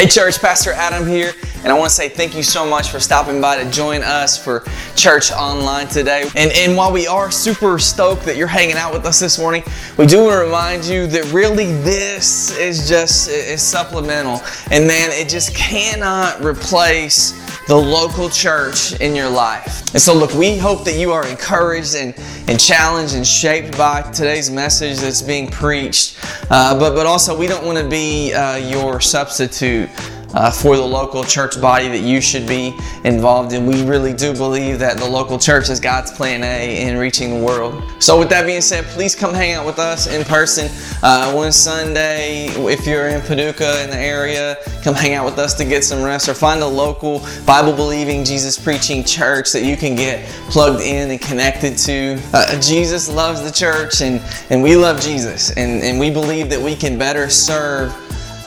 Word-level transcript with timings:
Hey, 0.00 0.06
church, 0.06 0.40
Pastor 0.40 0.72
Adam 0.72 1.06
here, 1.06 1.34
and 1.62 1.72
I 1.72 1.78
want 1.78 1.90
to 1.90 1.94
say 1.94 2.08
thank 2.08 2.34
you 2.34 2.42
so 2.42 2.68
much 2.68 2.90
for 2.90 2.98
stopping 3.00 3.40
by 3.40 3.62
to 3.62 3.70
join 3.70 4.02
us 4.02 4.42
for 4.42 4.64
church 4.96 5.30
online 5.32 5.88
today. 5.88 6.24
And, 6.34 6.50
and 6.52 6.76
while 6.76 6.92
we 6.92 7.06
are 7.06 7.30
super 7.30 7.78
stoked 7.78 8.22
that 8.24 8.36
you're 8.36 8.46
hanging 8.46 8.76
out 8.76 8.92
with 8.92 9.04
us 9.04 9.20
this 9.20 9.38
morning, 9.38 9.62
we 9.98 10.06
do 10.06 10.24
want 10.24 10.32
to 10.32 10.44
remind 10.44 10.84
you 10.84 11.06
that 11.08 11.30
really 11.32 11.72
this 11.82 12.56
is 12.56 12.88
just 12.88 13.28
is 13.28 13.62
supplemental, 13.62 14.40
and 14.70 14.86
man, 14.86 15.10
it 15.12 15.28
just 15.28 15.54
cannot 15.54 16.42
replace 16.42 17.32
the 17.66 17.76
local 17.76 18.28
church 18.28 18.98
in 19.00 19.14
your 19.14 19.28
life. 19.28 19.92
And 19.92 20.02
so, 20.02 20.14
look, 20.14 20.34
we 20.34 20.56
hope 20.56 20.84
that 20.84 20.98
you 20.98 21.12
are 21.12 21.26
encouraged 21.26 21.94
and, 21.94 22.14
and 22.48 22.58
challenged 22.58 23.14
and 23.14 23.26
shaped 23.26 23.76
by 23.76 24.02
today's 24.10 24.50
message 24.50 24.98
that's 24.98 25.22
being 25.22 25.48
preached. 25.48 26.18
Uh, 26.50 26.76
but, 26.78 26.94
but 26.94 27.06
also, 27.06 27.36
we 27.36 27.46
don't 27.46 27.64
want 27.64 27.78
to 27.78 27.88
be 27.88 28.32
uh, 28.32 28.56
your 28.56 29.00
substitute 29.00 29.88
uh, 30.34 30.50
for 30.50 30.76
the 30.76 30.82
local 30.82 31.24
church 31.24 31.60
body 31.60 31.88
that 31.88 32.00
you 32.00 32.20
should 32.20 32.46
be 32.46 32.78
involved 33.04 33.52
in. 33.52 33.66
We 33.66 33.84
really 33.84 34.12
do 34.12 34.32
believe 34.34 34.78
that 34.78 34.98
the 34.98 35.08
local 35.08 35.38
church 35.38 35.68
is 35.70 35.80
God's 35.80 36.12
plan 36.12 36.42
A 36.42 36.86
in 36.86 36.96
reaching 36.96 37.30
the 37.30 37.44
world. 37.44 37.82
So, 37.98 38.18
with 38.18 38.28
that 38.30 38.46
being 38.46 38.60
said, 38.60 38.84
please 38.86 39.14
come 39.14 39.34
hang 39.34 39.54
out 39.54 39.66
with 39.66 39.78
us 39.78 40.06
in 40.06 40.24
person 40.24 40.68
uh, 41.02 41.32
one 41.32 41.52
Sunday. 41.52 42.46
If 42.48 42.86
you're 42.86 43.08
in 43.08 43.20
Paducah 43.22 43.82
in 43.84 43.90
the 43.90 43.98
area, 43.98 44.56
come 44.82 44.94
hang 44.94 45.14
out 45.14 45.24
with 45.24 45.38
us 45.38 45.54
to 45.54 45.64
get 45.64 45.84
some 45.84 46.02
rest 46.02 46.28
or 46.28 46.34
find 46.34 46.62
a 46.62 46.66
local 46.66 47.26
Bible 47.46 47.72
believing, 47.72 48.24
Jesus 48.24 48.58
preaching 48.58 49.04
church 49.04 49.52
that 49.52 49.62
you 49.62 49.76
can 49.76 49.94
get 49.94 50.26
plugged 50.50 50.80
in 50.80 51.10
and 51.10 51.20
connected 51.20 51.76
to. 51.78 52.20
Uh, 52.32 52.60
Jesus 52.60 53.08
loves 53.08 53.42
the 53.42 53.50
church 53.50 54.00
and, 54.00 54.20
and 54.50 54.62
we 54.62 54.76
love 54.76 55.00
Jesus, 55.00 55.50
and, 55.56 55.82
and 55.82 55.98
we 55.98 56.10
believe 56.10 56.50
that 56.50 56.60
we 56.60 56.76
can 56.76 56.98
better 56.98 57.28
serve 57.28 57.94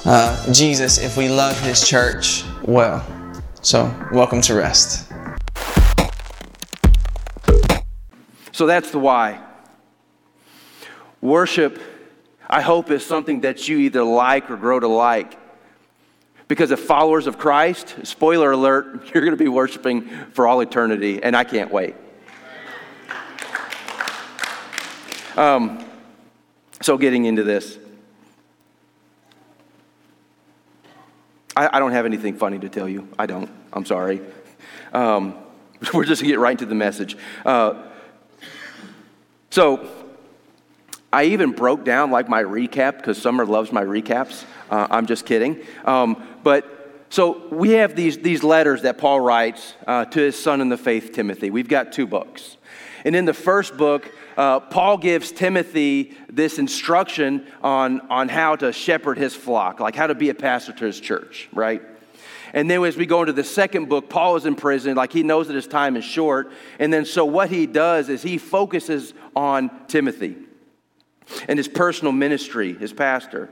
uh, 0.06 0.52
Jesus 0.52 0.98
if 0.98 1.18
we 1.18 1.30
love 1.30 1.60
His 1.62 1.88
church 1.88 2.44
well. 2.64 3.06
So, 3.62 3.94
welcome 4.12 4.42
to 4.42 4.56
rest. 4.56 5.10
So 8.52 8.68
that's 8.68 8.92
the 8.92 9.00
why. 9.00 9.42
Worship, 11.22 11.82
I 12.48 12.62
hope, 12.62 12.92
is 12.92 13.06
something 13.06 13.42
that 13.42 13.68
you 13.68 13.78
either 13.80 14.04
like 14.04 14.52
or 14.52 14.58
grow 14.58 14.80
to 14.80 14.88
like. 14.88 15.40
Because 16.48 16.72
if 16.72 16.82
followers 16.82 17.26
of 17.26 17.38
Christ, 17.38 17.96
spoiler 18.04 18.52
alert, 18.52 19.10
you're 19.14 19.24
going 19.24 19.38
to 19.38 19.44
be 19.44 19.50
worshiping 19.50 20.08
for 20.34 20.48
all 20.48 20.60
eternity, 20.60 21.24
and 21.24 21.36
I 21.36 21.46
can't 21.46 21.72
wait. 21.72 21.96
Um, 25.36 25.84
so, 26.82 26.98
getting 26.98 27.26
into 27.26 27.44
this. 27.44 27.80
I, 31.56 31.70
I, 31.74 31.80
don't 31.80 31.92
have 31.92 32.06
anything 32.06 32.38
funny 32.38 32.60
to 32.60 32.70
tell 32.70 32.90
you. 32.90 33.08
I 33.18 33.26
don't. 33.26 33.50
I'm 33.72 33.86
sorry. 33.86 34.22
Um, 34.92 35.36
we're 35.94 36.06
just 36.06 36.22
going 36.22 36.30
to 36.30 36.34
get 36.34 36.40
right 36.40 36.52
into 36.52 36.66
the 36.66 36.76
message. 36.76 37.18
Uh, 37.46 37.84
so, 39.50 39.88
I 41.12 41.26
even 41.26 41.52
broke 41.52 41.86
down 41.86 42.10
like 42.10 42.28
my 42.28 42.44
recap 42.44 42.98
because 42.98 43.22
Summer 43.22 43.46
loves 43.46 43.72
my 43.72 43.84
recaps. 43.84 44.46
Uh, 44.72 44.88
I'm 44.90 45.06
just 45.06 45.28
kidding. 45.28 45.62
Um, 45.86 46.40
but 46.44 47.06
so 47.10 47.48
we 47.50 47.72
have 47.72 47.96
these, 47.96 48.18
these 48.18 48.44
letters 48.44 48.82
that 48.82 48.98
Paul 48.98 49.20
writes 49.20 49.76
uh, 49.86 50.06
to 50.06 50.20
his 50.20 50.42
son 50.42 50.62
in 50.62 50.70
the 50.70 50.78
faith, 50.78 51.12
Timothy. 51.14 51.52
We've 51.52 51.68
got 51.68 51.94
two 51.94 52.08
books. 52.08 52.58
And 53.06 53.16
in 53.16 53.26
the 53.26 53.34
first 53.36 53.78
book, 53.78 54.12
uh, 54.38 54.60
Paul 54.60 54.98
gives 54.98 55.32
Timothy 55.32 56.16
this 56.30 56.60
instruction 56.60 57.46
on, 57.62 58.02
on 58.10 58.30
how 58.30 58.56
to 58.58 58.72
shepherd 58.72 59.18
his 59.18 59.36
flock, 59.36 59.80
like 59.80 59.96
how 59.96 60.08
to 60.08 60.16
be 60.16 60.30
a 60.30 60.34
pastor 60.34 60.74
to 60.74 60.86
his 60.86 61.00
church, 61.00 61.50
right? 61.54 61.82
And 62.54 62.70
then 62.70 62.84
as 62.84 62.96
we 62.96 63.08
go 63.08 63.22
into 63.22 63.34
the 63.34 63.44
second 63.44 63.90
book, 63.90 64.10
Paul 64.10 64.36
is 64.36 64.46
in 64.46 64.56
prison, 64.56 64.96
like 64.96 65.12
he 65.12 65.24
knows 65.24 65.48
that 65.48 65.56
his 65.56 65.68
time 65.68 65.98
is 65.98 66.06
short. 66.06 66.52
And 66.78 66.94
then 66.94 67.06
so 67.06 67.26
what 67.26 67.50
he 67.50 67.66
does 67.66 68.10
is 68.10 68.22
he 68.22 68.38
focuses 68.38 69.14
on 69.36 69.72
Timothy 69.88 70.38
and 71.48 71.58
his 71.58 71.68
personal 71.68 72.12
ministry, 72.14 72.74
his 72.74 72.94
pastor. 72.94 73.50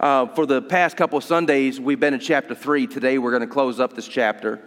Uh, 0.00 0.26
for 0.28 0.46
the 0.46 0.62
past 0.62 0.96
couple 0.96 1.20
Sundays, 1.20 1.80
we've 1.80 2.00
been 2.00 2.14
in 2.14 2.20
chapter 2.20 2.54
three. 2.54 2.86
Today, 2.86 3.18
we're 3.18 3.30
going 3.30 3.42
to 3.42 3.46
close 3.46 3.80
up 3.80 3.94
this 3.94 4.08
chapter. 4.08 4.60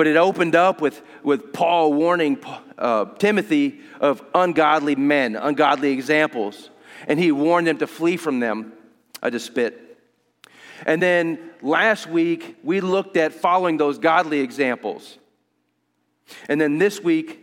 But 0.00 0.06
it 0.06 0.16
opened 0.16 0.56
up 0.56 0.80
with, 0.80 1.02
with 1.22 1.52
Paul 1.52 1.92
warning 1.92 2.42
uh, 2.78 3.04
Timothy 3.18 3.80
of 4.00 4.24
ungodly 4.34 4.96
men, 4.96 5.36
ungodly 5.36 5.92
examples. 5.92 6.70
And 7.06 7.20
he 7.20 7.30
warned 7.32 7.66
them 7.66 7.76
to 7.76 7.86
flee 7.86 8.16
from 8.16 8.40
them. 8.40 8.72
I 9.22 9.28
just 9.28 9.44
spit. 9.44 9.98
And 10.86 11.02
then 11.02 11.38
last 11.60 12.06
week, 12.06 12.56
we 12.62 12.80
looked 12.80 13.18
at 13.18 13.34
following 13.34 13.76
those 13.76 13.98
godly 13.98 14.40
examples. 14.40 15.18
And 16.48 16.58
then 16.58 16.78
this 16.78 17.02
week, 17.02 17.38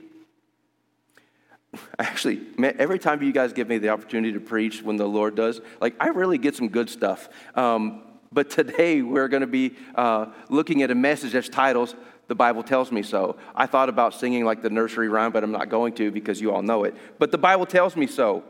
actually, 2.00 2.42
every 2.58 2.98
time 2.98 3.22
you 3.22 3.34
guys 3.34 3.54
give 3.54 3.70
me 3.70 3.78
the 3.78 3.90
opportunity 3.90 4.34
to 4.34 4.40
preach 4.40 4.82
when 4.82 4.98
the 4.98 5.08
Lord 5.08 5.36
does, 5.36 5.62
like, 5.80 5.94
I 6.00 6.08
really 6.08 6.40
get 6.40 6.56
some 6.56 6.70
good 6.70 6.90
stuff. 6.90 7.30
Um, 7.54 8.02
but 8.32 8.50
today, 8.50 9.04
we're 9.04 9.28
going 9.28 9.42
to 9.42 9.48
be 9.48 9.76
uh, 9.94 10.26
looking 10.50 10.82
at 10.82 10.90
a 10.90 10.96
message 10.96 11.34
that's 11.34 11.50
titled 11.50 11.96
the 12.28 12.36
Bible 12.36 12.64
tells 12.64 12.92
me 12.92 13.04
so. 13.04 13.38
I 13.56 13.66
thought 13.66 13.90
about 13.90 14.14
singing 14.14 14.46
like 14.46 14.62
the 14.62 14.70
nursery 14.70 15.08
rhyme, 15.08 15.32
but 15.32 15.44
I'm 15.44 15.52
not 15.52 15.70
going 15.70 15.94
to 15.96 16.12
because 16.12 16.42
you 16.42 16.52
all 16.52 16.62
know 16.62 16.84
it. 16.84 16.96
But 17.20 17.32
the 17.32 17.38
Bible 17.38 17.66
tells 17.66 17.96
me 17.96 18.08
so. 18.08 18.44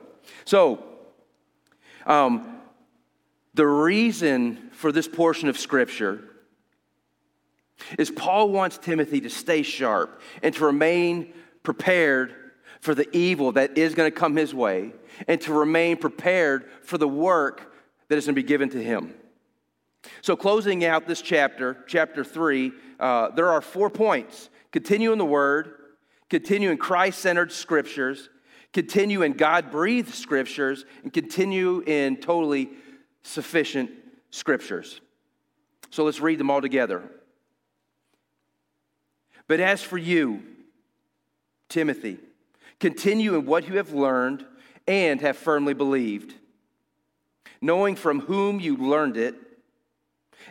So, 0.45 0.83
um, 2.05 2.59
the 3.53 3.67
reason 3.67 4.69
for 4.71 4.91
this 4.91 5.07
portion 5.07 5.49
of 5.49 5.57
Scripture 5.57 6.23
is 7.97 8.09
Paul 8.09 8.49
wants 8.49 8.77
Timothy 8.77 9.21
to 9.21 9.29
stay 9.29 9.61
sharp 9.61 10.21
and 10.41 10.53
to 10.55 10.65
remain 10.65 11.33
prepared 11.63 12.33
for 12.79 12.95
the 12.95 13.07
evil 13.15 13.51
that 13.53 13.77
is 13.77 13.95
going 13.95 14.11
to 14.11 14.15
come 14.15 14.35
his 14.35 14.53
way 14.53 14.93
and 15.27 15.41
to 15.41 15.53
remain 15.53 15.97
prepared 15.97 16.69
for 16.83 16.97
the 16.97 17.07
work 17.07 17.73
that 18.07 18.17
is 18.17 18.25
going 18.25 18.35
to 18.35 18.41
be 18.41 18.47
given 18.47 18.69
to 18.69 18.81
him. 18.81 19.13
So, 20.21 20.35
closing 20.35 20.85
out 20.85 21.07
this 21.07 21.21
chapter, 21.21 21.77
chapter 21.87 22.23
3, 22.23 22.71
uh, 22.99 23.29
there 23.31 23.49
are 23.49 23.61
four 23.61 23.89
points 23.89 24.49
continue 24.71 25.11
in 25.11 25.17
the 25.17 25.25
Word, 25.25 25.73
continue 26.29 26.69
in 26.69 26.77
Christ 26.77 27.19
centered 27.19 27.51
scriptures, 27.51 28.29
continue 28.73 29.21
in 29.21 29.33
God 29.33 29.71
breathed 29.71 30.13
scriptures, 30.13 30.85
and 31.03 31.11
continue 31.11 31.83
in 31.85 32.17
totally 32.17 32.69
sufficient 33.23 33.91
scriptures. 34.29 35.01
So, 35.89 36.03
let's 36.03 36.19
read 36.19 36.39
them 36.39 36.49
all 36.49 36.61
together. 36.61 37.09
But 39.47 39.59
as 39.59 39.81
for 39.81 39.97
you, 39.97 40.43
Timothy, 41.69 42.19
continue 42.79 43.35
in 43.35 43.45
what 43.45 43.67
you 43.67 43.77
have 43.77 43.93
learned 43.93 44.45
and 44.87 45.19
have 45.21 45.37
firmly 45.37 45.73
believed, 45.73 46.33
knowing 47.61 47.95
from 47.95 48.21
whom 48.21 48.59
you 48.59 48.77
learned 48.77 49.17
it 49.17 49.35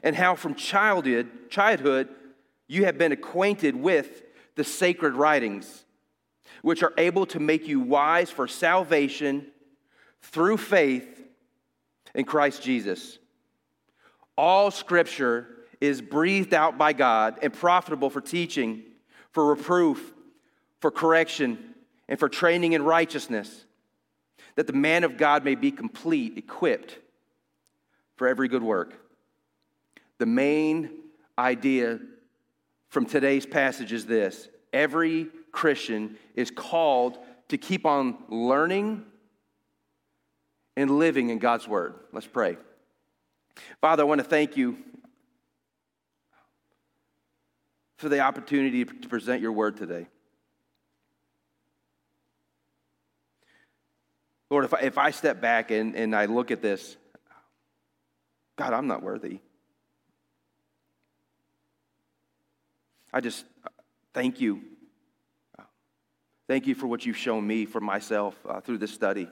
and 0.02 0.14
how 0.14 0.34
from 0.34 0.54
childhood, 0.54 1.50
childhood 1.50 2.08
you 2.68 2.84
have 2.84 2.98
been 2.98 3.12
acquainted 3.12 3.76
with 3.76 4.22
the 4.54 4.64
sacred 4.64 5.14
writings, 5.14 5.84
which 6.62 6.82
are 6.82 6.92
able 6.98 7.26
to 7.26 7.40
make 7.40 7.66
you 7.68 7.80
wise 7.80 8.30
for 8.30 8.48
salvation 8.48 9.46
through 10.22 10.56
faith 10.56 11.22
in 12.14 12.24
Christ 12.24 12.62
Jesus. 12.62 13.18
All 14.36 14.70
scripture 14.70 15.46
is 15.80 16.00
breathed 16.00 16.54
out 16.54 16.78
by 16.78 16.92
God 16.92 17.38
and 17.42 17.52
profitable 17.52 18.10
for 18.10 18.20
teaching, 18.20 18.82
for 19.30 19.46
reproof, 19.46 20.14
for 20.80 20.90
correction, 20.90 21.74
and 22.08 22.18
for 22.18 22.28
training 22.28 22.72
in 22.72 22.82
righteousness, 22.82 23.64
that 24.54 24.66
the 24.66 24.72
man 24.72 25.04
of 25.04 25.16
God 25.16 25.44
may 25.44 25.54
be 25.54 25.70
complete, 25.70 26.38
equipped 26.38 26.98
for 28.16 28.26
every 28.26 28.48
good 28.48 28.62
work. 28.62 28.98
The 30.19 30.27
main 30.27 30.90
idea 31.38 31.99
from 32.88 33.06
today's 33.06 33.44
passage 33.44 33.93
is 33.93 34.06
this 34.06 34.49
every 34.73 35.29
Christian 35.52 36.17
is 36.35 36.50
called 36.50 37.19
to 37.49 37.58
keep 37.58 37.87
on 37.87 38.17
learning 38.29 39.05
and 40.76 40.99
living 40.99 41.31
in 41.31 41.38
God's 41.38 41.67
Word. 41.67 41.94
Let's 42.12 42.26
pray. 42.26 42.56
Father, 43.81 44.02
I 44.02 44.06
want 44.06 44.20
to 44.20 44.26
thank 44.26 44.56
you 44.56 44.76
for 47.96 48.08
the 48.08 48.20
opportunity 48.20 48.85
to 48.85 49.08
present 49.08 49.40
your 49.40 49.52
Word 49.52 49.76
today. 49.76 50.06
Lord, 54.50 54.64
if 54.64 54.75
I, 54.75 54.81
if 54.81 54.99
I 54.99 55.11
step 55.11 55.40
back 55.40 55.70
and, 55.70 55.96
and 55.96 56.14
I 56.14 56.26
look 56.26 56.50
at 56.50 56.62
this, 56.62 56.96
God, 58.56 58.73
I'm 58.73 58.87
not 58.87 59.02
worthy. 59.02 59.40
I 63.16 63.20
just 63.20 63.46
thank 64.12 64.42
you. 64.42 64.60
Thank 66.48 66.66
you 66.66 66.74
for 66.74 66.86
what 66.86 67.06
you've 67.06 67.16
shown 67.16 67.46
me 67.46 67.64
for 67.64 67.80
myself 67.80 68.36
uh, 68.46 68.60
through 68.60 68.76
this 68.76 68.92
study. 68.92 69.26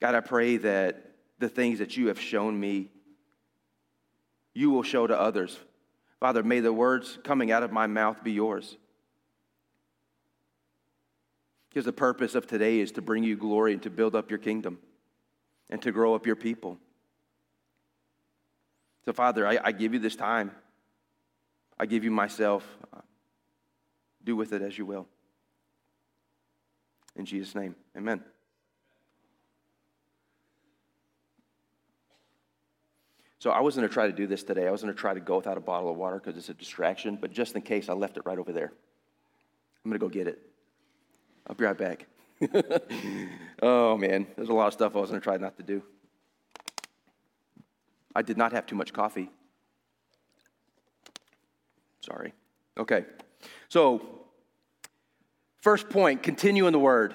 God, 0.00 0.16
I 0.16 0.18
pray 0.18 0.56
that 0.56 1.12
the 1.38 1.48
things 1.48 1.78
that 1.78 1.96
you 1.96 2.08
have 2.08 2.20
shown 2.20 2.58
me 2.58 2.88
you 4.54 4.70
will 4.70 4.82
show 4.82 5.06
to 5.06 5.16
others. 5.16 5.56
Father, 6.18 6.42
may 6.42 6.58
the 6.58 6.72
words 6.72 7.16
coming 7.22 7.52
out 7.52 7.62
of 7.62 7.70
my 7.70 7.86
mouth 7.86 8.24
be 8.24 8.32
yours. 8.32 8.76
Because 11.68 11.84
the 11.84 11.92
purpose 11.92 12.34
of 12.34 12.48
today 12.48 12.80
is 12.80 12.90
to 12.92 13.02
bring 13.02 13.22
you 13.22 13.36
glory 13.36 13.72
and 13.72 13.82
to 13.84 13.90
build 13.90 14.16
up 14.16 14.30
your 14.30 14.40
kingdom 14.40 14.80
and 15.70 15.80
to 15.82 15.92
grow 15.92 16.16
up 16.16 16.26
your 16.26 16.34
people. 16.34 16.76
So, 19.04 19.12
Father, 19.12 19.46
I, 19.46 19.60
I 19.62 19.70
give 19.70 19.94
you 19.94 20.00
this 20.00 20.16
time. 20.16 20.50
I 21.78 21.86
give 21.86 22.04
you 22.04 22.10
myself. 22.10 22.66
Do 24.24 24.34
with 24.34 24.52
it 24.52 24.62
as 24.62 24.76
you 24.76 24.84
will. 24.84 25.06
In 27.14 27.24
Jesus' 27.24 27.54
name, 27.54 27.74
amen. 27.96 28.22
So 33.38 33.50
I 33.50 33.60
wasn't 33.60 33.82
going 33.82 33.88
to 33.90 33.94
try 33.94 34.06
to 34.06 34.12
do 34.12 34.26
this 34.26 34.42
today. 34.42 34.66
I 34.66 34.70
was 34.70 34.82
going 34.82 34.92
to 34.92 34.98
try 34.98 35.14
to 35.14 35.20
go 35.20 35.36
without 35.36 35.56
a 35.56 35.60
bottle 35.60 35.90
of 35.90 35.96
water 35.96 36.16
because 36.16 36.36
it's 36.36 36.48
a 36.48 36.54
distraction, 36.54 37.16
but 37.20 37.30
just 37.30 37.54
in 37.54 37.62
case, 37.62 37.88
I 37.88 37.92
left 37.92 38.16
it 38.16 38.24
right 38.26 38.38
over 38.38 38.52
there. 38.52 38.72
I'm 39.84 39.90
going 39.90 40.00
to 40.00 40.04
go 40.04 40.08
get 40.08 40.26
it. 40.26 40.42
I'll 41.46 41.54
be 41.54 41.64
right 41.64 41.78
back. 41.78 42.06
oh, 43.62 43.96
man, 43.96 44.26
there's 44.34 44.48
a 44.48 44.52
lot 44.52 44.66
of 44.66 44.72
stuff 44.72 44.96
I 44.96 44.98
was 44.98 45.10
going 45.10 45.20
to 45.20 45.24
try 45.24 45.36
not 45.36 45.56
to 45.58 45.62
do. 45.62 45.82
I 48.14 48.22
did 48.22 48.36
not 48.36 48.52
have 48.52 48.66
too 48.66 48.74
much 48.74 48.92
coffee. 48.92 49.30
Sorry. 52.06 52.32
Okay. 52.78 53.04
So, 53.68 54.20
first 55.60 55.88
point 55.88 56.22
continue 56.22 56.66
in 56.66 56.72
the 56.72 56.78
word. 56.78 57.14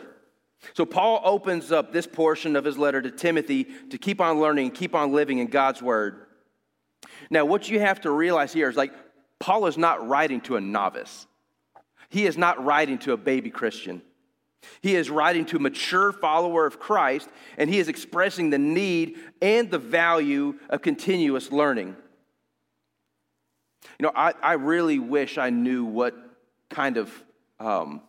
So, 0.73 0.85
Paul 0.85 1.21
opens 1.23 1.71
up 1.71 1.93
this 1.93 2.05
portion 2.05 2.55
of 2.55 2.65
his 2.65 2.77
letter 2.77 3.01
to 3.01 3.09
Timothy 3.09 3.65
to 3.89 3.97
keep 3.97 4.19
on 4.19 4.39
learning 4.39 4.71
keep 4.71 4.93
on 4.93 5.13
living 5.13 5.39
in 5.39 5.47
God's 5.47 5.81
word. 5.81 6.25
Now, 7.29 7.45
what 7.45 7.69
you 7.69 7.79
have 7.79 8.01
to 8.01 8.11
realize 8.11 8.51
here 8.51 8.69
is 8.69 8.75
like, 8.75 8.91
Paul 9.39 9.65
is 9.65 9.77
not 9.77 10.07
writing 10.07 10.41
to 10.41 10.57
a 10.57 10.61
novice, 10.61 11.25
he 12.09 12.25
is 12.25 12.37
not 12.37 12.63
writing 12.63 12.97
to 12.99 13.13
a 13.13 13.17
baby 13.17 13.49
Christian. 13.49 14.01
He 14.81 14.95
is 14.95 15.09
writing 15.09 15.45
to 15.45 15.57
a 15.57 15.59
mature 15.59 16.11
follower 16.11 16.67
of 16.67 16.79
Christ, 16.79 17.27
and 17.57 17.67
he 17.67 17.79
is 17.79 17.87
expressing 17.87 18.51
the 18.51 18.59
need 18.59 19.15
and 19.41 19.71
the 19.71 19.79
value 19.79 20.53
of 20.69 20.83
continuous 20.83 21.51
learning. 21.51 21.95
You 24.00 24.04
know, 24.04 24.12
I, 24.16 24.33
I 24.42 24.54
really 24.54 25.00
wish 25.00 25.38
I 25.38 25.50
knew 25.50 25.86
what 25.86 26.16
kind 26.69 26.98
of 26.98 27.12
um, 27.60 28.01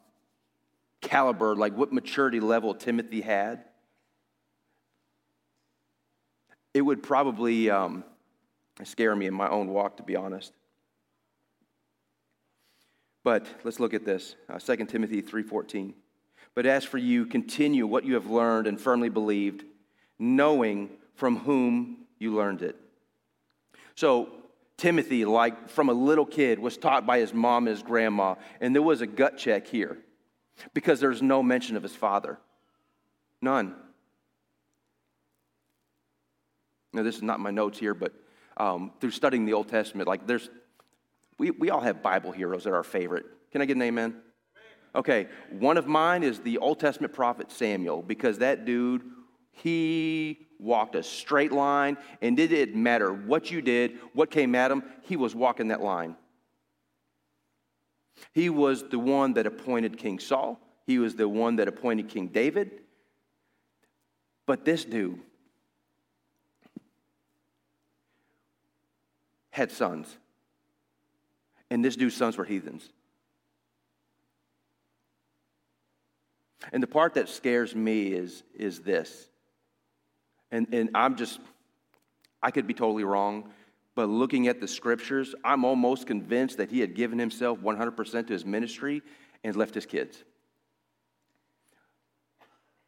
caliber, 1.00 1.54
like 1.54 1.76
what 1.76 1.92
maturity 1.92 2.40
level 2.40 2.74
Timothy 2.74 3.20
had, 3.20 3.64
it 6.74 6.80
would 6.80 7.02
probably 7.02 7.68
um, 7.68 8.04
scare 8.84 9.14
me 9.14 9.26
in 9.26 9.34
my 9.34 9.48
own 9.48 9.68
walk, 9.68 9.98
to 9.98 10.02
be 10.02 10.16
honest. 10.16 10.52
But 13.24 13.46
let's 13.62 13.78
look 13.78 13.94
at 13.94 14.04
this 14.04 14.36
uh, 14.48 14.58
2 14.58 14.86
Timothy 14.86 15.22
3.14. 15.22 15.92
But 16.54 16.66
as 16.66 16.84
for 16.84 16.98
you, 16.98 17.26
continue 17.26 17.86
what 17.86 18.04
you 18.04 18.14
have 18.14 18.26
learned 18.26 18.66
and 18.66 18.80
firmly 18.80 19.08
believed, 19.08 19.64
knowing 20.18 20.90
from 21.14 21.38
whom 21.38 21.98
you 22.18 22.34
learned 22.34 22.62
it. 22.62 22.76
So, 23.94 24.30
Timothy, 24.76 25.24
like 25.24 25.68
from 25.68 25.88
a 25.88 25.92
little 25.92 26.26
kid, 26.26 26.58
was 26.58 26.76
taught 26.76 27.06
by 27.06 27.18
his 27.18 27.32
mom 27.32 27.66
and 27.66 27.76
his 27.76 27.82
grandma, 27.82 28.34
and 28.60 28.74
there 28.74 28.82
was 28.82 29.00
a 29.00 29.06
gut 29.06 29.36
check 29.38 29.66
here 29.66 29.98
because 30.74 31.00
there's 31.00 31.22
no 31.22 31.42
mention 31.42 31.76
of 31.76 31.82
his 31.82 31.94
father. 31.94 32.38
None. 33.40 33.74
Now, 36.92 37.02
this 37.02 37.16
is 37.16 37.22
not 37.22 37.40
my 37.40 37.50
notes 37.50 37.78
here, 37.78 37.94
but 37.94 38.12
um, 38.56 38.92
through 39.00 39.12
studying 39.12 39.46
the 39.46 39.54
Old 39.54 39.68
Testament, 39.68 40.08
like 40.08 40.26
there's, 40.26 40.50
we, 41.38 41.50
we 41.50 41.70
all 41.70 41.80
have 41.80 42.02
Bible 42.02 42.32
heroes 42.32 42.64
that 42.64 42.70
are 42.70 42.76
our 42.76 42.82
favorite. 42.82 43.24
Can 43.50 43.62
I 43.62 43.64
get 43.64 43.76
an 43.76 43.82
amen? 43.82 44.16
Okay, 44.94 45.28
one 45.50 45.78
of 45.78 45.86
mine 45.86 46.22
is 46.22 46.40
the 46.40 46.58
Old 46.58 46.78
Testament 46.78 47.14
prophet 47.14 47.50
Samuel, 47.50 48.02
because 48.02 48.38
that 48.38 48.66
dude, 48.66 49.02
he 49.52 50.46
walked 50.62 50.94
a 50.94 51.02
straight 51.02 51.52
line, 51.52 51.96
and 52.20 52.38
it 52.38 52.48
didn't 52.48 52.80
matter 52.80 53.12
what 53.12 53.50
you 53.50 53.60
did, 53.60 53.98
what 54.14 54.30
came 54.30 54.54
at 54.54 54.70
him, 54.70 54.82
he 55.02 55.16
was 55.16 55.34
walking 55.34 55.68
that 55.68 55.82
line. 55.82 56.16
He 58.32 58.48
was 58.48 58.88
the 58.88 58.98
one 58.98 59.34
that 59.34 59.46
appointed 59.46 59.98
King 59.98 60.18
Saul, 60.18 60.60
he 60.86 60.98
was 60.98 61.16
the 61.16 61.28
one 61.28 61.56
that 61.56 61.68
appointed 61.68 62.08
King 62.08 62.28
David. 62.28 62.80
But 64.46 64.64
this 64.64 64.84
dude 64.84 65.20
had 69.50 69.70
sons, 69.70 70.16
and 71.70 71.84
this 71.84 71.96
dude's 71.96 72.16
sons 72.16 72.36
were 72.36 72.44
heathens. 72.44 72.88
And 76.72 76.82
the 76.82 76.86
part 76.86 77.14
that 77.14 77.28
scares 77.28 77.74
me 77.74 78.12
is, 78.12 78.44
is 78.54 78.80
this. 78.80 79.28
And, 80.52 80.68
and 80.72 80.90
I'm 80.94 81.16
just, 81.16 81.40
I 82.42 82.50
could 82.50 82.66
be 82.68 82.74
totally 82.74 83.04
wrong, 83.04 83.50
but 83.94 84.08
looking 84.08 84.46
at 84.46 84.60
the 84.60 84.68
scriptures, 84.68 85.34
I'm 85.42 85.64
almost 85.64 86.06
convinced 86.06 86.58
that 86.58 86.70
he 86.70 86.78
had 86.78 86.94
given 86.94 87.18
himself 87.18 87.58
100% 87.58 88.26
to 88.26 88.32
his 88.32 88.44
ministry 88.44 89.02
and 89.42 89.56
left 89.56 89.74
his 89.74 89.86
kids. 89.86 90.22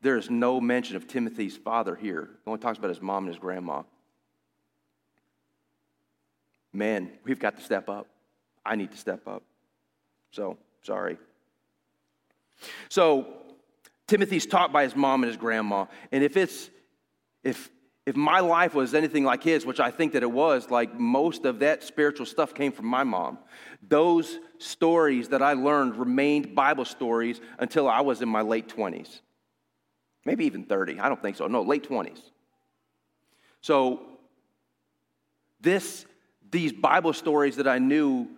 There 0.02 0.18
is 0.18 0.28
no 0.28 0.60
mention 0.60 0.96
of 0.96 1.08
Timothy's 1.08 1.56
father 1.56 1.96
here. 1.96 2.22
It 2.22 2.28
only 2.46 2.60
talks 2.60 2.78
about 2.78 2.90
his 2.90 3.00
mom 3.00 3.24
and 3.24 3.34
his 3.34 3.40
grandma. 3.40 3.82
Man, 6.74 7.10
we've 7.24 7.38
got 7.38 7.56
to 7.56 7.62
step 7.62 7.88
up. 7.88 8.06
I 8.66 8.76
need 8.76 8.90
to 8.90 8.98
step 8.98 9.26
up. 9.26 9.42
So, 10.30 10.58
sorry. 10.82 11.16
So, 12.90 13.26
Timothy's 14.06 14.44
taught 14.44 14.72
by 14.72 14.82
his 14.82 14.94
mom 14.94 15.22
and 15.22 15.28
his 15.28 15.38
grandma. 15.38 15.86
And 16.12 16.22
if 16.22 16.36
it's, 16.36 16.68
if, 17.44 17.70
if 18.06 18.16
my 18.16 18.40
life 18.40 18.74
was 18.74 18.94
anything 18.94 19.24
like 19.24 19.42
his, 19.42 19.64
which 19.64 19.80
I 19.80 19.90
think 19.90 20.12
that 20.14 20.22
it 20.22 20.30
was, 20.30 20.70
like 20.70 20.98
most 20.98 21.44
of 21.44 21.60
that 21.60 21.82
spiritual 21.82 22.26
stuff 22.26 22.54
came 22.54 22.72
from 22.72 22.86
my 22.86 23.04
mom. 23.04 23.38
Those 23.86 24.38
stories 24.58 25.28
that 25.28 25.42
I 25.42 25.52
learned 25.52 25.96
remained 25.96 26.54
Bible 26.54 26.84
stories 26.84 27.40
until 27.58 27.88
I 27.88 28.00
was 28.00 28.22
in 28.22 28.28
my 28.28 28.42
late 28.42 28.68
20s. 28.68 29.20
Maybe 30.24 30.46
even 30.46 30.64
30. 30.64 30.98
I 30.98 31.08
don't 31.08 31.20
think 31.20 31.36
so. 31.36 31.46
No, 31.46 31.62
late 31.62 31.88
20s. 31.88 32.18
So, 33.60 34.00
this, 35.60 36.04
these 36.50 36.72
Bible 36.72 37.12
stories 37.12 37.56
that 37.56 37.68
I 37.68 37.78
knew 37.78 38.28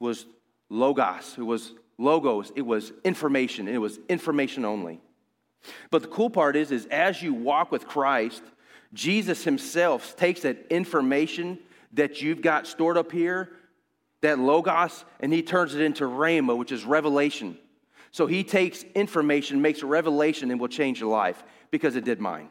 was 0.00 0.26
Logos, 0.68 1.36
it 1.38 1.42
was 1.42 1.72
logos, 1.98 2.52
it 2.56 2.62
was 2.62 2.92
information, 3.04 3.68
it 3.68 3.78
was 3.78 3.98
information 4.08 4.64
only. 4.64 5.00
But 5.90 6.02
the 6.02 6.08
cool 6.08 6.30
part 6.30 6.56
is, 6.56 6.70
is 6.70 6.86
as 6.86 7.22
you 7.22 7.34
walk 7.34 7.72
with 7.72 7.86
Christ, 7.86 8.42
Jesus 8.92 9.44
himself 9.44 10.16
takes 10.16 10.42
that 10.42 10.66
information 10.70 11.58
that 11.94 12.22
you've 12.22 12.42
got 12.42 12.66
stored 12.66 12.96
up 12.96 13.12
here, 13.12 13.50
that 14.20 14.38
logos, 14.38 15.04
and 15.20 15.32
he 15.32 15.42
turns 15.42 15.74
it 15.74 15.80
into 15.80 16.04
rhema, 16.04 16.56
which 16.56 16.72
is 16.72 16.84
revelation. 16.84 17.58
So 18.10 18.26
he 18.26 18.44
takes 18.44 18.84
information, 18.94 19.60
makes 19.60 19.82
a 19.82 19.86
revelation, 19.86 20.50
and 20.50 20.60
will 20.60 20.68
change 20.68 21.00
your 21.00 21.10
life 21.10 21.42
because 21.70 21.96
it 21.96 22.04
did 22.04 22.20
mine. 22.20 22.48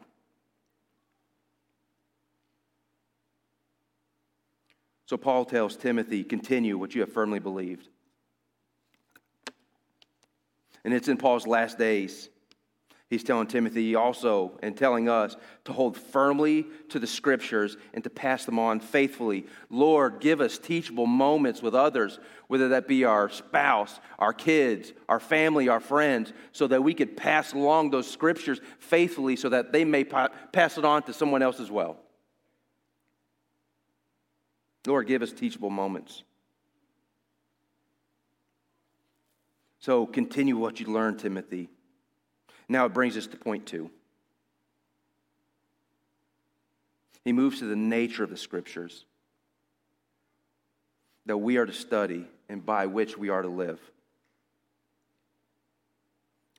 So 5.06 5.16
Paul 5.16 5.44
tells 5.44 5.76
Timothy, 5.76 6.24
continue 6.24 6.78
what 6.78 6.94
you 6.94 7.02
have 7.02 7.12
firmly 7.12 7.38
believed. 7.38 7.88
And 10.84 10.92
it's 10.92 11.08
in 11.08 11.16
Paul's 11.16 11.46
last 11.46 11.78
days. 11.78 12.28
He's 13.10 13.22
telling 13.22 13.46
Timothy 13.46 13.94
also 13.94 14.58
and 14.62 14.76
telling 14.76 15.08
us 15.08 15.36
to 15.66 15.72
hold 15.72 15.96
firmly 15.96 16.66
to 16.88 16.98
the 16.98 17.06
scriptures 17.06 17.76
and 17.92 18.02
to 18.02 18.10
pass 18.10 18.44
them 18.44 18.58
on 18.58 18.80
faithfully. 18.80 19.46
Lord, 19.68 20.20
give 20.20 20.40
us 20.40 20.58
teachable 20.58 21.06
moments 21.06 21.62
with 21.62 21.74
others, 21.74 22.18
whether 22.48 22.70
that 22.70 22.88
be 22.88 23.04
our 23.04 23.28
spouse, 23.28 24.00
our 24.18 24.32
kids, 24.32 24.94
our 25.08 25.20
family, 25.20 25.68
our 25.68 25.80
friends, 25.80 26.32
so 26.52 26.66
that 26.66 26.82
we 26.82 26.94
could 26.94 27.16
pass 27.16 27.52
along 27.52 27.90
those 27.90 28.10
scriptures 28.10 28.60
faithfully 28.78 29.36
so 29.36 29.50
that 29.50 29.70
they 29.70 29.84
may 29.84 30.04
pass 30.04 30.78
it 30.78 30.84
on 30.84 31.02
to 31.02 31.12
someone 31.12 31.42
else 31.42 31.60
as 31.60 31.70
well. 31.70 31.98
Lord, 34.86 35.06
give 35.06 35.22
us 35.22 35.32
teachable 35.32 35.70
moments. 35.70 36.24
So 39.78 40.06
continue 40.06 40.56
what 40.56 40.80
you 40.80 40.86
learned, 40.86 41.18
Timothy. 41.18 41.68
Now 42.68 42.86
it 42.86 42.94
brings 42.94 43.16
us 43.16 43.26
to 43.28 43.36
point 43.36 43.66
two. 43.66 43.90
He 47.24 47.32
moves 47.32 47.60
to 47.60 47.66
the 47.66 47.76
nature 47.76 48.24
of 48.24 48.30
the 48.30 48.36
scriptures 48.36 49.04
that 51.26 51.38
we 51.38 51.56
are 51.56 51.66
to 51.66 51.72
study 51.72 52.26
and 52.48 52.64
by 52.64 52.86
which 52.86 53.16
we 53.16 53.30
are 53.30 53.42
to 53.42 53.48
live. 53.48 53.80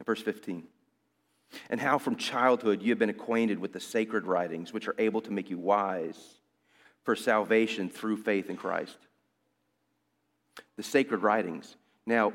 Verse 0.05 0.21
15. 0.21 0.63
And 1.69 1.79
how 1.79 1.97
from 1.97 2.15
childhood 2.15 2.81
you 2.81 2.89
have 2.89 2.99
been 2.99 3.09
acquainted 3.09 3.59
with 3.59 3.73
the 3.73 3.79
sacred 3.79 4.25
writings, 4.25 4.73
which 4.73 4.87
are 4.87 4.95
able 4.97 5.21
to 5.21 5.31
make 5.31 5.49
you 5.49 5.57
wise 5.57 6.19
for 7.03 7.15
salvation 7.15 7.89
through 7.89 8.17
faith 8.17 8.49
in 8.49 8.57
Christ. 8.57 8.97
The 10.75 10.83
sacred 10.83 11.21
writings. 11.21 11.75
Now, 12.05 12.33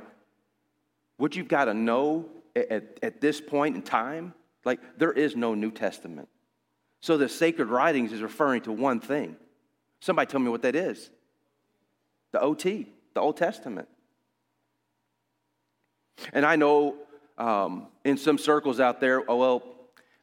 what 1.16 1.36
you've 1.36 1.48
got 1.48 1.66
to 1.66 1.74
know 1.74 2.26
at, 2.56 2.98
at 3.02 3.20
this 3.20 3.40
point 3.40 3.76
in 3.76 3.82
time, 3.82 4.34
like 4.64 4.80
there 4.98 5.12
is 5.12 5.36
no 5.36 5.54
New 5.54 5.70
Testament. 5.70 6.28
So 7.00 7.16
the 7.16 7.28
sacred 7.28 7.68
writings 7.68 8.12
is 8.12 8.20
referring 8.20 8.62
to 8.62 8.72
one 8.72 9.00
thing. 9.00 9.36
Somebody 10.00 10.30
tell 10.30 10.40
me 10.40 10.50
what 10.50 10.62
that 10.62 10.76
is. 10.76 11.10
The 12.32 12.40
OT, 12.40 12.86
the 13.14 13.20
Old 13.20 13.36
Testament. 13.36 13.88
And 16.32 16.44
I 16.44 16.56
know 16.56 16.96
um, 17.38 17.86
in 18.04 18.16
some 18.16 18.38
circles 18.38 18.80
out 18.80 19.00
there, 19.00 19.22
oh, 19.28 19.36
well, 19.36 19.62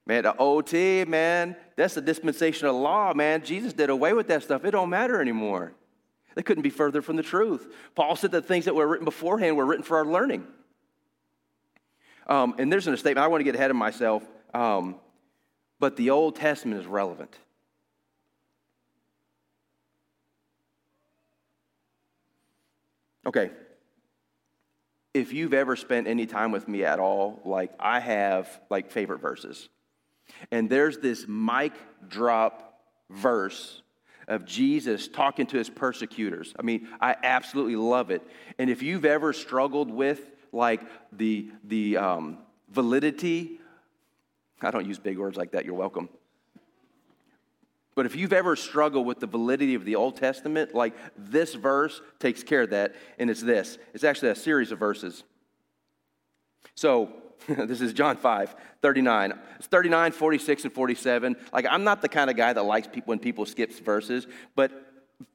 man, 0.06 0.24
the 0.24 0.36
OT, 0.38 1.04
man, 1.06 1.56
that's 1.76 1.96
the 1.96 2.02
dispensation 2.02 2.68
of 2.68 2.76
law, 2.76 3.14
man. 3.14 3.44
Jesus 3.44 3.74
did 3.74 3.90
away 3.90 4.14
with 4.14 4.28
that 4.28 4.44
stuff. 4.44 4.64
It 4.66 4.72
don't 4.72 4.90
matter 4.90 5.20
anymore. 5.20 5.74
They 6.36 6.44
couldn't 6.44 6.64
be 6.64 6.70
further 6.70 7.02
from 7.02 7.16
the 7.16 7.24
truth. 7.24 7.74
Paul 7.96 8.16
said 8.16 8.32
that 8.32 8.46
things 8.46 8.66
that 8.66 8.76
were 8.76 8.88
written 8.88 9.06
beforehand 9.06 9.58
were 9.58 9.66
written 9.66 9.84
for 9.84 9.98
our 9.98 10.06
learning. 10.06 10.46
Um, 12.28 12.56
and 12.58 12.72
there's 12.72 12.88
a 12.88 12.98
statement, 12.98 13.24
I 13.24 13.28
want 13.28 13.40
to 13.40 13.46
get 13.46 13.56
ahead 13.56 13.72
of 13.72 13.78
myself, 13.78 14.24
um, 14.54 14.96
but 15.80 15.96
the 15.96 16.10
Old 16.10 16.36
Testament 16.36 16.82
is 16.82 16.86
relevant. 16.86 17.34
Okay. 23.26 23.52
If 25.14 25.34
you've 25.34 25.54
ever 25.54 25.76
spent 25.76 26.08
any 26.08 26.26
time 26.26 26.52
with 26.52 26.68
me 26.68 26.84
at 26.84 27.00
all, 27.00 27.42
like 27.44 27.72
I 27.80 28.00
have, 28.00 28.62
like 28.70 28.92
favorite 28.92 29.20
verses. 29.20 29.70
And 30.52 30.70
there's 30.70 30.98
this 30.98 31.26
mic 31.28 31.74
drop 32.08 32.82
verse 33.10 33.82
of 34.28 34.46
Jesus 34.46 35.08
talking 35.08 35.46
to 35.48 35.58
his 35.58 35.70
persecutors. 35.70 36.54
I 36.60 36.62
mean, 36.62 36.90
I 37.00 37.16
absolutely 37.24 37.78
love 37.78 38.12
it. 38.12 38.22
And 38.60 38.70
if 38.70 38.84
you've 38.84 39.06
ever 39.06 39.32
struggled 39.34 39.90
with 39.90 40.22
like 40.52 40.82
the 41.12 41.50
the 41.64 41.98
um, 41.98 42.38
validity, 42.70 43.60
I 44.62 44.72
don't 44.72 44.86
use 44.86 45.00
big 45.00 45.18
words 45.18 45.38
like 45.38 45.52
that. 45.52 45.66
You're 45.66 45.76
welcome. 45.76 46.10
But 47.96 48.06
if 48.06 48.16
you've 48.16 48.34
ever 48.34 48.56
struggled 48.56 49.08
with 49.08 49.20
the 49.20 49.26
validity 49.26 49.74
of 49.74 49.84
the 49.84 49.96
Old 49.96 50.18
Testament, 50.18 50.76
like 50.76 50.94
this 51.18 51.56
verse 51.56 52.00
takes 52.20 52.44
care 52.44 52.62
of 52.62 52.70
that, 52.70 52.96
and 53.18 53.28
it's 53.28 53.42
this. 53.42 53.80
It's 53.96 54.04
actually 54.04 54.30
a 54.30 54.36
series 54.36 54.72
of 54.72 54.78
verses. 54.78 55.24
So, 56.76 57.10
this 57.48 57.82
is 57.82 57.94
John 57.94 58.16
5, 58.16 58.56
39. 58.84 59.34
It's 59.56 59.66
39, 59.66 60.12
46, 60.12 60.66
and 60.66 60.74
47. 60.74 61.36
Like, 61.52 61.66
I'm 61.68 61.84
not 61.84 62.04
the 62.04 62.10
kind 62.10 62.30
of 62.30 62.36
guy 62.36 62.54
that 62.54 62.62
likes 62.62 62.88
when 63.06 63.18
people 63.18 63.48
skip 63.48 63.74
verses, 63.80 64.28
but 64.56 64.72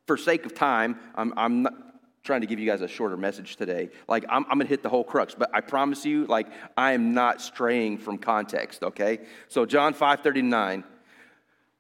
for 0.07 0.17
sake 0.17 0.47
of 0.47 0.55
time, 0.55 1.01
I'm, 1.17 1.35
I'm 1.37 1.63
not 1.63 1.92
trying 2.23 2.41
to 2.41 2.47
give 2.47 2.59
you 2.59 2.67
guys 2.67 2.81
a 2.83 2.89
shorter 2.89 3.17
message 3.17 3.57
today. 3.57 3.91
Like, 4.09 4.25
I'm, 4.29 4.47
I'm 4.49 4.59
to 4.61 4.67
hit 4.67 4.83
the 4.83 4.89
whole 4.89 5.05
crux, 5.05 5.35
but 5.35 5.51
I 5.53 5.61
promise 5.61 6.05
you, 6.05 6.27
like, 6.27 6.47
I 6.77 6.93
am 6.93 7.15
not 7.15 7.41
straying 7.41 7.99
from 7.99 8.19
context, 8.19 8.83
okay? 8.83 9.21
So, 9.49 9.67
John 9.67 9.93
5, 9.95 10.21
39. 10.21 10.85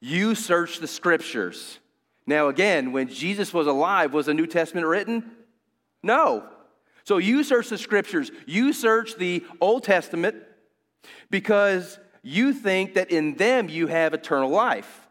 You 0.01 0.35
search 0.35 0.79
the 0.79 0.89
scriptures. 0.89 1.79
Now, 2.27 2.49
again, 2.49 2.91
when 2.91 3.09
Jesus 3.09 3.55
was 3.55 3.69
alive, 3.69 4.13
was 4.13 4.27
the 4.27 4.35
New 4.35 4.47
Testament 4.47 4.87
written? 4.87 5.31
No. 6.03 6.49
So 7.05 7.19
you 7.19 7.43
search 7.43 7.69
the 7.69 7.79
scriptures, 7.79 8.31
you 8.47 8.73
search 8.73 9.17
the 9.17 9.45
Old 9.61 9.85
Testament 9.85 10.37
because 11.31 11.99
you 12.23 12.53
think 12.53 12.95
that 12.95 13.11
in 13.11 13.35
them 13.35 13.69
you 13.69 13.89
have 13.89 14.15
eternal 14.15 14.51
life. 14.51 15.09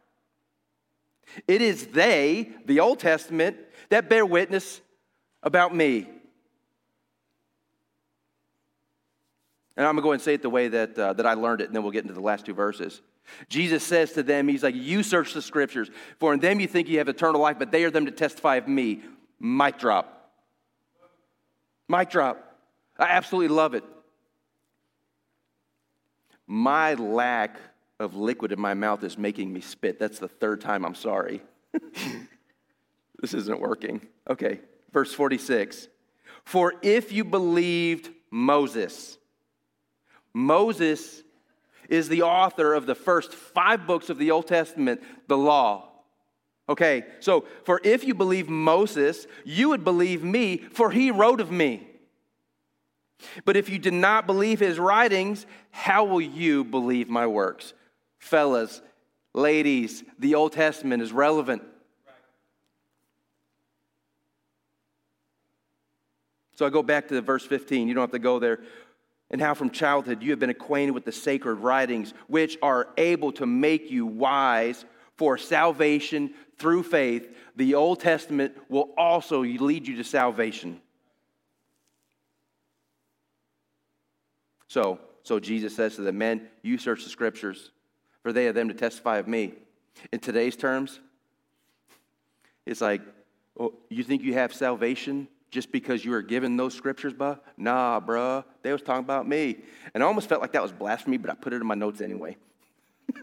It 1.47 1.61
is 1.61 1.87
they, 1.87 2.51
the 2.65 2.79
Old 2.79 2.99
Testament, 2.99 3.57
that 3.89 4.09
bear 4.09 4.25
witness 4.25 4.81
about 5.43 5.75
me. 5.75 6.07
And 9.77 9.87
I'm 9.87 9.95
going 9.95 10.03
to 10.03 10.07
go 10.07 10.11
and 10.11 10.21
say 10.21 10.35
it 10.35 10.41
the 10.41 10.49
way 10.49 10.67
that, 10.67 10.97
uh, 10.97 11.13
that 11.13 11.25
I 11.25 11.33
learned 11.33 11.61
it, 11.61 11.65
and 11.67 11.75
then 11.75 11.81
we'll 11.83 11.91
get 11.91 12.03
into 12.03 12.13
the 12.13 12.21
last 12.21 12.45
two 12.45 12.53
verses. 12.53 13.01
Jesus 13.49 13.83
says 13.83 14.11
to 14.13 14.23
them, 14.23 14.47
He's 14.47 14.63
like, 14.63 14.75
You 14.75 15.03
search 15.03 15.33
the 15.33 15.41
scriptures, 15.41 15.89
for 16.19 16.33
in 16.33 16.39
them 16.39 16.59
you 16.59 16.67
think 16.67 16.87
you 16.87 16.97
have 16.97 17.07
eternal 17.07 17.41
life, 17.41 17.57
but 17.57 17.71
they 17.71 17.83
are 17.83 17.91
them 17.91 18.05
to 18.05 18.11
testify 18.11 18.57
of 18.57 18.67
me. 18.67 19.01
Mic 19.39 19.79
drop. 19.79 20.31
Mic 21.87 22.09
drop. 22.09 22.57
I 22.99 23.05
absolutely 23.05 23.55
love 23.55 23.73
it. 23.73 23.83
My 26.45 26.95
lack 26.95 27.57
of 27.99 28.15
liquid 28.15 28.51
in 28.51 28.59
my 28.59 28.73
mouth 28.73 29.03
is 29.03 29.17
making 29.17 29.53
me 29.53 29.61
spit. 29.61 29.99
That's 29.99 30.19
the 30.19 30.27
third 30.27 30.61
time 30.61 30.85
I'm 30.85 30.95
sorry. 30.95 31.41
this 33.21 33.33
isn't 33.33 33.59
working. 33.59 34.01
Okay, 34.29 34.59
verse 34.91 35.13
46. 35.13 35.87
For 36.43 36.73
if 36.81 37.11
you 37.11 37.23
believed 37.23 38.09
Moses, 38.29 39.17
Moses 40.33 41.23
is 41.89 42.07
the 42.07 42.21
author 42.21 42.73
of 42.73 42.85
the 42.85 42.95
first 42.95 43.33
five 43.33 43.85
books 43.85 44.09
of 44.09 44.17
the 44.17 44.31
Old 44.31 44.47
Testament, 44.47 45.01
the 45.27 45.37
law. 45.37 45.89
Okay, 46.69 47.03
so 47.19 47.45
for 47.65 47.81
if 47.83 48.05
you 48.05 48.13
believe 48.13 48.47
Moses, 48.47 49.27
you 49.43 49.69
would 49.69 49.83
believe 49.83 50.23
me, 50.23 50.57
for 50.57 50.91
he 50.91 51.11
wrote 51.11 51.41
of 51.41 51.51
me. 51.51 51.87
But 53.45 53.57
if 53.57 53.69
you 53.69 53.77
did 53.77 53.93
not 53.93 54.25
believe 54.25 54.59
his 54.59 54.79
writings, 54.79 55.45
how 55.69 56.05
will 56.05 56.21
you 56.21 56.63
believe 56.63 57.09
my 57.09 57.27
works? 57.27 57.73
Fellas, 58.19 58.81
ladies, 59.33 60.03
the 60.17 60.35
Old 60.35 60.53
Testament 60.53 61.03
is 61.03 61.11
relevant. 61.11 61.61
So 66.55 66.65
I 66.65 66.69
go 66.69 66.83
back 66.83 67.07
to 67.07 67.13
the 67.13 67.21
verse 67.21 67.45
15. 67.45 67.87
You 67.87 67.93
don't 67.93 68.03
have 68.03 68.11
to 68.11 68.19
go 68.19 68.39
there 68.39 68.59
and 69.31 69.41
how 69.41 69.53
from 69.53 69.69
childhood 69.69 70.21
you 70.21 70.31
have 70.31 70.39
been 70.39 70.49
acquainted 70.49 70.91
with 70.91 71.05
the 71.05 71.11
sacred 71.11 71.55
writings, 71.55 72.13
which 72.27 72.57
are 72.61 72.89
able 72.97 73.31
to 73.31 73.45
make 73.45 73.89
you 73.89 74.05
wise 74.05 74.85
for 75.15 75.37
salvation 75.37 76.33
through 76.59 76.83
faith. 76.83 77.33
The 77.55 77.75
Old 77.75 78.01
Testament 78.01 78.55
will 78.69 78.89
also 78.97 79.41
lead 79.41 79.87
you 79.87 79.95
to 79.95 80.03
salvation. 80.03 80.81
So, 84.67 84.99
so 85.23 85.39
Jesus 85.39 85.75
says 85.75 85.95
to 85.95 86.01
the 86.01 86.11
men, 86.11 86.47
You 86.61 86.77
search 86.77 87.03
the 87.05 87.09
scriptures, 87.09 87.71
for 88.23 88.33
they 88.33 88.47
are 88.47 88.53
them 88.53 88.67
to 88.67 88.73
testify 88.73 89.17
of 89.17 89.27
me. 89.27 89.53
In 90.11 90.19
today's 90.19 90.57
terms, 90.57 90.99
it's 92.65 92.81
like, 92.81 93.01
oh, 93.59 93.73
you 93.89 94.03
think 94.03 94.23
you 94.23 94.33
have 94.33 94.53
salvation 94.53 95.27
just 95.51 95.71
because 95.71 96.03
you 96.03 96.11
were 96.11 96.21
given 96.21 96.55
those 96.55 96.73
scriptures, 96.73 97.13
bruh? 97.13 97.37
Nah, 97.57 97.99
bruh. 97.99 98.43
They 98.63 98.71
was 98.71 98.81
talking 98.81 99.03
about 99.03 99.27
me. 99.27 99.57
And 99.93 100.01
I 100.01 100.07
almost 100.07 100.29
felt 100.29 100.41
like 100.41 100.53
that 100.53 100.61
was 100.63 100.71
blasphemy, 100.71 101.17
but 101.17 101.29
I 101.29 101.35
put 101.35 101.51
it 101.51 101.57
in 101.57 101.67
my 101.67 101.75
notes 101.75 101.99
anyway. 101.99 102.37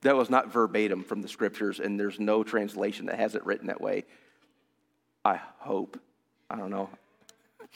that 0.00 0.16
was 0.16 0.30
not 0.30 0.50
verbatim 0.50 1.04
from 1.04 1.20
the 1.20 1.28
scriptures, 1.28 1.78
and 1.78 2.00
there's 2.00 2.18
no 2.18 2.42
translation 2.42 3.06
that 3.06 3.18
has 3.18 3.34
it 3.34 3.44
written 3.44 3.66
that 3.66 3.82
way. 3.82 4.04
I 5.24 5.38
hope. 5.58 6.00
I 6.50 6.56
don't 6.56 6.70
know. 6.70 6.88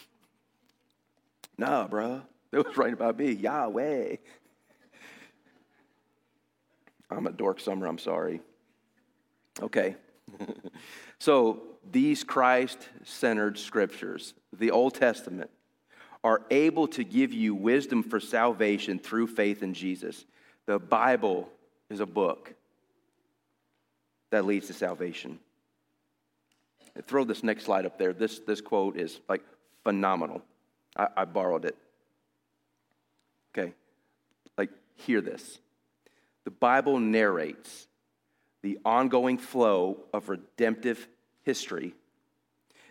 Nah, 1.61 1.89
bruh. 1.89 2.23
That 2.53 2.65
was 2.65 2.77
writing 2.77 2.95
about 2.95 3.19
me. 3.19 3.33
Yahweh. 3.33 4.15
I'm 7.11 7.27
a 7.27 7.33
dork 7.33 7.59
Summer, 7.59 7.89
I'm 7.89 7.99
sorry. 7.99 8.41
Okay. 9.61 9.97
so 11.19 11.63
these 11.93 12.25
Christ 12.25 12.79
centered 13.05 13.59
scriptures, 13.59 14.35
the 14.53 14.71
Old 14.71 14.95
Testament, 14.95 15.51
are 16.25 16.43
able 16.51 16.89
to 16.89 17.05
give 17.05 17.33
you 17.33 17.55
wisdom 17.55 18.03
for 18.03 18.21
salvation 18.21 18.99
through 18.99 19.29
faith 19.29 19.63
in 19.63 19.75
Jesus. 19.75 20.25
The 20.67 20.79
Bible 20.79 21.49
is 21.89 22.01
a 22.01 22.07
book 22.07 22.55
that 24.31 24.45
leads 24.45 24.67
to 24.67 24.73
salvation. 24.73 25.39
throw 27.07 27.25
this 27.25 27.43
next 27.43 27.65
slide 27.65 27.87
up 27.87 27.99
there. 27.99 28.13
This, 28.13 28.41
this 28.41 28.61
quote 28.61 28.97
is 28.97 29.21
like 29.29 29.43
phenomenal. 29.85 30.43
I, 30.97 31.09
I 31.19 31.25
borrowed 31.25 31.65
it. 31.65 31.77
Okay, 33.57 33.73
like, 34.57 34.71
hear 34.97 35.21
this. 35.21 35.59
The 36.45 36.51
Bible 36.51 36.99
narrates 36.99 37.87
the 38.63 38.79
ongoing 38.85 39.39
flow 39.39 39.99
of 40.13 40.29
redemptive 40.29 41.09
history 41.49 41.95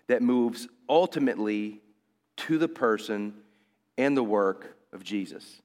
that 0.08 0.24
moves 0.24 0.68
ultimately 0.90 1.80
to 2.36 2.58
the 2.58 2.68
person 2.68 3.36
and 4.00 4.18
the 4.18 4.24
work 4.24 4.76
of 4.92 5.04
Jesus. 5.04 5.62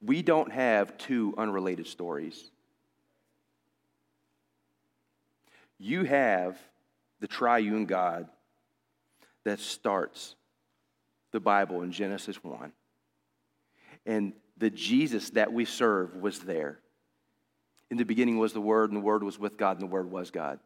We 0.00 0.22
don't 0.22 0.52
have 0.52 0.96
two 0.96 1.34
unrelated 1.36 1.88
stories. 1.88 2.52
You 5.80 6.04
have 6.04 6.56
the 7.18 7.26
triune 7.26 7.86
God 7.86 8.28
that 9.42 9.58
starts 9.58 10.36
the 11.32 11.40
Bible 11.40 11.82
in 11.82 11.90
Genesis 11.90 12.44
1. 12.44 12.70
And 14.06 14.32
the 14.56 14.70
Jesus 14.70 15.30
that 15.30 15.52
we 15.52 15.64
serve 15.64 16.14
was 16.14 16.38
there. 16.38 16.78
In 17.90 17.96
the 17.96 18.04
beginning 18.04 18.38
was 18.38 18.52
the 18.52 18.60
Word, 18.60 18.90
and 18.90 18.96
the 18.96 19.04
Word 19.04 19.24
was 19.24 19.40
with 19.40 19.56
God, 19.56 19.80
and 19.80 19.82
the 19.82 19.92
Word 19.92 20.08
was 20.08 20.30
God. 20.30 20.60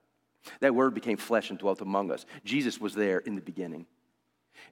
That 0.61 0.75
Word 0.75 0.95
became 0.95 1.17
flesh 1.17 1.51
and 1.51 1.59
dwelt 1.59 1.81
among 1.81 2.11
us. 2.11 2.27
Jesus 2.45 2.81
was 2.81 2.95
there 2.95 3.19
in 3.19 3.35
the 3.35 3.41
beginning. 3.41 3.87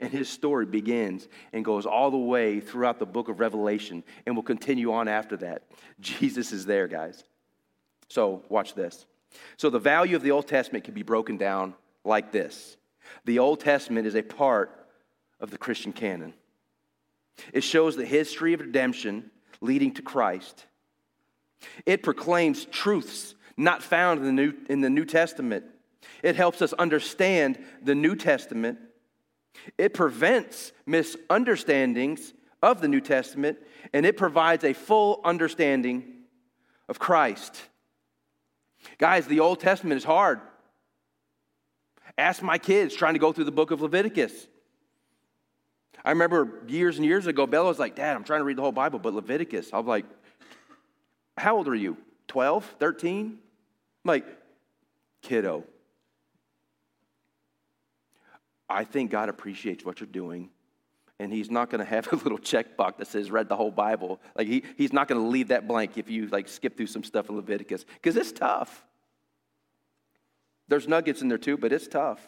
And 0.00 0.10
his 0.10 0.28
story 0.28 0.66
begins 0.66 1.28
and 1.52 1.64
goes 1.64 1.86
all 1.86 2.10
the 2.10 2.16
way 2.16 2.60
throughout 2.60 2.98
the 2.98 3.06
book 3.06 3.28
of 3.28 3.40
Revelation 3.40 4.04
and 4.24 4.36
will 4.36 4.42
continue 4.42 4.92
on 4.92 5.08
after 5.08 5.36
that. 5.38 5.64
Jesus 6.00 6.52
is 6.52 6.64
there, 6.64 6.86
guys. 6.86 7.24
So, 8.08 8.42
watch 8.48 8.74
this. 8.74 9.06
So, 9.56 9.70
the 9.70 9.78
value 9.78 10.16
of 10.16 10.22
the 10.22 10.30
Old 10.30 10.48
Testament 10.48 10.84
can 10.84 10.94
be 10.94 11.02
broken 11.02 11.36
down 11.36 11.74
like 12.04 12.32
this 12.32 12.76
The 13.24 13.38
Old 13.38 13.60
Testament 13.60 14.06
is 14.06 14.14
a 14.14 14.22
part 14.22 14.86
of 15.40 15.50
the 15.50 15.58
Christian 15.58 15.92
canon, 15.92 16.34
it 17.52 17.62
shows 17.62 17.96
the 17.96 18.06
history 18.06 18.54
of 18.54 18.60
redemption 18.60 19.30
leading 19.60 19.92
to 19.94 20.02
Christ. 20.02 20.66
It 21.84 22.02
proclaims 22.02 22.64
truths 22.64 23.34
not 23.64 23.82
found 23.82 24.20
in 24.20 24.26
the 24.26 24.32
New, 24.32 24.54
in 24.68 24.80
the 24.80 24.90
New 24.90 25.04
Testament. 25.04 25.64
It 26.22 26.36
helps 26.36 26.62
us 26.62 26.72
understand 26.72 27.58
the 27.82 27.94
New 27.94 28.16
Testament 28.16 28.78
it 29.78 29.94
prevents 29.94 30.72
misunderstandings 30.86 32.32
of 32.62 32.80
the 32.80 32.88
New 32.88 33.00
Testament, 33.00 33.58
and 33.92 34.04
it 34.04 34.16
provides 34.16 34.64
a 34.64 34.72
full 34.72 35.20
understanding 35.24 36.04
of 36.88 36.98
Christ. 36.98 37.60
Guys, 38.98 39.26
the 39.26 39.40
Old 39.40 39.60
Testament 39.60 39.96
is 39.96 40.04
hard. 40.04 40.40
Ask 42.18 42.42
my 42.42 42.58
kids 42.58 42.94
trying 42.94 43.14
to 43.14 43.20
go 43.20 43.32
through 43.32 43.44
the 43.44 43.52
book 43.52 43.70
of 43.70 43.80
Leviticus. 43.80 44.48
I 46.04 46.10
remember 46.10 46.62
years 46.66 46.96
and 46.96 47.04
years 47.04 47.26
ago, 47.26 47.46
Bella 47.46 47.68
was 47.68 47.78
like, 47.78 47.94
Dad, 47.94 48.16
I'm 48.16 48.24
trying 48.24 48.40
to 48.40 48.44
read 48.44 48.56
the 48.56 48.62
whole 48.62 48.72
Bible, 48.72 48.98
but 48.98 49.14
Leviticus. 49.14 49.70
I 49.72 49.78
was 49.78 49.86
like, 49.86 50.06
How 51.36 51.56
old 51.56 51.68
are 51.68 51.74
you? 51.74 51.96
12, 52.28 52.64
13? 52.78 53.38
Like, 54.04 54.24
kiddo, 55.22 55.64
I 58.68 58.84
think 58.84 59.10
God 59.10 59.28
appreciates 59.28 59.84
what 59.84 60.00
you're 60.00 60.06
doing. 60.06 60.50
And 61.18 61.32
he's 61.32 61.50
not 61.50 61.68
going 61.68 61.80
to 61.80 61.84
have 61.84 62.06
a 62.12 62.16
little 62.16 62.38
checkbox 62.38 62.98
that 62.98 63.08
says 63.08 63.30
read 63.30 63.48
the 63.48 63.56
whole 63.56 63.72
Bible. 63.72 64.20
Like 64.36 64.46
he, 64.46 64.64
he's 64.76 64.92
not 64.92 65.08
going 65.08 65.20
to 65.20 65.26
leave 65.26 65.48
that 65.48 65.68
blank 65.68 65.98
if 65.98 66.08
you 66.08 66.28
like 66.28 66.48
skip 66.48 66.76
through 66.76 66.86
some 66.86 67.04
stuff 67.04 67.28
in 67.28 67.36
Leviticus 67.36 67.84
because 67.94 68.16
it's 68.16 68.32
tough. 68.32 68.84
There's 70.68 70.86
nuggets 70.86 71.20
in 71.20 71.28
there 71.28 71.36
too, 71.36 71.58
but 71.58 71.72
it's 71.72 71.88
tough. 71.88 72.26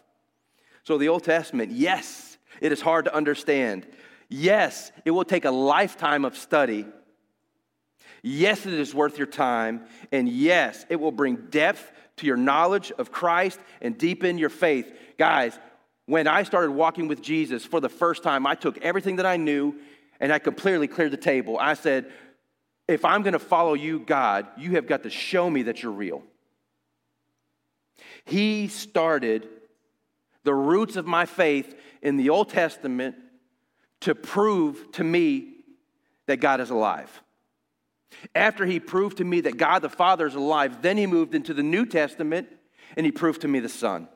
So 0.82 0.98
the 0.98 1.08
Old 1.08 1.22
Testament, 1.22 1.70
yes, 1.70 2.36
it 2.60 2.72
is 2.72 2.80
hard 2.80 3.04
to 3.04 3.14
understand. 3.14 3.86
Yes, 4.28 4.90
it 5.04 5.12
will 5.12 5.24
take 5.24 5.44
a 5.44 5.50
lifetime 5.50 6.24
of 6.24 6.36
study. 6.36 6.86
Yes, 8.22 8.66
it 8.66 8.74
is 8.74 8.94
worth 8.94 9.18
your 9.18 9.26
time. 9.26 9.82
And 10.12 10.28
yes, 10.28 10.86
it 10.88 10.96
will 10.96 11.12
bring 11.12 11.36
depth 11.50 11.90
to 12.18 12.26
your 12.26 12.36
knowledge 12.36 12.92
of 12.92 13.10
Christ 13.10 13.58
and 13.80 13.98
deepen 13.98 14.38
your 14.38 14.48
faith. 14.48 14.92
Guys, 15.18 15.58
when 16.06 16.26
I 16.26 16.44
started 16.44 16.70
walking 16.70 17.08
with 17.08 17.20
Jesus 17.20 17.64
for 17.64 17.80
the 17.80 17.88
first 17.88 18.22
time, 18.22 18.46
I 18.46 18.54
took 18.54 18.78
everything 18.78 19.16
that 19.16 19.26
I 19.26 19.36
knew 19.36 19.76
and 20.20 20.32
I 20.32 20.38
completely 20.38 20.86
cleared 20.86 21.12
the 21.12 21.16
table. 21.16 21.58
I 21.58 21.74
said, 21.74 22.12
if 22.86 23.04
I'm 23.04 23.22
going 23.22 23.32
to 23.32 23.38
follow 23.38 23.74
you, 23.74 24.00
God, 24.00 24.46
you 24.56 24.72
have 24.72 24.86
got 24.86 25.02
to 25.02 25.10
show 25.10 25.48
me 25.48 25.64
that 25.64 25.82
you're 25.82 25.92
real. 25.92 26.22
He 28.24 28.68
started 28.68 29.48
the 30.44 30.54
roots 30.54 30.96
of 30.96 31.06
my 31.06 31.26
faith 31.26 31.74
in 32.02 32.16
the 32.16 32.30
Old 32.30 32.50
Testament 32.50 33.16
to 34.00 34.14
prove 34.14 34.90
to 34.92 35.04
me 35.04 35.54
that 36.26 36.38
God 36.38 36.60
is 36.60 36.70
alive. 36.70 37.22
After 38.34 38.66
he 38.66 38.80
proved 38.80 39.18
to 39.18 39.24
me 39.24 39.40
that 39.42 39.56
God 39.56 39.80
the 39.80 39.88
Father 39.88 40.26
is 40.26 40.34
alive, 40.34 40.82
then 40.82 40.96
he 40.96 41.06
moved 41.06 41.34
into 41.34 41.54
the 41.54 41.62
New 41.62 41.86
Testament 41.86 42.48
and 42.96 43.06
he 43.06 43.12
proved 43.12 43.42
to 43.42 43.48
me 43.48 43.60
the 43.60 43.68
Son. 43.68 44.08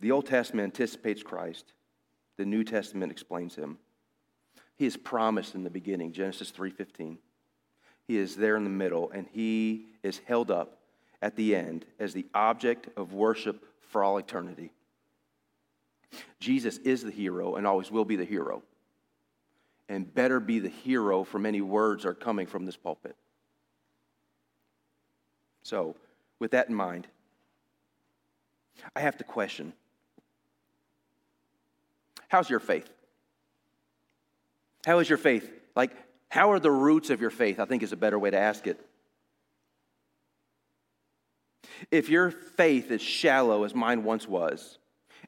The 0.00 0.12
Old 0.12 0.26
Testament 0.26 0.64
anticipates 0.64 1.22
Christ, 1.22 1.72
the 2.36 2.44
New 2.44 2.62
Testament 2.62 3.10
explains 3.10 3.56
him. 3.56 3.78
He 4.76 4.86
is 4.86 4.96
promised 4.96 5.56
in 5.56 5.64
the 5.64 5.70
beginning, 5.70 6.12
Genesis 6.12 6.52
3:15. 6.52 7.18
He 8.08 8.16
is 8.16 8.34
there 8.34 8.56
in 8.56 8.64
the 8.64 8.70
middle 8.70 9.10
and 9.10 9.28
he 9.32 9.84
is 10.02 10.20
held 10.26 10.50
up 10.50 10.78
at 11.20 11.36
the 11.36 11.54
end 11.54 11.84
as 12.00 12.14
the 12.14 12.26
object 12.34 12.88
of 12.96 13.12
worship 13.12 13.62
for 13.80 14.02
all 14.02 14.16
eternity. 14.16 14.72
Jesus 16.40 16.78
is 16.78 17.02
the 17.02 17.10
hero 17.10 17.56
and 17.56 17.66
always 17.66 17.90
will 17.90 18.06
be 18.06 18.16
the 18.16 18.24
hero. 18.24 18.62
And 19.90 20.12
better 20.12 20.40
be 20.40 20.58
the 20.58 20.68
hero 20.68 21.22
for 21.22 21.38
many 21.38 21.60
words 21.60 22.04
are 22.04 22.14
coming 22.14 22.46
from 22.46 22.64
this 22.64 22.76
pulpit. 22.76 23.14
So, 25.62 25.94
with 26.38 26.52
that 26.52 26.68
in 26.68 26.74
mind, 26.74 27.06
I 28.96 29.00
have 29.00 29.18
to 29.18 29.24
question 29.24 29.72
How's 32.28 32.48
your 32.48 32.60
faith? 32.60 32.88
How 34.84 34.98
is 34.98 35.08
your 35.08 35.18
faith? 35.18 35.50
Like, 35.74 35.92
how 36.28 36.52
are 36.52 36.60
the 36.60 36.70
roots 36.70 37.10
of 37.10 37.20
your 37.20 37.30
faith? 37.30 37.58
I 37.58 37.64
think 37.64 37.82
is 37.82 37.92
a 37.92 37.96
better 37.96 38.18
way 38.18 38.30
to 38.30 38.38
ask 38.38 38.66
it. 38.66 38.78
If 41.90 42.08
your 42.08 42.30
faith 42.30 42.90
is 42.90 43.00
shallow 43.00 43.64
as 43.64 43.74
mine 43.74 44.04
once 44.04 44.28
was, 44.28 44.78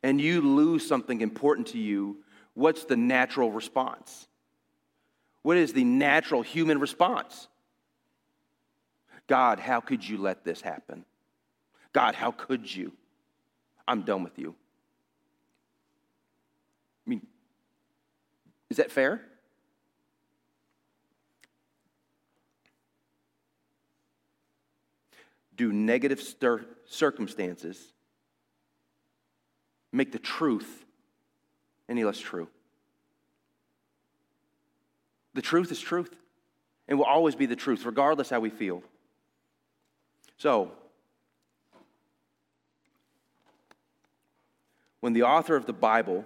and 0.02 0.20
you 0.20 0.40
lose 0.40 0.86
something 0.86 1.20
important 1.20 1.68
to 1.68 1.78
you, 1.78 2.18
what's 2.54 2.84
the 2.84 2.96
natural 2.96 3.50
response? 3.50 4.26
What 5.42 5.56
is 5.56 5.72
the 5.72 5.84
natural 5.84 6.42
human 6.42 6.78
response? 6.78 7.48
God, 9.26 9.58
how 9.58 9.80
could 9.80 10.06
you 10.06 10.18
let 10.18 10.44
this 10.44 10.60
happen? 10.60 11.04
God, 11.92 12.14
how 12.14 12.30
could 12.30 12.72
you? 12.72 12.92
I'm 13.86 14.02
done 14.02 14.22
with 14.22 14.38
you. 14.38 14.54
I 17.06 17.10
mean, 17.10 17.26
is 18.68 18.76
that 18.76 18.90
fair? 18.90 19.22
Do 25.61 25.75
negative 25.75 26.23
stir- 26.23 26.64
circumstances 26.87 27.92
make 29.92 30.11
the 30.11 30.18
truth 30.18 30.87
any 31.87 32.03
less 32.03 32.18
true? 32.18 32.49
The 35.35 35.42
truth 35.42 35.70
is 35.70 35.79
truth 35.79 36.16
and 36.88 36.96
will 36.96 37.05
always 37.05 37.35
be 37.35 37.44
the 37.44 37.57
truth, 37.57 37.85
regardless 37.85 38.31
how 38.31 38.40
we 38.40 38.49
feel. 38.49 38.83
So, 40.38 40.73
when 45.01 45.12
the 45.12 45.25
author 45.25 45.57
of 45.57 45.66
the 45.66 45.75
Bible 45.75 46.25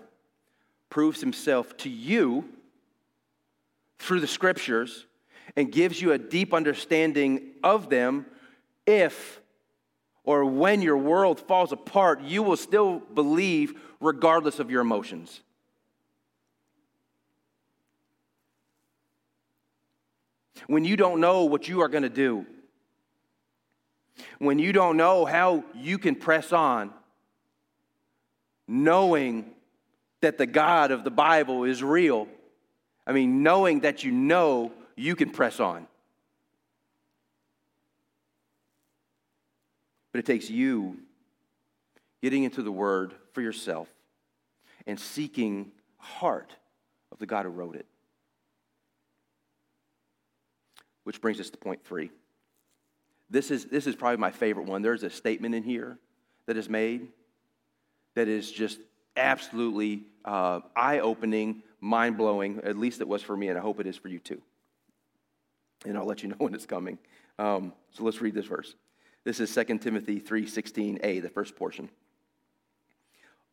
proves 0.90 1.20
himself 1.20 1.76
to 1.78 1.90
you 1.90 2.48
through 3.98 4.20
the 4.20 4.28
scriptures 4.28 5.06
and 5.56 5.72
gives 5.72 6.00
you 6.00 6.12
a 6.12 6.18
deep 6.18 6.54
understanding 6.54 7.50
of 7.64 7.90
them 7.90 8.26
if 8.86 9.40
or 10.24 10.44
when 10.44 10.80
your 10.80 10.96
world 10.96 11.38
falls 11.38 11.70
apart, 11.72 12.22
you 12.22 12.42
will 12.42 12.56
still 12.56 12.98
believe 12.98 13.74
regardless 14.00 14.58
of 14.58 14.70
your 14.70 14.80
emotions. 14.80 15.40
When 20.66 20.84
you 20.84 20.96
don't 20.96 21.20
know 21.20 21.44
what 21.44 21.68
you 21.68 21.82
are 21.82 21.88
going 21.88 22.04
to 22.04 22.08
do, 22.08 22.46
when 24.38 24.58
you 24.58 24.72
don't 24.72 24.96
know 24.96 25.24
how 25.24 25.64
you 25.74 25.98
can 25.98 26.14
press 26.14 26.52
on, 26.52 26.90
knowing 28.66 29.50
that 30.22 30.38
the 30.38 30.46
God 30.46 30.90
of 30.90 31.04
the 31.04 31.10
Bible 31.10 31.64
is 31.64 31.82
real, 31.82 32.28
I 33.06 33.12
mean, 33.12 33.42
knowing 33.42 33.80
that 33.80 34.04
you 34.04 34.10
know, 34.10 34.72
you 34.96 35.16
can 35.16 35.28
press 35.30 35.60
on. 35.60 35.86
But 40.14 40.20
it 40.20 40.26
takes 40.26 40.48
you 40.48 40.96
getting 42.22 42.44
into 42.44 42.62
the 42.62 42.70
Word 42.70 43.14
for 43.32 43.40
yourself 43.40 43.88
and 44.86 44.98
seeking 44.98 45.72
heart 45.96 46.54
of 47.10 47.18
the 47.18 47.26
God 47.26 47.46
who 47.46 47.50
wrote 47.50 47.74
it. 47.74 47.84
Which 51.02 51.20
brings 51.20 51.40
us 51.40 51.50
to 51.50 51.56
point 51.56 51.82
three. 51.84 52.12
This 53.28 53.50
is, 53.50 53.64
this 53.64 53.88
is 53.88 53.96
probably 53.96 54.18
my 54.18 54.30
favorite 54.30 54.66
one. 54.66 54.82
There's 54.82 55.02
a 55.02 55.10
statement 55.10 55.56
in 55.56 55.64
here 55.64 55.98
that 56.46 56.56
is 56.56 56.68
made 56.68 57.08
that 58.14 58.28
is 58.28 58.52
just 58.52 58.78
absolutely 59.16 60.04
uh, 60.24 60.60
eye 60.76 61.00
opening, 61.00 61.64
mind 61.80 62.16
blowing. 62.16 62.60
At 62.62 62.78
least 62.78 63.00
it 63.00 63.08
was 63.08 63.20
for 63.20 63.36
me, 63.36 63.48
and 63.48 63.58
I 63.58 63.60
hope 63.60 63.80
it 63.80 63.88
is 63.88 63.96
for 63.96 64.06
you 64.06 64.20
too. 64.20 64.40
And 65.84 65.98
I'll 65.98 66.06
let 66.06 66.22
you 66.22 66.28
know 66.28 66.36
when 66.38 66.54
it's 66.54 66.66
coming. 66.66 66.98
Um, 67.36 67.72
so 67.90 68.04
let's 68.04 68.20
read 68.20 68.34
this 68.34 68.46
verse. 68.46 68.76
This 69.24 69.40
is 69.40 69.52
2 69.52 69.78
Timothy 69.78 70.20
3:16a, 70.20 71.20
the 71.20 71.28
first 71.30 71.56
portion. 71.56 71.88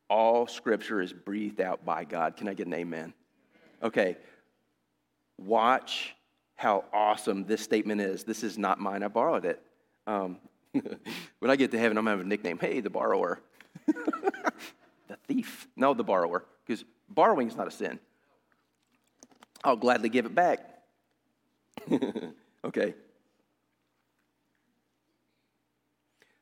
All 0.10 0.46
scripture 0.46 1.02
is 1.02 1.14
breathed 1.14 1.62
out 1.62 1.86
by 1.86 2.04
God. 2.04 2.36
Can 2.36 2.50
I 2.50 2.54
get 2.54 2.68
an 2.68 2.74
amen? 2.74 3.14
Okay. 3.82 4.18
Watch 5.38 6.14
how 6.56 6.84
awesome 6.94 7.46
this 7.46 7.62
statement 7.62 8.02
is. 8.02 8.26
This 8.26 8.44
is 8.44 8.58
not 8.58 8.80
mine. 8.80 9.04
I 9.04 9.08
borrowed 9.08 9.46
it. 9.46 9.62
Um, 10.06 10.38
when 10.74 11.50
I 11.50 11.56
get 11.56 11.72
to 11.72 11.80
heaven, 11.80 11.98
I'm 11.98 12.04
going 12.04 12.18
to 12.18 12.20
have 12.20 12.26
a 12.26 12.30
nickname. 12.30 12.60
Hey, 12.60 12.82
the 12.82 12.90
borrower. 12.90 13.40
the 13.88 15.16
thief. 15.28 15.68
No, 15.76 15.94
the 15.94 16.04
borrower. 16.04 16.46
Because 16.66 16.84
borrowing 17.10 17.48
is 17.48 17.56
not 17.56 17.68
a 17.68 17.72
sin. 17.72 18.00
I'll 19.64 19.78
gladly 19.78 20.10
give 20.10 20.26
it 20.26 20.36
back. 20.36 20.60
okay. 22.66 22.96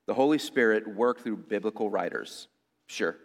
The 0.10 0.16
Holy 0.16 0.40
Spirit 0.40 0.88
worked 0.88 1.22
through 1.22 1.38
biblical 1.38 1.88
writers, 1.88 2.48
sure, 2.88 3.16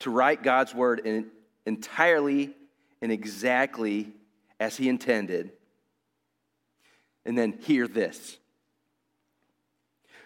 to 0.00 0.10
write 0.10 0.42
God's 0.42 0.74
word 0.74 1.00
in, 1.06 1.28
entirely 1.64 2.54
and 3.00 3.10
exactly 3.10 4.12
as 4.60 4.76
He 4.76 4.90
intended. 4.90 5.52
And 7.24 7.38
then 7.38 7.54
hear 7.62 7.88
this. 7.88 8.36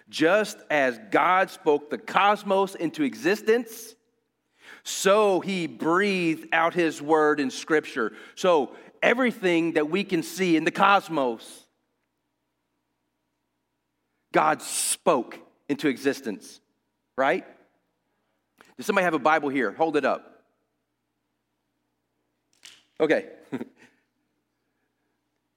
Just 0.08 0.58
as 0.70 0.98
God 1.12 1.50
spoke 1.50 1.88
the 1.88 1.98
cosmos 1.98 2.74
into 2.74 3.04
existence, 3.04 3.94
so 4.82 5.38
He 5.38 5.68
breathed 5.68 6.48
out 6.52 6.74
His 6.74 7.00
word 7.00 7.38
in 7.38 7.48
Scripture. 7.48 8.12
So 8.34 8.74
everything 9.00 9.74
that 9.74 9.88
we 9.88 10.02
can 10.02 10.24
see 10.24 10.56
in 10.56 10.64
the 10.64 10.72
cosmos, 10.72 11.64
God 14.32 14.60
spoke 14.62 15.45
into 15.68 15.88
existence, 15.88 16.60
right? 17.16 17.44
Does 18.76 18.86
somebody 18.86 19.04
have 19.04 19.14
a 19.14 19.18
Bible 19.18 19.48
here? 19.48 19.72
Hold 19.72 19.96
it 19.96 20.04
up. 20.04 20.42
Okay. 23.00 23.26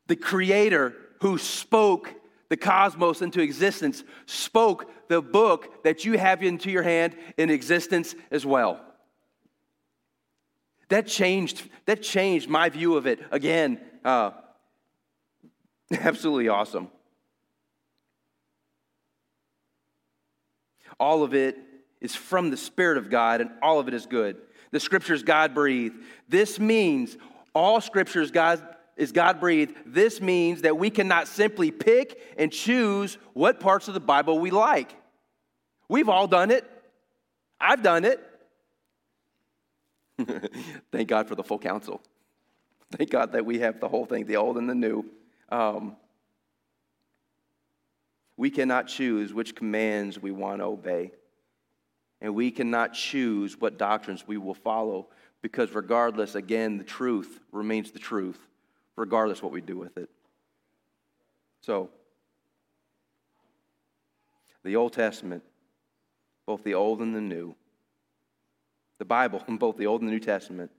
the 0.08 0.16
Creator 0.16 0.96
who 1.22 1.38
spoke 1.38 2.14
the 2.50 2.58
cosmos 2.58 3.22
into 3.22 3.42
existence 3.42 4.04
spoke 4.26 4.92
the 5.08 5.22
book 5.22 5.84
that 5.84 6.06
you 6.06 6.18
have 6.18 6.44
into 6.44 6.72
your 6.72 6.84
hand 6.84 7.16
in 7.38 7.50
existence 7.50 8.16
as 8.32 8.46
well. 8.46 8.82
That 10.90 11.06
changed, 11.06 11.70
that 11.86 12.02
changed 12.02 12.50
my 12.50 12.70
view 12.70 12.96
of 12.96 13.06
it. 13.06 13.20
Again, 13.32 13.80
uh, 14.04 14.32
absolutely 15.92 16.48
awesome. 16.48 16.90
All 21.00 21.24
of 21.24 21.34
it 21.34 21.58
is 22.02 22.16
from 22.16 22.50
the 22.50 22.58
Spirit 22.58 22.98
of 22.98 23.10
God, 23.10 23.42
and 23.42 23.52
all 23.62 23.80
of 23.80 23.88
it 23.88 23.94
is 23.94 24.06
good. 24.06 24.38
The 24.72 24.80
scriptures 24.80 25.24
God 25.24 25.54
breathed. 25.54 25.96
This 26.28 26.60
means 26.60 27.18
all 27.54 27.82
scriptures 27.82 28.32
God 28.32 28.62
is 28.96 29.12
God 29.12 29.40
breathed. 29.40 29.76
This 29.86 30.22
means 30.22 30.62
that 30.62 30.78
we 30.78 30.90
cannot 30.90 31.28
simply 31.28 31.72
pick 31.72 32.22
and 32.38 32.52
choose 32.52 33.18
what 33.34 33.60
parts 33.60 33.88
of 33.88 33.94
the 33.94 34.00
Bible 34.00 34.40
we 34.40 34.52
like. 34.52 34.94
We've 35.88 36.10
all 36.10 36.28
done 36.28 36.52
it. 36.52 36.70
I've 37.60 37.82
done 37.82 38.06
it. 38.06 38.24
Thank 40.92 41.08
God 41.08 41.28
for 41.28 41.36
the 41.36 41.44
full 41.44 41.60
counsel. 41.60 42.02
Thank 42.92 43.10
God 43.10 43.32
that 43.32 43.46
we 43.46 43.60
have 43.60 43.80
the 43.80 43.88
whole 43.88 44.06
thing, 44.06 44.26
the 44.26 44.36
old 44.36 44.58
and 44.58 44.70
the 44.70 44.76
new. 44.76 45.06
Um, 45.50 45.96
we 48.40 48.50
cannot 48.50 48.88
choose 48.88 49.34
which 49.34 49.54
commands 49.54 50.18
we 50.18 50.32
want 50.32 50.62
to 50.62 50.64
obey. 50.64 51.12
And 52.22 52.34
we 52.34 52.52
cannot 52.52 52.94
choose 52.94 53.60
what 53.60 53.78
doctrines 53.78 54.26
we 54.26 54.38
will 54.38 54.54
follow 54.54 55.10
because, 55.42 55.76
regardless, 55.76 56.36
again, 56.36 56.78
the 56.78 56.86
truth 56.86 57.42
remains 57.52 57.92
the 57.92 58.00
truth, 58.00 58.40
regardless 58.96 59.44
what 59.44 59.52
we 59.52 59.60
do 59.60 59.78
with 59.78 59.98
it. 59.98 60.10
So, 61.60 61.90
the 64.64 64.78
Old 64.78 64.94
Testament, 64.94 65.44
both 66.46 66.64
the 66.64 66.76
Old 66.76 67.02
and 67.02 67.14
the 67.14 67.20
New, 67.20 67.56
the 69.00 69.06
Bible, 69.06 69.44
both 69.50 69.76
the 69.76 69.88
Old 69.88 70.00
and 70.00 70.08
the 70.08 70.14
New 70.14 70.20
Testament, 70.22 70.72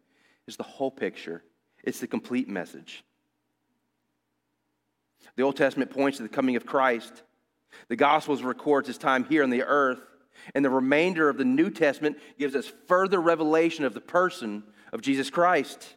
is 0.46 0.56
the 0.56 0.62
whole 0.62 0.90
picture. 0.90 1.44
It's 1.84 2.00
the 2.00 2.06
complete 2.06 2.48
message. 2.48 3.04
The 5.36 5.42
Old 5.42 5.58
Testament 5.58 5.90
points 5.90 6.16
to 6.16 6.22
the 6.22 6.30
coming 6.30 6.56
of 6.56 6.64
Christ. 6.64 7.22
The 7.88 7.96
Gospels 7.96 8.42
records 8.42 8.86
his 8.86 8.98
time 8.98 9.24
here 9.24 9.42
on 9.42 9.50
the 9.50 9.62
earth, 9.62 10.00
and 10.54 10.64
the 10.64 10.70
remainder 10.70 11.28
of 11.28 11.36
the 11.36 11.44
New 11.44 11.70
Testament 11.70 12.18
gives 12.38 12.54
us 12.54 12.70
further 12.86 13.20
revelation 13.20 13.84
of 13.84 13.94
the 13.94 14.00
person 14.00 14.62
of 14.92 15.02
Jesus 15.02 15.30
Christ. 15.30 15.94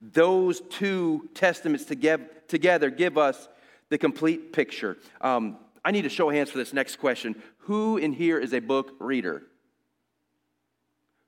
Those 0.00 0.60
two 0.60 1.28
testaments 1.34 1.84
together 1.84 2.90
give 2.90 3.18
us 3.18 3.48
the 3.88 3.98
complete 3.98 4.52
picture. 4.52 4.98
Um, 5.20 5.58
I 5.84 5.90
need 5.90 6.06
a 6.06 6.10
show 6.10 6.28
hands 6.28 6.50
for 6.50 6.58
this 6.58 6.72
next 6.72 6.96
question. 6.96 7.40
Who 7.60 7.96
in 7.96 8.12
here 8.12 8.38
is 8.38 8.52
a 8.52 8.60
book 8.60 8.92
reader? 8.98 9.42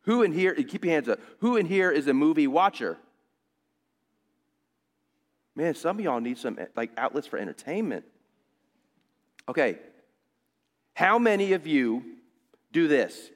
Who 0.02 0.22
in 0.22 0.33
here, 0.33 0.54
keep 0.54 0.85
your 0.85 0.94
hands 0.94 1.09
up, 1.09 1.20
who 1.40 1.56
in 1.56 1.66
here 1.66 1.90
is 1.90 2.06
a 2.09 2.14
movie 2.14 2.46
watcher? 2.46 2.98
Man, 5.54 5.74
some 5.74 5.98
of 5.98 6.04
y'all 6.04 6.20
need 6.20 6.38
some 6.38 6.59
like 6.76 6.90
outlets 6.96 7.26
for 7.26 7.38
entertainment. 7.38 8.04
Okay, 9.50 9.78
how 10.94 11.18
many 11.18 11.54
of 11.54 11.66
you 11.66 12.04
do 12.70 12.86
this? 12.86 13.30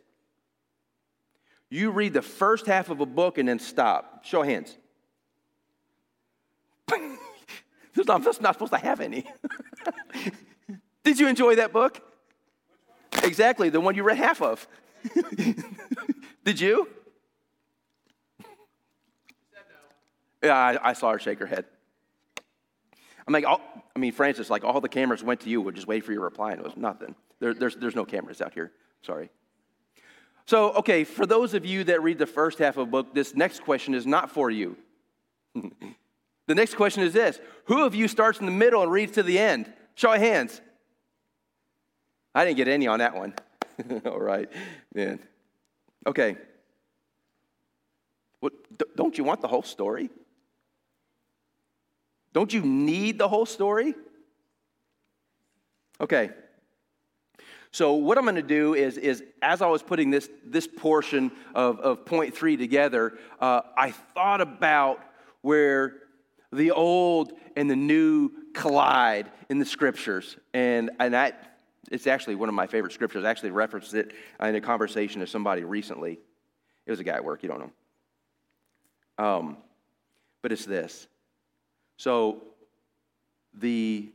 You 1.69 1.91
read 1.91 2.13
the 2.13 2.23
first 2.23 2.67
half 2.67 2.89
of 2.89 3.01
a 3.01 3.07
book 3.07 3.37
and 3.37 3.49
then 3.49 3.59
stop. 3.59 4.25
Show 4.25 4.43
hands. 4.43 4.79
I'm 6.93 7.19
just 8.23 8.41
not 8.41 8.55
supposed 8.55 8.73
to 8.73 8.79
have 8.79 9.01
any. 9.01 9.27
Did 11.03 11.19
you 11.19 11.27
enjoy 11.27 11.57
that 11.57 11.73
book? 11.73 12.01
Exactly, 13.25 13.69
the 13.69 13.81
one 13.81 13.97
you 13.97 14.05
read 14.05 14.19
half 14.19 14.41
of. 14.41 14.69
Did 16.45 16.61
you? 16.61 16.87
Yeah, 20.45 20.55
I, 20.55 20.91
I, 20.91 20.93
saw 20.93 21.11
her 21.11 21.19
shake 21.19 21.41
her 21.41 21.47
head. 21.47 21.65
I'm 23.27 23.33
like, 23.33 23.45
I 23.47 23.99
mean, 23.99 24.13
Francis, 24.13 24.51
like 24.51 24.65
all 24.65 24.81
the 24.81 24.89
cameras 24.89 25.23
went 25.23 25.41
to 25.41 25.49
you. 25.49 25.61
We'll 25.61 25.75
just 25.75 25.87
wait 25.87 26.05
for 26.05 26.13
your 26.13 26.23
reply, 26.23 26.53
and 26.53 26.61
it 26.61 26.65
was 26.65 26.77
nothing. 26.77 27.15
There, 27.41 27.55
there's, 27.55 27.77
there's 27.77 27.95
no 27.95 28.05
cameras 28.05 28.43
out 28.43 28.53
here. 28.53 28.73
Sorry. 29.03 29.31
So, 30.47 30.73
okay, 30.73 31.05
for 31.05 31.25
those 31.25 31.55
of 31.55 31.65
you 31.65 31.85
that 31.85 32.03
read 32.03 32.19
the 32.19 32.27
first 32.27 32.59
half 32.59 32.77
of 32.77 32.87
the 32.87 32.91
book, 32.91 33.15
this 33.15 33.35
next 33.35 33.63
question 33.63 33.95
is 33.95 34.07
not 34.07 34.31
for 34.31 34.51
you. 34.51 34.77
the 35.55 36.55
next 36.55 36.75
question 36.75 37.03
is 37.03 37.13
this 37.13 37.41
Who 37.67 37.85
of 37.85 37.95
you 37.95 38.09
starts 38.09 38.41
in 38.41 38.47
the 38.47 38.53
middle 38.53 38.83
and 38.83 38.93
reads 38.93 39.13
to 39.13 39.23
the 39.23 39.39
end? 39.39 39.73
Show 39.95 40.13
of 40.13 40.21
hands. 40.21 40.61
I 42.35 42.45
didn't 42.45 42.57
get 42.57 42.69
any 42.69 42.87
on 42.89 42.99
that 42.99 43.15
one. 43.15 43.33
all 44.05 44.21
right, 44.21 44.51
man. 44.93 45.21
Okay. 46.07 46.37
What, 48.41 48.53
don't 48.97 49.17
you 49.17 49.25
want 49.25 49.41
the 49.41 49.49
whole 49.49 49.63
story? 49.63 50.11
Don't 52.35 52.53
you 52.53 52.61
need 52.61 53.17
the 53.17 53.29
whole 53.29 53.47
story? 53.47 53.95
Okay. 56.01 56.31
So, 57.71 57.95
what 57.95 58.19
I'm 58.19 58.25
going 58.25 58.37
to 58.37 58.43
do 58.43 58.75
is, 58.75 58.99
is 58.99 59.23
as 59.41 59.63
I 59.63 59.67
was 59.67 59.83
putting 59.83 60.11
this, 60.11 60.29
this 60.45 60.67
portion 60.67 61.33
of, 61.55 61.81
of 61.81 62.05
point 62.05 62.35
three 62.35 62.57
together, 62.57 63.19
uh, 63.41 63.63
I 63.77 63.93
thought 63.93 64.41
about 64.41 65.01
where 65.41 65.95
the 66.53 66.71
old 66.71 67.33
and 67.57 67.71
the 67.71 67.77
new 67.77 68.31
collide 68.53 69.31
in 69.49 69.59
the 69.59 69.65
scriptures. 69.65 70.37
And, 70.53 70.91
and 71.01 71.15
that, 71.15 71.59
it's 71.91 72.07
actually 72.07 72.37
one 72.37 72.49
of 72.49 72.55
my 72.55 72.67
favorite 72.67 72.93
scriptures. 72.93 73.25
I 73.25 73.31
actually 73.31 73.51
referenced 73.51 73.95
it 73.95 74.13
in 74.41 74.55
a 74.55 74.61
conversation 74.61 75.21
to 75.21 75.27
somebody 75.27 75.65
recently. 75.65 76.19
It 76.87 76.91
was 76.91 77.01
a 77.01 77.05
guy 77.05 77.15
at 77.15 77.25
work, 77.25 77.43
you 77.43 77.49
don't 77.49 77.61
know. 79.19 79.25
Um, 79.25 79.57
but 80.43 80.53
it's 80.53 80.65
this 80.65 81.07
so 81.97 82.43
the 83.55 84.11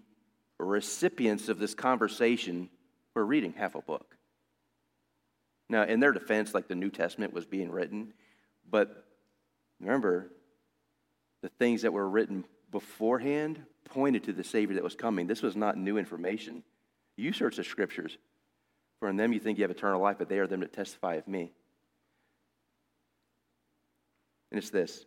recipients 0.58 1.50
of 1.50 1.60
this 1.60 1.74
conversation 1.74 2.70
were 3.16 3.26
reading 3.26 3.54
half 3.54 3.76
a 3.76 3.82
book. 3.82 4.16
Now, 5.70 5.84
in 5.84 6.00
their 6.00 6.12
defense, 6.12 6.54
like 6.54 6.68
the 6.68 6.76
New 6.76 6.90
Testament 6.90 7.34
was 7.34 7.46
being 7.46 7.72
written, 7.72 8.14
but 8.70 9.06
remember, 9.80 10.32
the 11.42 11.50
things 11.50 11.84
that 11.84 11.94
were 11.94 12.10
written 12.10 12.44
beforehand 12.72 13.64
pointed 13.86 14.24
to 14.26 14.34
the 14.34 14.44
Savior 14.44 14.76
that 14.76 14.84
was 14.84 14.96
coming. 14.96 15.28
This 15.28 15.42
was 15.42 15.56
not 15.56 15.78
new 15.78 15.98
information. 15.98 16.64
You 17.16 17.34
search 17.34 17.56
the 17.56 17.64
scriptures, 17.64 18.18
for 19.00 19.10
in 19.10 19.18
them 19.18 19.34
you 19.34 19.40
think 19.40 19.58
you 19.58 19.64
have 19.64 19.72
eternal 19.72 20.02
life, 20.02 20.18
but 20.18 20.30
they 20.30 20.40
are 20.40 20.48
them 20.48 20.62
that 20.62 20.74
testify 20.74 21.16
of 21.16 21.28
me. 21.28 21.52
And 24.52 24.58
it's 24.58 24.70
this 24.70 25.06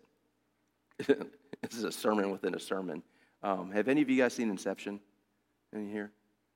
this 1.62 1.74
is 1.74 1.84
a 1.84 1.92
sermon 1.92 2.30
within 2.30 2.54
a 2.54 2.60
sermon. 2.60 3.02
Um, 3.42 3.70
have 3.72 3.88
any 3.88 4.02
of 4.02 4.08
you 4.08 4.16
guys 4.16 4.34
seen 4.34 4.50
Inception 4.50 5.00
in 5.72 5.90
here? 5.90 6.10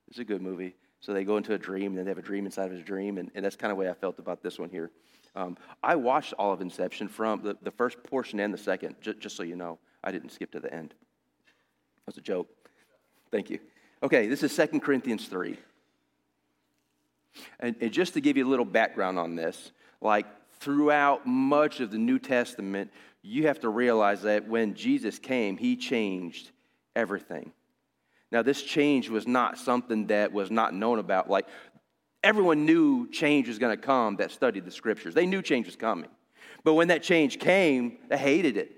It's 0.07 0.19
a 0.19 0.23
good 0.23 0.41
movie. 0.41 0.75
So 0.99 1.13
they 1.13 1.23
go 1.23 1.37
into 1.37 1.53
a 1.53 1.57
dream, 1.57 1.91
and 1.91 1.97
then 1.97 2.05
they 2.05 2.11
have 2.11 2.17
a 2.17 2.23
dream 2.23 2.45
inside 2.45 2.71
of 2.71 2.77
a 2.77 2.81
dream, 2.81 3.17
and, 3.17 3.29
and 3.35 3.45
that's 3.45 3.55
kind 3.55 3.71
of 3.71 3.77
the 3.77 3.81
way 3.81 3.89
I 3.89 3.93
felt 3.93 4.19
about 4.19 4.41
this 4.41 4.57
one 4.57 4.69
here. 4.69 4.91
Um, 5.35 5.57
I 5.83 5.95
watched 5.95 6.33
all 6.39 6.51
of 6.51 6.61
Inception 6.61 7.07
from 7.07 7.43
the, 7.43 7.55
the 7.61 7.71
first 7.71 8.01
portion 8.03 8.39
and 8.39 8.53
the 8.53 8.57
second, 8.57 8.95
j- 9.01 9.13
just 9.19 9.35
so 9.35 9.43
you 9.43 9.55
know. 9.55 9.77
I 10.03 10.11
didn't 10.11 10.31
skip 10.31 10.51
to 10.53 10.59
the 10.59 10.73
end. 10.73 10.89
That 10.89 12.07
was 12.07 12.17
a 12.17 12.21
joke. 12.21 12.47
Thank 13.31 13.49
you. 13.49 13.59
Okay, 14.01 14.27
this 14.27 14.41
is 14.41 14.55
2 14.55 14.79
Corinthians 14.79 15.27
3. 15.27 15.57
And, 17.59 17.75
and 17.81 17.91
just 17.91 18.13
to 18.13 18.21
give 18.21 18.37
you 18.37 18.47
a 18.47 18.49
little 18.49 18.65
background 18.65 19.19
on 19.19 19.35
this, 19.35 19.71
like 20.01 20.25
throughout 20.59 21.27
much 21.27 21.79
of 21.79 21.91
the 21.91 21.97
New 21.97 22.17
Testament, 22.17 22.91
you 23.27 23.47
have 23.47 23.59
to 23.59 23.69
realize 23.69 24.21
that 24.21 24.47
when 24.47 24.73
Jesus 24.73 25.19
came, 25.19 25.57
he 25.57 25.75
changed 25.75 26.51
everything. 26.95 27.51
Now, 28.31 28.41
this 28.41 28.61
change 28.61 29.09
was 29.09 29.27
not 29.27 29.57
something 29.57 30.07
that 30.07 30.31
was 30.31 30.49
not 30.49 30.73
known 30.73 30.97
about. 30.97 31.29
Like, 31.29 31.47
everyone 32.23 32.65
knew 32.65 33.09
change 33.09 33.47
was 33.49 33.59
going 33.59 33.75
to 33.75 33.81
come 33.81 34.15
that 34.17 34.31
studied 34.31 34.65
the 34.65 34.71
scriptures. 34.71 35.13
They 35.13 35.25
knew 35.25 35.41
change 35.41 35.65
was 35.65 35.75
coming. 35.75 36.09
But 36.63 36.75
when 36.75 36.87
that 36.87 37.03
change 37.03 37.37
came, 37.39 37.97
they 38.09 38.17
hated 38.17 38.55
it. 38.55 38.71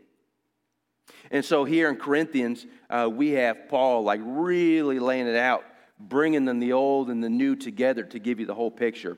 And 1.32 1.46
so 1.46 1.64
here 1.64 1.90
in 1.90 1.98
Corinthians, 1.98 2.66
uh, 2.90 3.10
we 3.12 3.32
have 3.32 3.70
Paul 3.70 4.04
like 4.04 4.20
really 4.24 5.00
laying 5.00 5.28
it 5.28 5.36
out, 5.36 5.64
bringing 6.00 6.46
them 6.46 6.60
the 6.60 6.74
old 6.74 7.10
and 7.10 7.24
the 7.24 7.30
new 7.30 7.56
together 7.56 8.04
to 8.04 8.20
give 8.20 8.40
you 8.40 8.48
the 8.48 8.56
whole 8.56 8.72
picture. 8.72 9.18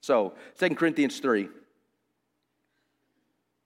So, 0.00 0.34
2 0.58 0.70
Corinthians 0.74 1.20
3, 1.20 1.48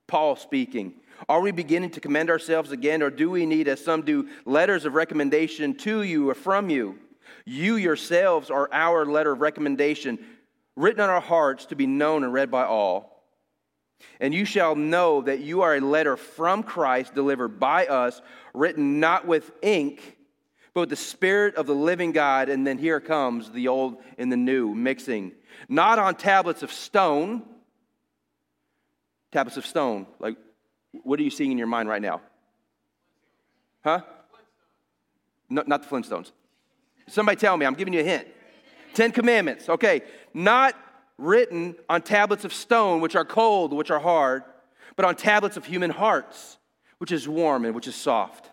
Paul 0.07 0.37
speaking. 0.37 0.95
Are 1.29 1.41
we 1.41 1.51
beginning 1.51 1.91
to 1.91 2.01
commend 2.01 2.31
ourselves 2.31 2.73
again, 2.73 3.03
or 3.03 3.11
do 3.11 3.31
we 3.31 3.47
need, 3.47 3.69
as 3.69 3.83
some 3.83 4.03
do, 4.03 4.29
letters 4.45 4.85
of 4.85 4.95
recommendation 4.95 5.75
to 5.79 6.03
you 6.03 6.29
or 6.29 6.35
from 6.35 6.69
you? 6.69 6.99
You 7.45 7.77
yourselves 7.77 8.51
are 8.51 8.69
our 8.73 9.07
letter 9.07 9.33
of 9.33 9.41
recommendation, 9.41 10.19
written 10.77 11.01
on 11.01 11.11
our 11.11 11.21
hearts 11.21 11.67
to 11.67 11.77
be 11.77 11.87
known 11.87 12.23
and 12.23 12.33
read 12.33 12.51
by 12.51 12.65
all. 12.65 13.25
And 14.21 14.35
you 14.35 14.45
shall 14.45 14.77
know 14.77 15.23
that 15.23 15.41
you 15.41 15.63
are 15.63 15.77
a 15.77 15.81
letter 15.81 16.17
from 16.17 16.63
Christ 16.63 17.15
delivered 17.15 17.59
by 17.59 17.87
us, 17.87 18.21
written 18.53 19.01
not 19.01 19.27
with 19.27 19.51
ink, 19.63 20.19
but 20.75 20.81
with 20.81 20.91
the 20.91 20.97
Spirit 20.97 21.57
of 21.57 21.67
the 21.67 21.75
living 21.75 22.13
God. 22.13 22.51
And 22.51 22.67
then 22.67 22.77
here 22.77 23.01
comes 23.01 23.51
the 23.51 23.69
old 23.69 23.97
and 24.19 24.31
the 24.31 24.37
new 24.37 24.75
mixing. 24.75 25.33
Not 25.69 25.99
on 25.99 26.15
tablets 26.15 26.63
of 26.63 26.71
stone. 26.71 27.43
Tablets 29.33 29.57
of 29.57 29.67
stone. 29.67 30.07
Like, 30.19 30.37
what 31.03 31.21
are 31.21 31.23
you 31.23 31.31
seeing 31.31 31.53
in 31.53 31.59
your 31.59 31.67
mind 31.67 31.89
right 31.89 32.03
now? 32.03 32.21
Huh? 33.85 34.01
No, 35.49 35.63
not 35.67 35.83
the 35.83 35.89
Flintstones. 35.89 36.33
Somebody 37.09 37.37
tell 37.37 37.57
me, 37.57 37.67
I'm 37.67 37.75
giving 37.75 37.95
you 37.95 38.01
a 38.01 38.05
hint. 38.05 38.27
Ten 38.95 39.13
Commandments. 39.13 39.69
Okay. 39.69 40.03
Not 40.35 40.75
written 41.19 41.77
on 41.89 42.03
tablets 42.03 42.45
of 42.45 42.53
stone, 42.53 43.01
which 43.01 43.17
are 43.17 43.25
cold, 43.25 43.73
which 43.73 43.91
are 43.91 44.01
hard, 44.01 44.43
but 44.97 45.05
on 45.05 45.15
tablets 45.15 45.57
of 45.57 45.65
human 45.65 45.91
hearts, 45.91 46.59
which 46.99 47.13
is 47.13 47.29
warm 47.29 47.65
and 47.65 47.75
which 47.75 47.87
is 47.87 47.95
soft. 47.95 48.51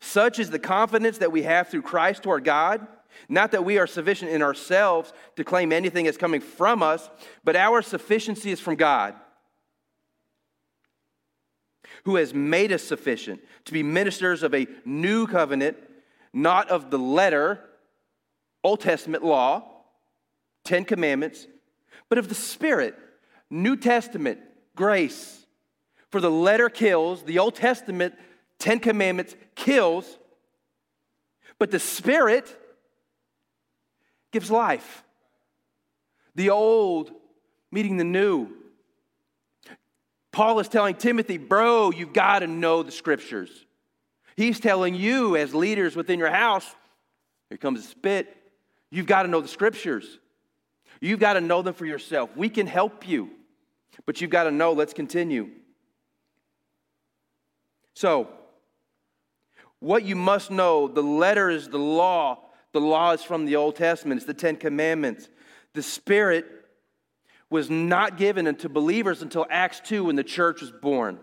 Such 0.00 0.38
is 0.38 0.50
the 0.50 0.58
confidence 0.58 1.18
that 1.18 1.32
we 1.32 1.42
have 1.42 1.68
through 1.68 1.82
Christ 1.82 2.22
toward 2.22 2.44
God. 2.44 2.86
Not 3.28 3.52
that 3.52 3.64
we 3.64 3.78
are 3.78 3.86
sufficient 3.86 4.30
in 4.30 4.42
ourselves 4.42 5.12
to 5.36 5.44
claim 5.44 5.72
anything 5.72 6.06
as 6.06 6.16
coming 6.16 6.40
from 6.40 6.82
us, 6.82 7.08
but 7.44 7.56
our 7.56 7.82
sufficiency 7.82 8.50
is 8.50 8.60
from 8.60 8.76
God, 8.76 9.14
who 12.04 12.16
has 12.16 12.32
made 12.34 12.72
us 12.72 12.82
sufficient 12.82 13.40
to 13.66 13.72
be 13.72 13.82
ministers 13.82 14.42
of 14.42 14.54
a 14.54 14.66
new 14.84 15.26
covenant, 15.26 15.76
not 16.32 16.70
of 16.70 16.90
the 16.90 16.98
letter, 16.98 17.60
Old 18.62 18.80
Testament 18.80 19.24
law, 19.24 19.64
Ten 20.64 20.84
Commandments, 20.84 21.46
but 22.08 22.18
of 22.18 22.28
the 22.28 22.34
Spirit. 22.34 22.96
New 23.50 23.76
Testament, 23.76 24.38
grace. 24.76 25.46
For 26.10 26.20
the 26.20 26.30
letter 26.30 26.68
kills, 26.68 27.22
the 27.22 27.38
Old 27.38 27.54
Testament, 27.54 28.14
Ten 28.58 28.78
Commandments 28.78 29.34
kills, 29.54 30.18
but 31.58 31.70
the 31.70 31.78
Spirit 31.78 32.56
gives 34.32 34.50
life. 34.50 35.02
The 36.34 36.50
old 36.50 37.10
meeting 37.70 37.96
the 37.96 38.04
new. 38.04 38.48
Paul 40.32 40.60
is 40.60 40.68
telling 40.68 40.94
Timothy, 40.94 41.38
bro, 41.38 41.90
you've 41.90 42.12
got 42.12 42.40
to 42.40 42.46
know 42.46 42.82
the 42.82 42.92
scriptures. 42.92 43.50
He's 44.36 44.60
telling 44.60 44.94
you, 44.94 45.36
as 45.36 45.54
leaders 45.54 45.96
within 45.96 46.18
your 46.18 46.30
house, 46.30 46.66
here 47.48 47.58
comes 47.58 47.80
a 47.80 47.82
spit, 47.82 48.34
you've 48.90 49.06
got 49.06 49.24
to 49.24 49.28
know 49.28 49.40
the 49.40 49.48
scriptures. 49.48 50.18
You've 51.00 51.20
got 51.20 51.34
to 51.34 51.40
know 51.40 51.62
them 51.62 51.74
for 51.74 51.86
yourself. 51.86 52.30
We 52.36 52.48
can 52.48 52.66
help 52.66 53.08
you, 53.08 53.30
but 54.06 54.20
you've 54.20 54.30
got 54.30 54.44
to 54.44 54.50
know. 54.50 54.72
Let's 54.72 54.92
continue. 54.92 55.50
So, 57.94 58.28
what 59.80 60.04
you 60.04 60.14
must 60.14 60.50
know 60.50 60.88
the 60.88 61.02
letter 61.02 61.50
is 61.50 61.68
the 61.68 61.78
law. 61.78 62.38
The 62.72 62.80
law 62.80 63.12
is 63.12 63.22
from 63.22 63.46
the 63.46 63.56
Old 63.56 63.76
Testament, 63.76 64.18
it's 64.18 64.26
the 64.26 64.34
Ten 64.34 64.56
Commandments. 64.56 65.28
The 65.72 65.82
Spirit 65.82 66.46
was 67.50 67.68
not 67.68 68.16
given 68.16 68.46
unto 68.46 68.68
believers 68.68 69.22
until 69.22 69.44
Acts 69.50 69.80
2 69.80 70.04
when 70.04 70.16
the 70.16 70.24
church 70.24 70.60
was 70.60 70.70
born. 70.70 71.18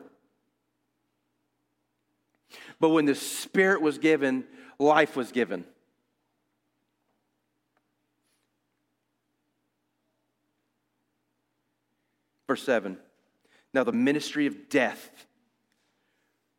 But 2.80 2.90
when 2.90 3.06
the 3.06 3.16
Spirit 3.16 3.82
was 3.82 3.98
given, 3.98 4.44
life 4.78 5.16
was 5.16 5.32
given. 5.32 5.66
Verse 12.48 12.64
7. 12.64 12.98
Now, 13.74 13.84
the 13.84 13.92
ministry 13.92 14.48
of 14.48 14.70
death, 14.70 15.26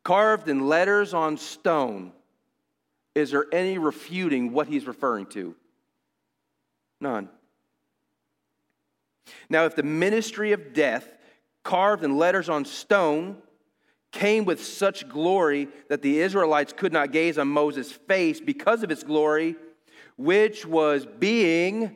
carved 0.03 0.47
in 0.47 0.67
letters 0.67 1.13
on 1.13 1.37
stone. 1.37 2.11
Is 3.15 3.31
there 3.31 3.45
any 3.51 3.77
refuting 3.77 4.51
what 4.51 4.67
he's 4.67 4.87
referring 4.87 5.25
to? 5.27 5.55
None. 7.01 7.29
Now, 9.49 9.65
if 9.65 9.75
the 9.75 9.83
ministry 9.83 10.51
of 10.51 10.73
death, 10.73 11.07
carved 11.63 12.03
in 12.03 12.17
letters 12.17 12.49
on 12.49 12.65
stone, 12.65 13.37
came 14.11 14.45
with 14.45 14.63
such 14.63 15.07
glory 15.07 15.67
that 15.89 16.01
the 16.01 16.19
Israelites 16.19 16.73
could 16.73 16.93
not 16.93 17.11
gaze 17.11 17.37
on 17.37 17.47
Moses' 17.47 17.91
face 17.91 18.39
because 18.39 18.83
of 18.83 18.91
its 18.91 19.03
glory, 19.03 19.55
which 20.17 20.65
was 20.65 21.05
being 21.05 21.95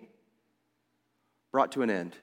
brought 1.51 1.71
to 1.73 1.81
an 1.81 1.89
end. 1.89 2.15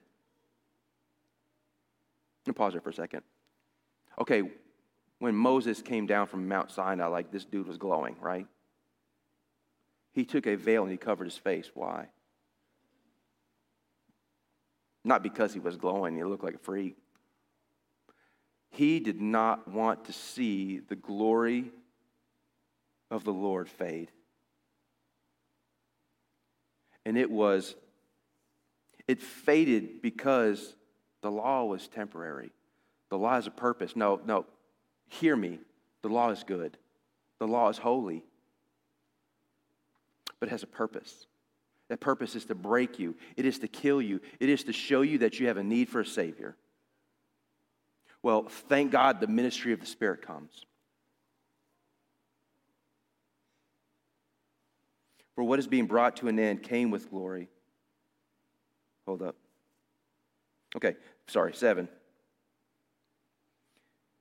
I'm 2.47 2.55
pause 2.55 2.73
there 2.73 2.81
for 2.81 2.91
a 2.91 2.95
second. 2.95 3.23
Okay, 4.21 4.43
when 5.19 5.35
Moses 5.35 5.83
came 5.83 6.07
down 6.07 6.27
from 6.27 6.49
Mount 6.49 6.71
Sinai, 6.71 7.07
like 7.07 7.31
this 7.31 7.45
dude 7.45 7.67
was 7.67 7.79
glowing, 7.79 8.17
right? 8.21 8.47
He 10.13 10.25
took 10.25 10.47
a 10.47 10.57
veil 10.57 10.83
and 10.83 10.91
he 10.91 10.99
covered 10.99 11.25
his 11.25 11.37
face. 11.37 11.71
Why? 11.75 12.09
Not 15.05 15.23
because 15.23 15.53
he 15.53 15.61
was 15.61 15.77
glowing, 15.77 16.17
he 16.17 16.25
looked 16.25 16.45
like 16.45 16.55
a 16.55 16.59
freak. 16.59 16.97
He 18.71 19.01
did 19.01 19.21
not 19.21 19.67
want 19.67 20.05
to 20.05 20.13
see 20.13 20.79
the 20.79 20.97
glory 20.97 21.73
of 23.11 23.25
the 23.25 23.33
Lord 23.33 23.69
fade. 23.69 24.11
And 27.05 27.17
it 27.19 27.31
was, 27.31 27.75
it 29.09 29.21
faded 29.21 30.03
because 30.03 30.77
the 31.23 31.31
law 31.31 31.65
was 31.65 31.89
temporary. 31.89 32.53
The 33.09 33.19
law 33.19 33.35
has 33.35 33.47
a 33.47 33.51
purpose. 33.51 33.97
No, 33.97 34.21
no, 34.25 34.47
hear 35.09 35.35
me. 35.35 35.59
The 36.03 36.09
law 36.09 36.31
is 36.31 36.45
good, 36.45 36.79
the 37.39 37.47
law 37.47 37.69
is 37.69 37.77
holy, 37.77 38.25
but 40.39 40.49
it 40.49 40.53
has 40.53 40.63
a 40.63 40.67
purpose. 40.67 41.27
That 41.91 41.99
purpose 41.99 42.37
is 42.37 42.45
to 42.45 42.55
break 42.55 43.01
you, 43.01 43.17
it 43.37 43.45
is 43.45 43.59
to 43.59 43.69
kill 43.69 44.01
you, 44.01 44.21
it 44.39 44.49
is 44.49 44.63
to 44.65 44.73
show 44.73 45.03
you 45.03 45.19
that 45.19 45.41
you 45.41 45.49
have 45.49 45.57
a 45.57 45.65
need 45.65 45.89
for 45.89 46.01
a 46.01 46.07
Savior. 46.07 46.57
Well, 48.23 48.45
thank 48.45 48.93
God 48.93 49.21
the 49.21 49.27
ministry 49.27 49.73
of 49.73 49.81
the 49.81 49.87
Spirit 49.87 50.23
comes. 50.23 50.65
For 55.35 55.43
what 55.43 55.59
is 55.59 55.67
being 55.67 55.87
brought 55.87 56.17
to 56.19 56.29
an 56.29 56.39
end 56.39 56.63
came 56.63 56.93
with 56.93 57.11
glory. 57.11 57.49
Hold 59.07 59.23
up. 59.23 59.35
Okay, 60.77 60.95
sorry, 61.27 61.55
seven. 61.55 61.89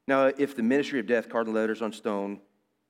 Now, 0.08 0.26
if 0.26 0.56
the 0.56 0.64
ministry 0.64 1.00
of 1.00 1.06
death, 1.06 1.30
cardinal 1.30 1.62
letters 1.62 1.84
on 1.84 1.94
stone, 1.94 2.40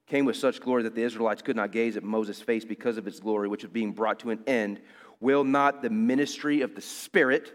came 0.10 0.26
with 0.26 0.36
such 0.36 0.60
glory 0.60 0.84
that 0.84 0.96
the 0.96 1.04
Israelites 1.04 1.42
could 1.42 1.56
not 1.56 1.72
gaze 1.72 1.96
at 1.96 2.04
Moses' 2.04 2.42
face 2.42 2.66
because 2.66 2.98
of 2.98 3.08
its 3.08 3.20
glory, 3.20 3.48
which 3.48 3.64
was 3.64 3.72
being 3.72 3.94
brought 3.94 4.20
to 4.20 4.32
an 4.32 4.40
end, 4.48 4.82
will 5.20 5.44
not 5.44 5.82
the 5.82 5.90
ministry 5.90 6.62
of 6.62 6.76
the 6.76 6.82
Spirit, 6.82 7.54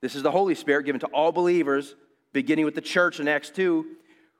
this 0.00 0.14
is 0.14 0.22
the 0.22 0.30
Holy 0.30 0.54
Spirit 0.54 0.84
given 0.84 1.00
to 1.00 1.06
all 1.08 1.32
believers, 1.32 1.96
beginning 2.32 2.64
with 2.64 2.74
the 2.74 2.80
church 2.80 3.20
in 3.20 3.26
Acts 3.26 3.50
2, 3.50 3.86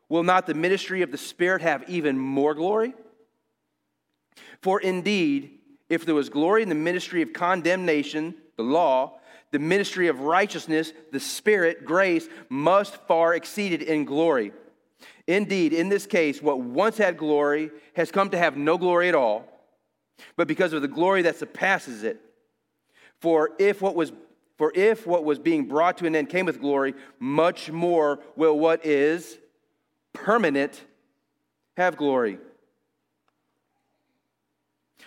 will 0.08 0.22
not 0.22 0.46
the 0.46 0.54
ministry 0.54 1.02
of 1.02 1.10
the 1.10 1.18
Spirit 1.18 1.62
have 1.62 1.88
even 1.88 2.18
more 2.18 2.54
glory? 2.54 2.94
For 4.60 4.80
indeed, 4.80 5.58
If 5.88 6.04
there 6.04 6.14
was 6.14 6.28
glory 6.28 6.62
in 6.62 6.68
the 6.68 6.74
ministry 6.74 7.22
of 7.22 7.32
condemnation, 7.32 8.34
the 8.56 8.62
law, 8.62 9.18
the 9.52 9.58
ministry 9.58 10.08
of 10.08 10.20
righteousness, 10.20 10.92
the 11.12 11.20
Spirit, 11.20 11.84
grace, 11.84 12.28
must 12.50 12.94
far 13.06 13.34
exceed 13.34 13.72
it 13.72 13.82
in 13.82 14.04
glory. 14.04 14.52
Indeed, 15.28 15.74
in 15.74 15.90
this 15.90 16.06
case, 16.06 16.42
what 16.42 16.58
once 16.58 16.96
had 16.96 17.18
glory 17.18 17.70
has 17.92 18.10
come 18.10 18.30
to 18.30 18.38
have 18.38 18.56
no 18.56 18.78
glory 18.78 19.10
at 19.10 19.14
all, 19.14 19.46
but 20.36 20.48
because 20.48 20.72
of 20.72 20.80
the 20.80 20.88
glory 20.88 21.22
that 21.22 21.36
surpasses 21.36 22.02
it. 22.02 22.18
For 23.20 23.50
if 23.58 23.82
what 23.82 23.94
was 23.94 24.10
for 24.56 24.72
if 24.74 25.06
what 25.06 25.24
was 25.24 25.38
being 25.38 25.68
brought 25.68 25.98
to 25.98 26.06
an 26.06 26.16
end 26.16 26.30
came 26.30 26.46
with 26.46 26.60
glory, 26.60 26.94
much 27.20 27.70
more 27.70 28.20
will 28.34 28.58
what 28.58 28.84
is 28.84 29.38
permanent 30.14 30.82
have 31.76 31.96
glory. 31.96 32.38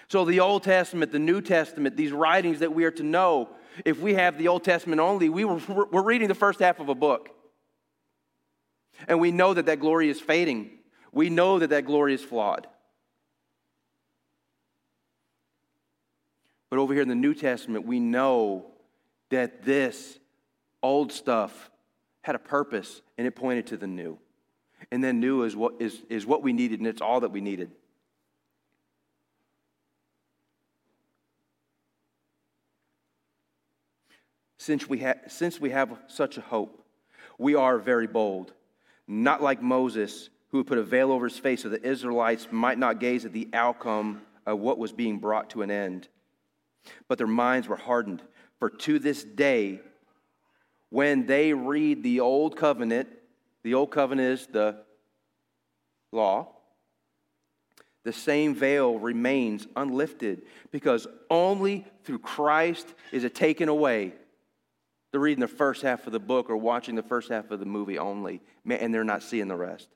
So, 0.07 0.23
the 0.23 0.39
Old 0.39 0.63
Testament, 0.63 1.11
the 1.11 1.19
New 1.19 1.41
Testament, 1.41 1.97
these 1.97 2.11
writings 2.11 2.59
that 2.59 2.73
we 2.73 2.85
are 2.85 2.91
to 2.91 3.03
know, 3.03 3.49
if 3.83 3.99
we 3.99 4.13
have 4.13 4.37
the 4.37 4.49
Old 4.49 4.63
Testament 4.63 5.01
only, 5.01 5.29
we 5.29 5.45
were, 5.45 5.59
we're 5.91 6.03
reading 6.03 6.27
the 6.27 6.35
first 6.35 6.59
half 6.59 6.79
of 6.79 6.89
a 6.89 6.95
book. 6.95 7.29
And 9.07 9.19
we 9.19 9.31
know 9.31 9.53
that 9.53 9.65
that 9.65 9.79
glory 9.79 10.09
is 10.09 10.19
fading. 10.19 10.71
We 11.11 11.29
know 11.29 11.59
that 11.59 11.71
that 11.71 11.85
glory 11.85 12.13
is 12.13 12.23
flawed. 12.23 12.67
But 16.69 16.79
over 16.79 16.93
here 16.93 17.03
in 17.03 17.09
the 17.09 17.15
New 17.15 17.33
Testament, 17.33 17.85
we 17.85 17.99
know 17.99 18.67
that 19.29 19.63
this 19.63 20.19
old 20.81 21.11
stuff 21.11 21.69
had 22.21 22.35
a 22.35 22.39
purpose 22.39 23.01
and 23.17 23.27
it 23.27 23.35
pointed 23.35 23.67
to 23.67 23.77
the 23.77 23.87
new. 23.87 24.17
And 24.91 25.03
then 25.03 25.19
new 25.19 25.43
is 25.43 25.55
what, 25.55 25.75
is, 25.79 26.01
is 26.09 26.25
what 26.25 26.43
we 26.43 26.53
needed, 26.53 26.79
and 26.79 26.87
it's 26.87 27.01
all 27.01 27.19
that 27.19 27.31
we 27.31 27.41
needed. 27.41 27.71
Since 34.57 34.87
we, 34.87 34.99
ha- 34.99 35.15
since 35.27 35.59
we 35.59 35.71
have 35.71 35.97
such 36.07 36.37
a 36.37 36.41
hope, 36.41 36.83
we 37.37 37.55
are 37.55 37.79
very 37.79 38.07
bold 38.07 38.53
not 39.11 39.43
like 39.43 39.61
Moses, 39.61 40.29
who 40.49 40.59
would 40.59 40.67
put 40.67 40.77
a 40.77 40.83
veil 40.83 41.11
over 41.11 41.27
his 41.27 41.37
face 41.37 41.63
so 41.63 41.69
the 41.69 41.85
Israelites 41.85 42.47
might 42.49 42.77
not 42.77 42.99
gaze 42.99 43.25
at 43.25 43.33
the 43.33 43.49
outcome 43.51 44.21
of 44.45 44.59
what 44.59 44.77
was 44.77 44.93
being 44.93 45.19
brought 45.19 45.49
to 45.49 45.61
an 45.61 45.69
end. 45.69 46.07
But 47.09 47.17
their 47.17 47.27
minds 47.27 47.67
were 47.67 47.75
hardened. 47.75 48.21
For 48.57 48.69
to 48.69 48.99
this 48.99 49.23
day, 49.23 49.81
when 50.89 51.25
they 51.25 51.53
read 51.53 52.03
the 52.03 52.21
old 52.21 52.55
covenant, 52.55 53.09
the 53.63 53.73
old 53.73 53.91
covenant 53.91 54.39
is 54.39 54.47
the 54.47 54.77
law, 56.13 56.47
the 58.03 58.13
same 58.13 58.55
veil 58.55 58.97
remains 58.97 59.67
unlifted 59.75 60.43
because 60.71 61.05
only 61.29 61.85
through 62.03 62.19
Christ 62.19 62.87
is 63.11 63.25
it 63.25 63.35
taken 63.35 63.69
away. 63.69 64.13
They're 65.11 65.19
reading 65.19 65.41
the 65.41 65.47
first 65.47 65.81
half 65.81 66.07
of 66.07 66.13
the 66.13 66.19
book 66.19 66.49
or 66.49 66.55
watching 66.55 66.95
the 66.95 67.03
first 67.03 67.29
half 67.29 67.51
of 67.51 67.59
the 67.59 67.65
movie 67.65 67.99
only, 67.99 68.41
and 68.65 68.93
they're 68.93 69.03
not 69.03 69.23
seeing 69.23 69.49
the 69.49 69.57
rest. 69.57 69.89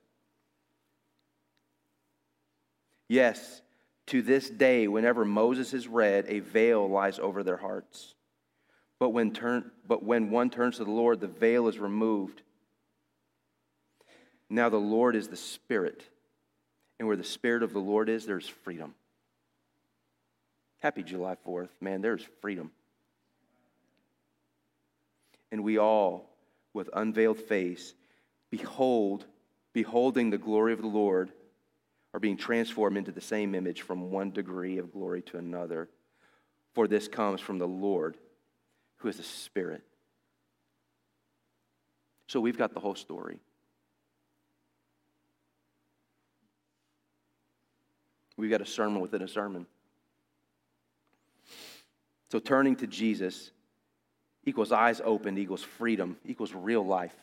Yes, 3.08 3.62
to 4.08 4.22
this 4.22 4.50
day, 4.50 4.88
whenever 4.88 5.24
Moses 5.24 5.74
is 5.74 5.88
read, 5.88 6.26
a 6.28 6.40
veil 6.40 6.90
lies 6.90 7.18
over 7.18 7.44
their 7.44 7.58
hearts. 7.58 8.14
But 9.00 9.10
when, 9.10 9.32
turn, 9.32 9.72
but 9.88 10.04
when 10.04 10.32
one 10.32 10.50
turns 10.50 10.78
to 10.78 10.86
the 10.86 10.92
Lord, 10.92 11.22
the 11.22 11.28
veil 11.28 11.68
is 11.68 11.80
removed. 11.80 12.42
Now 14.50 14.70
the 14.70 14.78
Lord 14.78 15.16
is 15.16 15.30
the 15.30 15.38
Spirit, 15.38 16.04
and 17.00 17.08
where 17.08 17.18
the 17.18 17.24
Spirit 17.24 17.64
of 17.64 17.74
the 17.74 17.80
Lord 17.80 18.10
is, 18.10 18.26
there's 18.26 18.48
freedom. 18.48 18.96
Happy 20.80 21.04
July 21.04 21.38
4th, 21.48 21.70
man, 21.80 22.02
there's 22.02 22.24
freedom 22.42 22.72
and 25.52 25.64
we 25.64 25.78
all, 25.78 26.30
with 26.74 26.90
unveiled 26.94 27.40
face, 27.40 27.94
behold, 28.50 29.26
beholding 29.74 30.30
the 30.30 30.38
glory 30.38 30.74
of 30.74 30.82
the 30.82 30.88
Lord, 30.88 31.32
are 32.14 32.20
being 32.20 32.38
transformed 32.38 32.98
into 32.98 33.12
the 33.12 33.22
same 33.22 33.56
image 33.56 33.82
from 33.82 34.12
one 34.12 34.32
degree 34.32 34.78
of 34.78 34.92
glory 34.92 35.22
to 35.24 35.38
another. 35.38 35.90
For 36.74 36.88
this 36.88 37.08
comes 37.08 37.42
from 37.42 37.58
the 37.58 37.68
Lord, 37.68 38.18
who 38.98 39.10
is 39.10 39.18
the 39.18 39.24
Spirit. 39.24 39.84
So 42.28 42.40
we've 42.40 42.58
got 42.58 42.74
the 42.74 42.80
whole 42.80 42.96
story. 42.96 43.40
We've 48.38 48.52
got 48.52 48.62
a 48.62 48.66
sermon 48.66 49.02
within 49.02 49.22
a 49.22 49.28
sermon. 49.28 49.66
So 52.32 52.40
turning 52.40 52.76
to 52.78 52.88
Jesus, 52.88 53.52
equals 54.46 54.72
eyes 54.72 55.02
opened, 55.04 55.40
equals 55.40 55.64
freedom, 55.64 56.18
equals 56.26 56.54
real 56.54 56.86
life. 56.86 57.16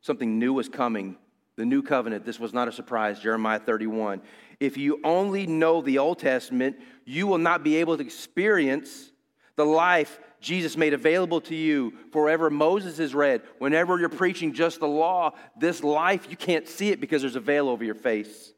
Something 0.00 0.38
new 0.38 0.52
was 0.52 0.68
coming. 0.68 1.16
The 1.56 1.64
new 1.64 1.82
covenant, 1.82 2.24
this 2.24 2.38
was 2.38 2.52
not 2.52 2.68
a 2.68 2.72
surprise, 2.72 3.18
Jeremiah 3.18 3.58
31. 3.58 4.20
If 4.60 4.76
you 4.76 5.00
only 5.04 5.46
know 5.46 5.80
the 5.80 5.98
Old 5.98 6.18
Testament, 6.18 6.76
you 7.04 7.26
will 7.26 7.38
not 7.38 7.64
be 7.64 7.76
able 7.76 7.96
to 7.96 8.02
experience 8.04 9.10
the 9.56 9.64
life 9.64 10.18
Jesus 10.40 10.76
made 10.76 10.92
available 10.92 11.40
to 11.42 11.54
you. 11.54 11.94
Forever 12.12 12.50
Moses 12.50 12.98
is 12.98 13.14
read, 13.14 13.42
whenever 13.58 13.98
you're 13.98 14.08
preaching 14.10 14.52
just 14.52 14.80
the 14.80 14.88
law, 14.88 15.32
this 15.58 15.82
life, 15.82 16.26
you 16.30 16.36
can't 16.36 16.68
see 16.68 16.90
it 16.90 17.00
because 17.00 17.22
there's 17.22 17.36
a 17.36 17.40
veil 17.40 17.68
over 17.68 17.82
your 17.82 17.94
face. 17.94 18.52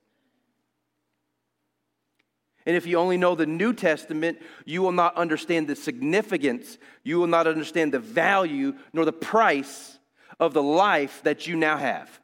And 2.69 2.77
if 2.77 2.87
you 2.87 2.99
only 2.99 3.17
know 3.17 3.35
the 3.35 3.47
New 3.47 3.73
Testament, 3.73 4.43
you 4.67 4.83
will 4.83 4.93
not 4.93 5.17
understand 5.17 5.69
the 5.69 5.75
significance, 5.75 6.77
you 7.03 7.19
will 7.19 7.27
not 7.27 7.47
understand 7.47 7.95
the 7.95 7.99
value 7.99 8.75
nor 8.93 9.07
the 9.07 9.13
price 9.13 9.99
of 10.39 10.53
the 10.53 10.63
life 10.63 11.23
that 11.23 11.47
you 11.47 11.57
now 11.57 11.79
have. 11.79 12.21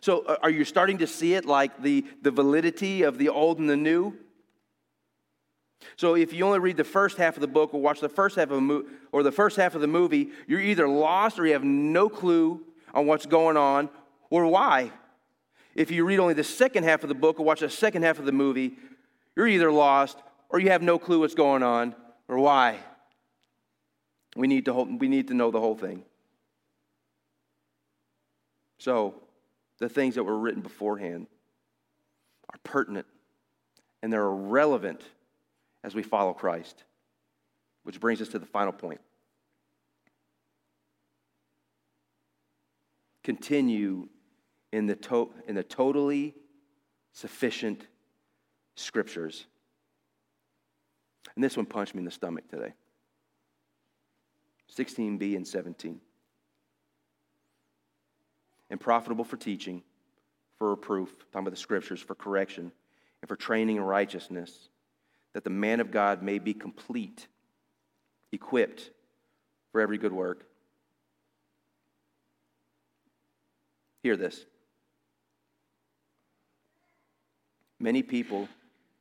So, 0.00 0.22
uh, 0.22 0.38
are 0.42 0.50
you 0.50 0.64
starting 0.64 0.98
to 0.98 1.06
see 1.06 1.34
it 1.34 1.44
like 1.44 1.80
the, 1.80 2.04
the 2.20 2.32
validity 2.32 3.02
of 3.02 3.16
the 3.16 3.28
old 3.28 3.60
and 3.60 3.70
the 3.70 3.76
new? 3.76 4.16
So, 5.94 6.16
if 6.16 6.32
you 6.32 6.44
only 6.44 6.58
read 6.58 6.76
the 6.76 6.82
first 6.82 7.16
half 7.16 7.36
of 7.36 7.42
the 7.42 7.46
book 7.46 7.72
or 7.72 7.80
watch 7.80 8.00
the 8.00 8.08
first 8.08 8.34
half 8.34 8.50
of 8.50 8.58
a 8.58 8.60
mo- 8.60 8.86
or 9.12 9.22
the 9.22 9.30
first 9.30 9.56
half 9.56 9.76
of 9.76 9.82
the 9.82 9.86
movie, 9.86 10.30
you're 10.48 10.60
either 10.60 10.88
lost 10.88 11.38
or 11.38 11.46
you 11.46 11.52
have 11.52 11.62
no 11.62 12.08
clue 12.08 12.60
on 12.92 13.06
what's 13.06 13.26
going 13.26 13.56
on 13.56 13.88
or 14.30 14.48
why. 14.48 14.90
If 15.74 15.90
you 15.90 16.04
read 16.04 16.18
only 16.18 16.34
the 16.34 16.44
second 16.44 16.84
half 16.84 17.02
of 17.02 17.08
the 17.08 17.14
book 17.14 17.38
or 17.38 17.44
watch 17.44 17.60
the 17.60 17.70
second 17.70 18.02
half 18.02 18.18
of 18.18 18.24
the 18.24 18.32
movie, 18.32 18.76
you're 19.36 19.46
either 19.46 19.70
lost 19.70 20.18
or 20.48 20.58
you 20.58 20.70
have 20.70 20.82
no 20.82 20.98
clue 20.98 21.20
what's 21.20 21.34
going 21.34 21.62
on 21.62 21.94
or 22.28 22.38
why. 22.38 22.78
We 24.36 24.46
need 24.46 24.64
to, 24.66 24.72
we 24.72 25.08
need 25.08 25.28
to 25.28 25.34
know 25.34 25.50
the 25.50 25.60
whole 25.60 25.76
thing. 25.76 26.04
So, 28.78 29.14
the 29.78 29.88
things 29.88 30.14
that 30.14 30.24
were 30.24 30.38
written 30.38 30.62
beforehand 30.62 31.26
are 32.52 32.58
pertinent 32.64 33.06
and 34.02 34.12
they're 34.12 34.28
relevant 34.28 35.02
as 35.84 35.94
we 35.94 36.02
follow 36.02 36.32
Christ. 36.32 36.84
Which 37.82 37.98
brings 37.98 38.20
us 38.20 38.28
to 38.28 38.38
the 38.38 38.46
final 38.46 38.72
point. 38.72 39.00
Continue 43.22 44.08
in 44.72 44.86
the, 44.86 44.96
to- 44.96 45.32
in 45.46 45.54
the 45.54 45.62
totally 45.62 46.34
sufficient 47.12 47.86
scriptures. 48.76 49.46
And 51.34 51.44
this 51.44 51.56
one 51.56 51.66
punched 51.66 51.94
me 51.94 52.00
in 52.00 52.04
the 52.04 52.10
stomach 52.10 52.48
today 52.48 52.72
16b 54.76 55.36
and 55.36 55.46
17. 55.46 56.00
And 58.70 58.80
profitable 58.80 59.24
for 59.24 59.36
teaching, 59.36 59.82
for 60.58 60.70
reproof, 60.70 61.08
talking 61.32 61.40
about 61.40 61.50
the 61.50 61.56
scriptures, 61.56 62.00
for 62.00 62.14
correction, 62.14 62.70
and 63.20 63.28
for 63.28 63.34
training 63.34 63.76
in 63.76 63.82
righteousness, 63.82 64.68
that 65.32 65.42
the 65.42 65.50
man 65.50 65.80
of 65.80 65.90
God 65.90 66.22
may 66.22 66.38
be 66.38 66.54
complete, 66.54 67.26
equipped 68.30 68.90
for 69.72 69.80
every 69.80 69.98
good 69.98 70.12
work. 70.12 70.44
Hear 74.04 74.16
this. 74.16 74.46
Many 77.80 78.02
people 78.02 78.48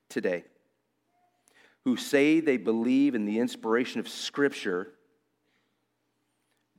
today 0.08 0.44
who 1.86 1.98
say 1.98 2.40
they 2.40 2.58
believe 2.58 3.14
in 3.14 3.26
the 3.26 3.40
inspiration 3.40 4.00
of 4.00 4.08
Scripture 4.08 4.88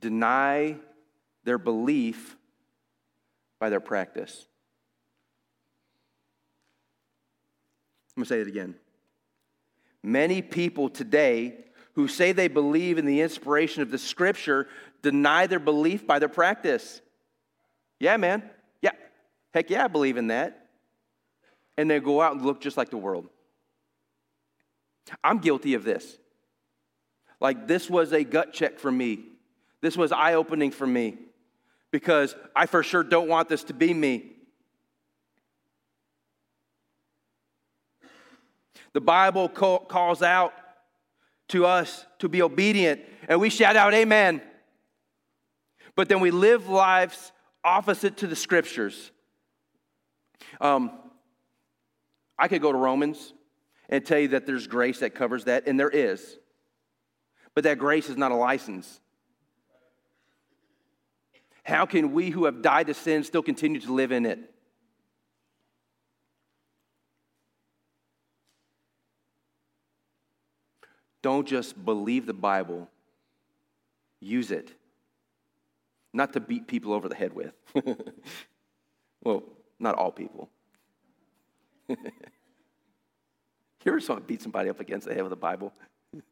deny 0.01 0.76
their 1.44 1.59
belief 1.59 2.36
by 3.59 3.70
their 3.70 3.80
practice. 3.80 4.46
I'm 8.16 8.22
going 8.22 8.24
to 8.24 8.28
say 8.28 8.40
it 8.40 8.48
again. 8.48 8.74
Many 10.03 10.42
people 10.42 10.88
today 10.88 11.57
who 11.94 12.09
say 12.09 12.32
they 12.32 12.48
believe 12.48 12.98
in 12.98 13.05
the 13.05 13.20
inspiration 13.20 13.82
of 13.82 13.90
the 13.90 13.98
Scripture 13.98 14.68
deny 15.03 15.46
their 15.46 15.59
belief 15.59 16.07
by 16.07 16.18
their 16.18 16.28
practice. 16.28 17.01
Yeah, 17.98 18.16
man. 18.16 18.42
Yeah. 18.80 18.92
Heck 19.53 19.70
yeah, 19.70 19.84
I 19.84 19.88
believe 19.88 20.16
in 20.16 20.28
that. 20.28 20.59
And 21.80 21.90
they 21.90 21.98
go 21.98 22.20
out 22.20 22.34
and 22.34 22.44
look 22.44 22.60
just 22.60 22.76
like 22.76 22.90
the 22.90 22.98
world. 22.98 23.26
I'm 25.24 25.38
guilty 25.38 25.72
of 25.72 25.82
this. 25.82 26.18
Like, 27.40 27.66
this 27.66 27.88
was 27.88 28.12
a 28.12 28.22
gut 28.22 28.52
check 28.52 28.78
for 28.78 28.92
me. 28.92 29.20
This 29.80 29.96
was 29.96 30.12
eye 30.12 30.34
opening 30.34 30.72
for 30.72 30.86
me 30.86 31.16
because 31.90 32.36
I 32.54 32.66
for 32.66 32.82
sure 32.82 33.02
don't 33.02 33.28
want 33.28 33.48
this 33.48 33.64
to 33.64 33.72
be 33.72 33.94
me. 33.94 34.32
The 38.92 39.00
Bible 39.00 39.48
calls 39.48 40.20
out 40.20 40.52
to 41.48 41.64
us 41.64 42.04
to 42.18 42.28
be 42.28 42.42
obedient, 42.42 43.00
and 43.26 43.40
we 43.40 43.48
shout 43.48 43.76
out, 43.76 43.94
Amen. 43.94 44.42
But 45.96 46.10
then 46.10 46.20
we 46.20 46.30
live 46.30 46.68
lives 46.68 47.32
opposite 47.64 48.18
to 48.18 48.26
the 48.26 48.36
scriptures. 48.36 49.10
Um, 50.60 50.92
I 52.41 52.49
could 52.49 52.62
go 52.62 52.72
to 52.72 52.78
Romans 52.78 53.34
and 53.91 54.05
tell 54.05 54.18
you 54.18 54.28
that 54.28 54.47
there's 54.47 54.66
grace 54.66 55.01
that 55.01 55.14
covers 55.14 55.45
that, 55.45 55.66
and 55.66 55.78
there 55.78 55.91
is. 55.91 56.38
But 57.55 57.64
that 57.64 57.78
grace 57.78 58.09
is 58.09 58.16
not 58.16 58.32
a 58.32 58.36
license. 58.36 58.99
How 61.62 61.84
can 61.84 62.12
we 62.12 62.30
who 62.30 62.47
have 62.47 62.62
died 62.62 62.86
to 62.86 62.95
sin 62.95 63.22
still 63.24 63.43
continue 63.43 63.80
to 63.80 63.93
live 63.93 64.11
in 64.11 64.24
it? 64.24 64.38
Don't 71.22 71.47
just 71.47 71.84
believe 71.84 72.24
the 72.24 72.32
Bible, 72.32 72.88
use 74.20 74.51
it. 74.51 74.72
Not 76.14 76.32
to 76.32 76.41
beat 76.41 76.66
people 76.66 76.95
over 76.95 77.09
the 77.09 77.14
head 77.14 77.34
with. 77.34 77.53
well, 79.22 79.43
not 79.78 79.97
all 79.97 80.11
people. 80.11 80.49
you 83.84 83.86
ever 83.86 84.01
saw 84.01 84.18
beat 84.20 84.43
somebody 84.43 84.70
up 84.70 84.80
against 84.80 85.07
the 85.07 85.14
head 85.14 85.22
with 85.22 85.32
a 85.32 85.36
Bible? 85.36 85.72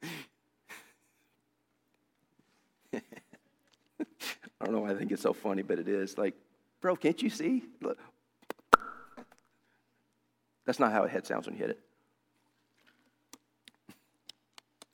I 4.61 4.65
don't 4.65 4.75
know 4.75 4.81
why 4.81 4.91
I 4.91 4.95
think 4.95 5.13
it's 5.13 5.23
so 5.23 5.33
funny, 5.33 5.63
but 5.63 5.79
it 5.79 5.89
is. 5.89 6.19
Like, 6.19 6.35
bro, 6.81 6.97
can't 6.97 7.21
you 7.23 7.31
see? 7.31 7.65
Look. 7.81 7.99
That's 10.65 10.79
not 10.79 10.93
how 10.93 11.05
a 11.05 11.09
head 11.09 11.27
sounds 11.27 11.47
when 11.47 11.57
you 11.57 11.61
hit 11.63 11.71
it. 11.71 11.81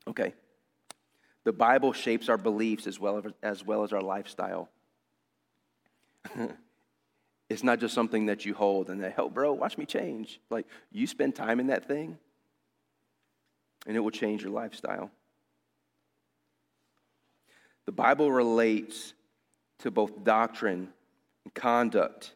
Okay. 0.06 0.34
The 1.44 1.52
Bible 1.52 1.92
shapes 1.92 2.28
our 2.28 2.38
beliefs 2.38 2.86
as 2.86 3.00
well 3.00 3.22
as, 3.42 3.64
well 3.64 3.82
as 3.82 3.92
our 3.92 4.00
lifestyle. 4.00 4.68
it's 7.54 7.62
not 7.62 7.78
just 7.78 7.94
something 7.94 8.26
that 8.26 8.44
you 8.44 8.52
hold 8.52 8.90
and 8.90 9.00
that, 9.04 9.14
oh, 9.16 9.30
bro, 9.30 9.52
watch 9.52 9.78
me 9.78 9.86
change. 9.86 10.40
Like, 10.50 10.66
you 10.90 11.06
spend 11.06 11.36
time 11.36 11.60
in 11.60 11.68
that 11.68 11.86
thing, 11.86 12.18
and 13.86 13.96
it 13.96 14.00
will 14.00 14.10
change 14.10 14.42
your 14.42 14.50
lifestyle. 14.50 15.08
The 17.86 17.92
Bible 17.92 18.32
relates 18.32 19.14
to 19.78 19.92
both 19.92 20.24
doctrine 20.24 20.88
and 21.44 21.54
conduct, 21.54 22.32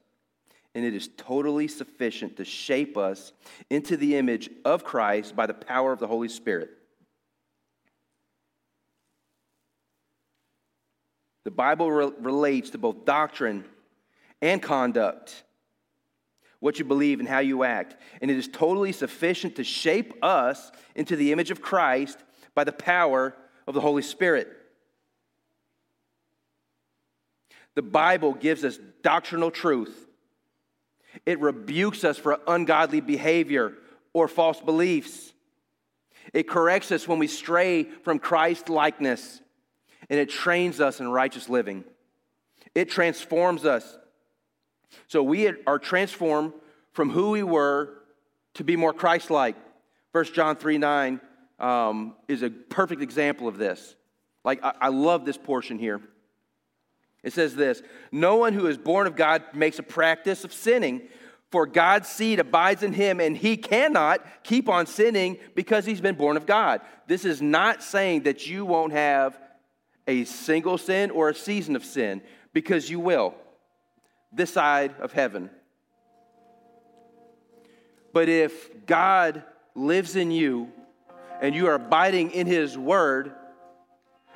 and 0.77 0.85
it 0.85 0.95
is 0.95 1.11
totally 1.17 1.67
sufficient 1.67 2.37
to 2.37 2.45
shape 2.45 2.97
us 2.97 3.33
into 3.71 3.97
the 3.97 4.15
image 4.15 4.49
of 4.65 4.85
Christ 4.85 5.35
by 5.35 5.47
the 5.47 5.55
power 5.55 5.91
of 5.91 5.99
the 5.99 6.07
Holy 6.07 6.29
Spirit. 6.29 6.71
The 11.43 11.51
Bible 11.51 11.91
re- 11.91 12.13
relates 12.21 12.71
to 12.71 12.79
both 12.79 13.05
doctrine 13.05 13.65
and 14.41 14.63
conduct, 14.63 15.45
what 16.61 16.79
you 16.79 16.85
believe 16.85 17.21
and 17.21 17.29
how 17.29 17.39
you 17.41 17.65
act. 17.65 17.97
And 18.21 18.31
it 18.31 18.37
is 18.37 18.49
totally 18.49 18.93
sufficient 18.93 19.57
to 19.57 19.65
shape 19.65 20.15
us 20.23 20.73
into 20.95 21.17
the 21.17 21.33
image 21.33 21.51
of 21.51 21.63
Christ 21.63 22.19
by 22.55 22.65
the 22.65 22.73
power 22.73 23.35
of 23.67 23.75
the 23.75 23.81
Holy 23.81 24.03
Spirit. 24.03 24.49
The 27.75 27.83
Bible 27.83 28.33
gives 28.33 28.65
us 28.65 28.79
doctrinal 29.03 29.51
truth. 29.51 30.07
It 31.25 31.41
rebukes 31.41 32.05
us 32.05 32.19
for 32.19 32.41
ungodly 32.47 33.01
behavior 33.01 33.75
or 34.13 34.27
false 34.27 34.61
beliefs. 34.61 35.33
It 36.33 36.49
corrects 36.49 36.93
us 36.93 37.07
when 37.07 37.19
we 37.19 37.29
stray 37.29 37.85
from 37.85 38.19
Christ 38.19 38.69
likeness 38.69 39.41
and 40.11 40.19
it 40.19 40.31
trains 40.31 40.81
us 40.81 41.01
in 41.01 41.09
righteous 41.09 41.49
living. 41.49 41.85
It 42.75 42.91
transforms 42.91 43.65
us. 43.65 43.99
So 45.07 45.23
we 45.23 45.53
are 45.67 45.79
transformed 45.79 46.53
from 46.93 47.11
who 47.11 47.31
we 47.31 47.43
were 47.43 47.95
to 48.55 48.65
be 48.65 48.77
more 48.77 48.93
Christ 48.93 49.31
like. 49.31 49.57
1 50.13 50.25
John 50.35 50.57
3 50.57 50.79
9 50.79 51.21
um, 51.59 52.15
is 52.29 52.43
a 52.43 52.51
perfect 52.51 53.03
example 53.03 53.49
of 53.49 53.59
this. 53.59 53.95
Like, 54.45 54.63
I, 54.65 54.75
I 54.81 54.89
love 54.89 55.25
this 55.25 55.37
portion 55.37 55.79
here. 55.79 56.01
It 57.23 57.33
says 57.33 57.55
this 57.55 57.83
No 58.13 58.37
one 58.37 58.53
who 58.53 58.67
is 58.67 58.79
born 58.79 59.07
of 59.07 59.17
God 59.17 59.43
makes 59.55 59.79
a 59.79 59.83
practice 59.83 60.45
of 60.45 60.53
sinning, 60.53 61.03
for 61.51 61.67
God's 61.67 62.09
seed 62.09 62.41
abides 62.41 62.83
in 62.83 62.93
him, 62.93 63.21
and 63.21 63.37
he 63.37 63.57
cannot 63.57 64.25
keep 64.45 64.69
on 64.69 64.87
sinning 64.87 65.39
because 65.55 65.85
he's 65.87 66.01
been 66.01 66.15
born 66.15 66.37
of 66.37 66.47
God. 66.47 66.81
This 67.07 67.25
is 67.25 67.41
not 67.41 67.83
saying 67.83 68.25
that 68.25 68.47
you 68.47 68.65
won't 68.65 68.93
have 68.93 69.39
a 70.07 70.25
single 70.25 70.79
sin 70.79 71.11
or 71.11 71.29
a 71.29 71.35
season 71.35 71.77
of 71.77 71.85
sin, 71.85 72.23
because 72.53 72.91
you 72.91 73.01
will, 73.01 73.35
this 74.33 74.53
side 74.53 74.95
of 75.01 75.13
heaven. 75.13 75.51
But 78.13 78.29
if 78.29 78.87
God 78.87 79.43
lives 79.75 80.17
in 80.17 80.31
you 80.31 80.73
and 81.41 81.55
you 81.55 81.67
are 81.69 81.75
abiding 81.75 82.33
in 82.33 82.47
His 82.47 82.77
Word, 82.77 83.33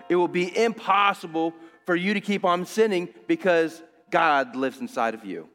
it 0.09 0.17
will 0.17 0.29
be 0.29 0.57
impossible 0.57 1.55
for 1.87 1.97
you 1.97 2.15
to 2.15 2.21
keep 2.21 2.45
on 2.45 2.67
sinning 2.67 3.09
because 3.27 3.83
God 4.11 4.57
lives 4.57 4.81
inside 4.81 5.15
of 5.15 5.25
you. 5.25 5.49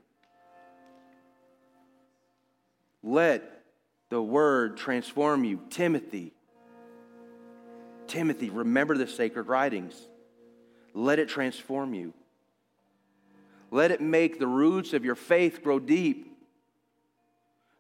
Let 3.04 3.44
the 4.10 4.22
Word 4.22 4.78
transform 4.78 5.44
you. 5.44 5.62
Timothy, 5.70 6.34
Timothy, 8.08 8.50
remember 8.50 8.98
the 8.98 9.08
sacred 9.08 9.48
writings. 9.48 9.96
Let 10.94 11.20
it 11.20 11.30
transform 11.30 11.94
you. 11.94 12.14
Let 13.72 13.92
it 13.92 14.02
make 14.02 14.40
the 14.40 14.48
roots 14.48 14.94
of 14.94 15.04
your 15.04 15.16
faith 15.16 15.62
grow 15.64 15.80
deep 15.80 16.38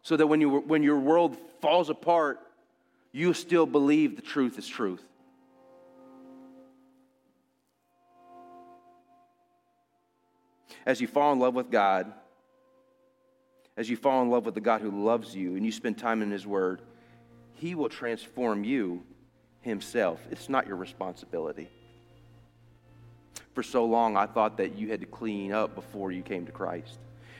so 0.01 0.17
that 0.17 0.27
when, 0.27 0.41
you, 0.41 0.59
when 0.59 0.83
your 0.83 0.99
world 0.99 1.37
falls 1.61 1.89
apart, 1.89 2.39
you 3.11 3.33
still 3.33 3.65
believe 3.65 4.15
the 4.15 4.21
truth 4.21 4.57
is 4.57 4.67
truth. 4.67 5.03
As 10.85 11.01
you 11.01 11.07
fall 11.07 11.33
in 11.33 11.39
love 11.39 11.53
with 11.53 11.69
God, 11.69 12.13
as 13.75 13.89
you 13.89 13.97
fall 13.97 14.21
in 14.21 14.29
love 14.29 14.45
with 14.45 14.55
the 14.55 14.61
God 14.61 14.81
who 14.81 14.91
loves 14.91 15.35
you 15.35 15.55
and 15.55 15.65
you 15.65 15.71
spend 15.71 15.97
time 15.97 16.21
in 16.21 16.31
His 16.31 16.47
Word, 16.47 16.81
He 17.53 17.75
will 17.75 17.89
transform 17.89 18.63
you 18.63 19.03
Himself. 19.61 20.19
It's 20.31 20.47
not 20.47 20.67
your 20.67 20.77
responsibility. 20.77 21.69
For 23.57 23.63
so 23.63 23.85
long, 23.85 24.15
I 24.17 24.27
thought 24.27 24.57
that 24.57 24.77
you 24.77 24.89
had 24.89 24.99
to 24.99 25.07
clean 25.07 25.51
up 25.51 25.73
before 25.73 26.11
you 26.11 26.21
came 26.21 26.45
to 26.45 26.51
Christ. 26.51 26.99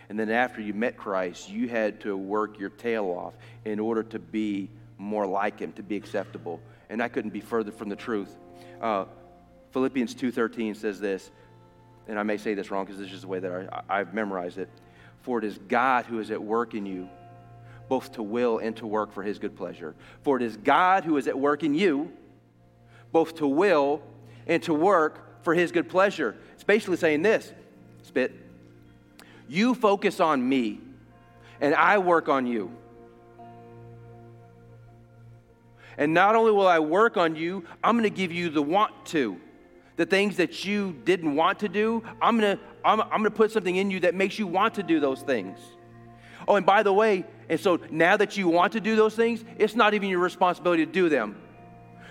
And 0.10 0.20
then 0.20 0.32
after 0.32 0.60
you 0.60 0.74
met 0.74 0.98
Christ, 0.98 1.48
you 1.48 1.70
had 1.70 2.02
to 2.02 2.18
work 2.18 2.58
your 2.58 2.72
tail 2.72 3.06
off 3.06 3.36
in 3.66 3.80
order 3.80 4.02
to 4.02 4.18
be 4.18 4.68
more 4.98 5.28
like 5.28 5.60
Him, 5.60 5.74
to 5.74 5.84
be 5.84 5.96
acceptable. 5.96 6.60
And 6.90 7.04
I 7.04 7.08
couldn't 7.08 7.30
be 7.30 7.40
further 7.40 7.72
from 7.72 7.90
the 7.90 7.96
truth. 7.96 8.36
Uh, 8.82 9.06
Philippians 9.70 10.16
2.13 10.16 10.76
says 10.76 11.00
this, 11.00 11.30
and 12.08 12.18
I 12.18 12.24
may 12.24 12.38
say 12.38 12.56
this 12.56 12.72
wrong 12.72 12.86
because 12.86 13.00
this 13.00 13.14
is 13.14 13.22
the 13.22 13.28
way 13.28 13.38
that 13.38 13.70
I, 13.88 14.00
I've 14.00 14.16
memorized 14.16 14.58
it. 14.58 14.70
For 15.22 15.38
it 15.38 15.44
is 15.44 15.60
God 15.68 16.08
who 16.08 16.20
is 16.20 16.32
at 16.32 16.42
work 16.42 16.74
in 16.74 16.88
you, 16.88 17.10
both 17.90 18.14
to 18.14 18.24
will 18.24 18.58
and 18.58 18.76
to 18.78 18.88
work 18.88 19.14
for 19.14 19.22
his 19.22 19.38
good 19.38 19.56
pleasure. 19.56 19.94
For 20.24 20.38
it 20.38 20.42
is 20.42 20.58
God 20.58 21.04
who 21.04 21.16
is 21.18 21.28
at 21.28 21.38
work 21.38 21.62
in 21.62 21.76
you, 21.76 22.12
both 23.12 23.36
to 23.36 23.46
will 23.46 24.02
and 24.48 24.64
to 24.64 24.74
work 24.74 25.26
for 25.48 25.54
his 25.54 25.72
good 25.72 25.88
pleasure. 25.88 26.36
It's 26.56 26.66
basically 26.66 26.98
saying 26.98 27.22
this 27.22 27.54
spit, 28.02 28.34
you 29.48 29.76
focus 29.76 30.20
on 30.20 30.46
me, 30.48 30.82
and 31.62 31.74
I 31.74 32.00
work 32.00 32.28
on 32.28 32.46
you. 32.46 32.70
And 35.98 36.14
not 36.14 36.36
only 36.36 36.52
will 36.52 36.68
I 36.68 36.80
work 36.80 37.16
on 37.16 37.38
you, 37.38 37.64
I'm 37.82 37.96
going 37.96 38.04
to 38.04 38.10
give 38.10 38.30
you 38.30 38.50
the 38.50 38.62
want 38.62 39.06
to. 39.06 39.40
The 39.96 40.06
things 40.06 40.36
that 40.36 40.66
you 40.66 40.92
didn't 41.06 41.34
want 41.34 41.60
to 41.60 41.70
do, 41.70 42.04
I'm 42.22 42.38
going 42.38 42.58
to 42.58 42.64
I'm, 42.84 43.00
I'm 43.00 43.08
going 43.08 43.24
to 43.24 43.32
put 43.32 43.54
something 43.54 43.78
in 43.78 43.90
you 43.90 44.02
that 44.02 44.16
makes 44.16 44.38
you 44.38 44.48
want 44.48 44.74
to 44.74 44.84
do 44.84 45.00
those 45.00 45.22
things. 45.22 45.58
Oh, 46.46 46.58
and 46.58 46.66
by 46.66 46.84
the 46.84 46.92
way, 46.92 47.24
and 47.48 47.58
so 47.58 47.80
now 47.90 48.18
that 48.18 48.36
you 48.36 48.50
want 48.50 48.74
to 48.74 48.82
do 48.82 48.98
those 48.98 49.16
things, 49.16 49.46
it's 49.58 49.76
not 49.76 49.94
even 49.94 50.10
your 50.10 50.20
responsibility 50.20 50.86
to 50.86 50.92
do 50.92 51.08
them 51.08 51.42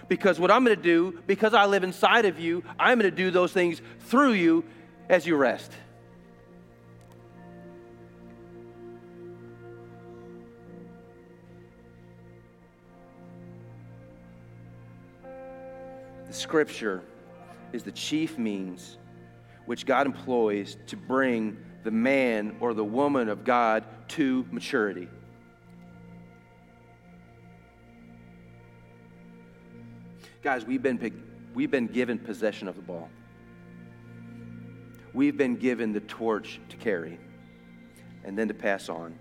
because 0.08 0.38
what 0.38 0.50
I'm 0.50 0.64
going 0.64 0.76
to 0.76 0.82
do, 0.82 1.18
because 1.26 1.54
I 1.54 1.66
live 1.66 1.84
inside 1.84 2.24
of 2.24 2.38
you, 2.38 2.62
I'm 2.78 2.98
going 2.98 3.10
to 3.10 3.16
do 3.16 3.30
those 3.30 3.52
things 3.52 3.80
through 4.00 4.32
you 4.32 4.64
as 5.08 5.26
you 5.26 5.36
rest. 5.36 5.72
The 16.26 16.34
scripture 16.34 17.02
is 17.72 17.82
the 17.82 17.92
chief 17.92 18.38
means 18.38 18.98
which 19.66 19.86
God 19.86 20.06
employs 20.06 20.76
to 20.86 20.96
bring 20.96 21.56
the 21.82 21.90
man 21.90 22.56
or 22.60 22.74
the 22.74 22.84
woman 22.84 23.28
of 23.28 23.44
God 23.44 23.84
to 24.08 24.46
maturity. 24.50 25.08
Guys, 30.46 30.64
we've 30.64 30.80
been, 30.80 31.24
we've 31.54 31.72
been 31.72 31.88
given 31.88 32.20
possession 32.20 32.68
of 32.68 32.76
the 32.76 32.80
ball. 32.80 33.10
We've 35.12 35.36
been 35.36 35.56
given 35.56 35.92
the 35.92 35.98
torch 35.98 36.60
to 36.68 36.76
carry 36.76 37.18
and 38.22 38.38
then 38.38 38.46
to 38.46 38.54
pass 38.54 38.88
on. 38.88 39.18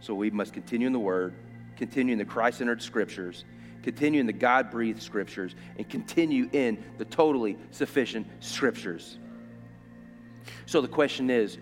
So 0.00 0.12
we 0.12 0.30
must 0.30 0.52
continue 0.52 0.86
in 0.86 0.92
the 0.92 0.98
Word, 0.98 1.32
continue 1.78 2.12
in 2.12 2.18
the 2.18 2.26
Christ 2.26 2.58
centered 2.58 2.82
scriptures, 2.82 3.46
continue 3.82 4.20
in 4.20 4.26
the 4.26 4.34
God 4.34 4.70
breathed 4.70 5.02
scriptures, 5.02 5.54
and 5.78 5.88
continue 5.88 6.46
in 6.52 6.84
the 6.98 7.06
totally 7.06 7.56
sufficient 7.70 8.26
scriptures. 8.40 9.16
So 10.66 10.82
the 10.82 10.88
question 10.88 11.30
is 11.30 11.56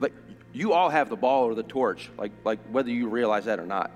like, 0.00 0.12
you 0.52 0.72
all 0.72 0.88
have 0.88 1.10
the 1.10 1.16
ball 1.16 1.44
or 1.44 1.54
the 1.54 1.62
torch, 1.62 2.10
like, 2.18 2.32
like 2.42 2.58
whether 2.72 2.90
you 2.90 3.08
realize 3.08 3.44
that 3.44 3.60
or 3.60 3.66
not. 3.66 3.92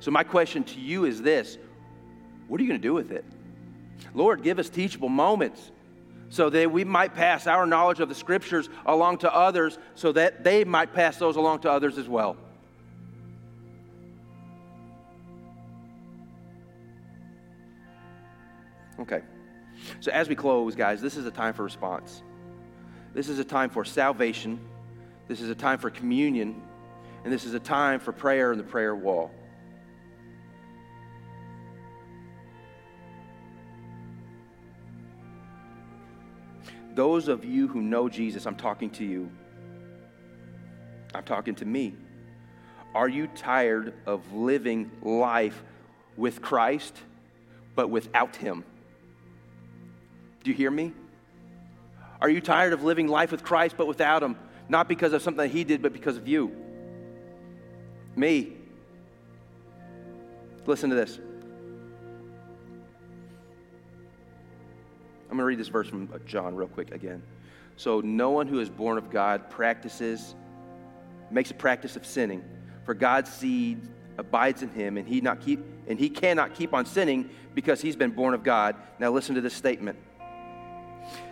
So, 0.00 0.10
my 0.10 0.22
question 0.22 0.62
to 0.64 0.78
you 0.78 1.06
is 1.06 1.22
this 1.22 1.56
what 2.48 2.60
are 2.60 2.64
you 2.64 2.68
going 2.68 2.80
to 2.80 2.86
do 2.86 2.94
with 2.94 3.12
it? 3.12 3.24
Lord, 4.14 4.42
give 4.42 4.58
us 4.58 4.68
teachable 4.68 5.08
moments 5.08 5.70
so 6.30 6.50
that 6.50 6.70
we 6.70 6.84
might 6.84 7.14
pass 7.14 7.46
our 7.46 7.66
knowledge 7.66 8.00
of 8.00 8.08
the 8.08 8.14
scriptures 8.14 8.68
along 8.86 9.18
to 9.18 9.34
others 9.34 9.78
so 9.94 10.12
that 10.12 10.44
they 10.44 10.64
might 10.64 10.92
pass 10.92 11.16
those 11.16 11.36
along 11.36 11.60
to 11.60 11.70
others 11.70 11.98
as 11.98 12.08
well. 12.08 12.36
Okay. 19.00 19.22
So, 20.00 20.10
as 20.10 20.28
we 20.28 20.34
close, 20.34 20.74
guys, 20.74 21.00
this 21.00 21.16
is 21.16 21.24
a 21.24 21.30
time 21.30 21.54
for 21.54 21.62
response. 21.62 22.22
This 23.14 23.28
is 23.28 23.38
a 23.38 23.44
time 23.44 23.70
for 23.70 23.84
salvation. 23.84 24.60
This 25.28 25.40
is 25.40 25.50
a 25.50 25.54
time 25.54 25.78
for 25.78 25.88
communion. 25.88 26.60
And 27.24 27.32
this 27.32 27.44
is 27.44 27.54
a 27.54 27.60
time 27.60 28.00
for 28.00 28.12
prayer 28.12 28.52
in 28.52 28.58
the 28.58 28.64
prayer 28.64 28.94
wall. 28.94 29.30
Those 36.98 37.28
of 37.28 37.44
you 37.44 37.68
who 37.68 37.80
know 37.80 38.08
Jesus, 38.08 38.44
I'm 38.44 38.56
talking 38.56 38.90
to 38.90 39.04
you. 39.04 39.30
I'm 41.14 41.22
talking 41.22 41.54
to 41.54 41.64
me. 41.64 41.94
Are 42.92 43.08
you 43.08 43.28
tired 43.28 43.94
of 44.04 44.32
living 44.32 44.90
life 45.00 45.62
with 46.16 46.42
Christ, 46.42 46.96
but 47.76 47.88
without 47.88 48.34
Him? 48.34 48.64
Do 50.42 50.50
you 50.50 50.56
hear 50.56 50.72
me? 50.72 50.92
Are 52.20 52.28
you 52.28 52.40
tired 52.40 52.72
of 52.72 52.82
living 52.82 53.06
life 53.06 53.30
with 53.30 53.44
Christ, 53.44 53.76
but 53.78 53.86
without 53.86 54.20
Him? 54.20 54.34
Not 54.68 54.88
because 54.88 55.12
of 55.12 55.22
something 55.22 55.44
that 55.46 55.54
He 55.54 55.62
did, 55.62 55.80
but 55.80 55.92
because 55.92 56.16
of 56.16 56.26
you. 56.26 56.50
Me. 58.16 58.54
Listen 60.66 60.90
to 60.90 60.96
this. 60.96 61.20
I'm 65.30 65.36
going 65.36 65.40
to 65.40 65.44
read 65.44 65.58
this 65.58 65.68
verse 65.68 65.88
from 65.88 66.08
uh, 66.12 66.18
John 66.26 66.54
real 66.54 66.68
quick 66.68 66.92
again. 66.92 67.22
So, 67.76 68.00
no 68.00 68.30
one 68.30 68.48
who 68.48 68.60
is 68.60 68.68
born 68.68 68.98
of 68.98 69.10
God 69.10 69.50
practices, 69.50 70.34
makes 71.30 71.50
a 71.50 71.54
practice 71.54 71.96
of 71.96 72.06
sinning, 72.06 72.42
for 72.84 72.94
God's 72.94 73.30
seed 73.30 73.80
abides 74.16 74.62
in 74.62 74.70
him, 74.70 74.96
and 74.96 75.06
he 75.06 75.20
not 75.20 75.40
keep 75.40 75.60
and 75.86 75.98
he 75.98 76.10
cannot 76.10 76.54
keep 76.54 76.74
on 76.74 76.84
sinning 76.84 77.30
because 77.54 77.80
he's 77.80 77.96
been 77.96 78.10
born 78.10 78.34
of 78.34 78.42
God. 78.42 78.76
Now 78.98 79.10
listen 79.10 79.34
to 79.36 79.40
this 79.40 79.54
statement. 79.54 79.98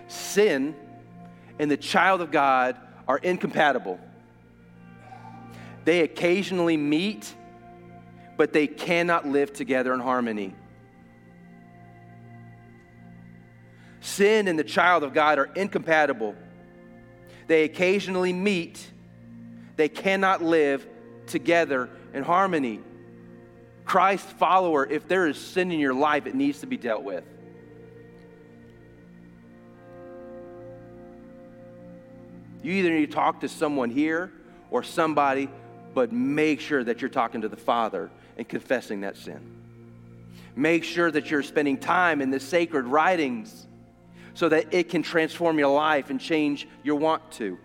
Sin 0.09 0.75
and 1.59 1.71
the 1.71 1.77
child 1.77 2.21
of 2.21 2.31
God 2.31 2.77
are 3.07 3.19
incompatible. 3.19 4.01
They 5.85 6.01
occasionally 6.01 6.77
meet, 6.77 7.33
but 8.37 8.53
they 8.53 8.67
cannot 8.67 9.27
live 9.27 9.53
together 9.53 9.93
in 9.93 10.01
harmony. 10.01 10.55
Sin 14.07 14.47
and 14.47 14.57
the 14.57 14.65
child 14.65 15.03
of 15.03 15.13
God 15.13 15.41
are 15.41 15.51
incompatible. 15.57 16.37
They 17.49 17.65
occasionally 17.65 18.33
meet, 18.33 18.89
they 19.75 19.89
cannot 19.89 20.45
live 20.45 20.87
together 21.27 21.91
in 22.15 22.23
harmony. 22.23 22.79
Christ 23.85 24.25
follower, 24.25 24.87
if 24.87 25.09
there 25.09 25.27
is 25.27 25.37
sin 25.37 25.73
in 25.73 25.81
your 25.81 25.93
life, 25.93 26.27
it 26.27 26.37
needs 26.37 26.61
to 26.61 26.69
be 26.69 26.77
dealt 26.77 27.03
with. 27.03 27.25
You 32.63 32.75
either 32.75 32.91
need 32.91 33.07
to 33.07 33.13
talk 33.13 33.41
to 33.41 33.49
someone 33.49 33.91
here 33.91 34.31
or 34.71 34.85
somebody, 34.85 35.51
but 35.95 36.13
make 36.13 36.61
sure 36.61 36.85
that 36.85 37.01
you're 37.01 37.11
talking 37.11 37.41
to 37.41 37.49
the 37.49 37.57
Father 37.57 38.09
and 38.37 38.49
confessing 38.49 39.01
that 39.01 39.17
sin. 39.17 39.41
Make 40.55 40.85
sure 40.85 41.11
that 41.11 41.29
you're 41.29 41.43
spending 41.43 41.77
time 41.77 42.23
in 42.23 42.31
the 42.31 42.39
sacred 42.39 42.85
writings 42.85 43.67
so 44.37 44.51
that 44.51 44.75
it 44.75 44.91
can 44.91 45.03
transform 45.03 45.59
your 45.59 45.75
life 45.75 46.11
and 46.11 46.21
change 46.21 46.69
your 46.83 46.97
want 46.97 47.33
to. 47.33 47.59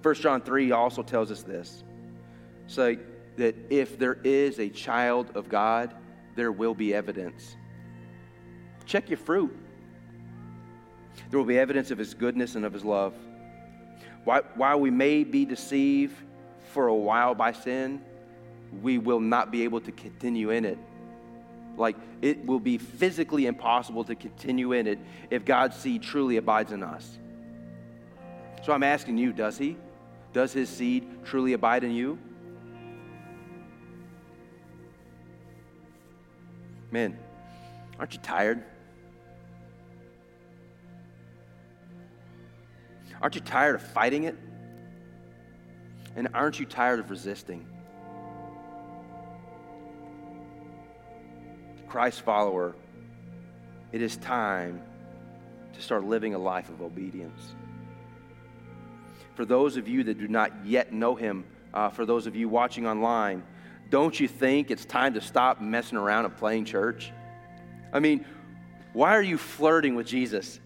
First 0.00 0.22
John 0.22 0.40
3 0.40 0.70
also 0.70 1.02
tells 1.02 1.30
us 1.30 1.42
this. 1.42 1.84
So 2.68 2.96
that 3.36 3.54
if 3.68 3.98
there 3.98 4.16
is 4.24 4.60
a 4.60 4.70
child 4.70 5.32
of 5.34 5.50
God, 5.50 5.94
there 6.36 6.52
will 6.52 6.72
be 6.72 6.94
evidence. 6.94 7.54
Check 8.86 9.10
your 9.10 9.18
fruit. 9.18 9.54
There 11.28 11.38
will 11.38 11.44
be 11.44 11.58
evidence 11.58 11.90
of 11.90 11.98
his 11.98 12.14
goodness 12.14 12.54
and 12.54 12.64
of 12.64 12.72
his 12.72 12.84
love. 12.84 13.12
While 14.24 14.80
we 14.80 14.90
may 14.90 15.22
be 15.22 15.44
deceived 15.44 16.16
for 16.72 16.86
a 16.86 16.94
while 16.94 17.34
by 17.34 17.52
sin, 17.52 18.00
we 18.80 18.96
will 18.96 19.20
not 19.20 19.50
be 19.50 19.64
able 19.64 19.82
to 19.82 19.92
continue 19.92 20.48
in 20.48 20.64
it 20.64 20.78
like 21.76 21.96
it 22.22 22.44
will 22.46 22.60
be 22.60 22.78
physically 22.78 23.46
impossible 23.46 24.04
to 24.04 24.14
continue 24.14 24.72
in 24.72 24.86
it 24.86 24.98
if 25.30 25.44
God's 25.44 25.76
seed 25.76 26.02
truly 26.02 26.36
abides 26.36 26.72
in 26.72 26.82
us. 26.82 27.18
So 28.64 28.72
I'm 28.72 28.82
asking 28.82 29.18
you, 29.18 29.32
does 29.32 29.58
he? 29.58 29.76
Does 30.32 30.52
his 30.52 30.68
seed 30.68 31.24
truly 31.24 31.52
abide 31.52 31.84
in 31.84 31.92
you? 31.92 32.18
Man, 36.90 37.18
aren't 37.98 38.14
you 38.14 38.20
tired? 38.20 38.62
Aren't 43.20 43.34
you 43.34 43.40
tired 43.40 43.74
of 43.74 43.82
fighting 43.82 44.24
it? 44.24 44.36
And 46.16 46.28
aren't 46.34 46.60
you 46.60 46.66
tired 46.66 47.00
of 47.00 47.10
resisting? 47.10 47.66
Christ 51.94 52.22
follower, 52.22 52.74
it 53.92 54.02
is 54.02 54.16
time 54.16 54.82
to 55.74 55.80
start 55.80 56.02
living 56.02 56.34
a 56.34 56.38
life 56.38 56.68
of 56.68 56.82
obedience. 56.82 57.54
For 59.36 59.44
those 59.44 59.76
of 59.76 59.86
you 59.86 60.02
that 60.02 60.18
do 60.18 60.26
not 60.26 60.66
yet 60.66 60.92
know 60.92 61.14
Him, 61.14 61.44
uh, 61.72 61.90
for 61.90 62.04
those 62.04 62.26
of 62.26 62.34
you 62.34 62.48
watching 62.48 62.84
online, 62.84 63.44
don't 63.90 64.18
you 64.18 64.26
think 64.26 64.72
it's 64.72 64.84
time 64.84 65.14
to 65.14 65.20
stop 65.20 65.60
messing 65.60 65.96
around 65.96 66.24
and 66.24 66.36
playing 66.36 66.64
church? 66.64 67.12
I 67.92 68.00
mean, 68.00 68.26
why 68.92 69.14
are 69.14 69.22
you 69.22 69.38
flirting 69.38 69.94
with 69.94 70.08
Jesus? 70.08 70.58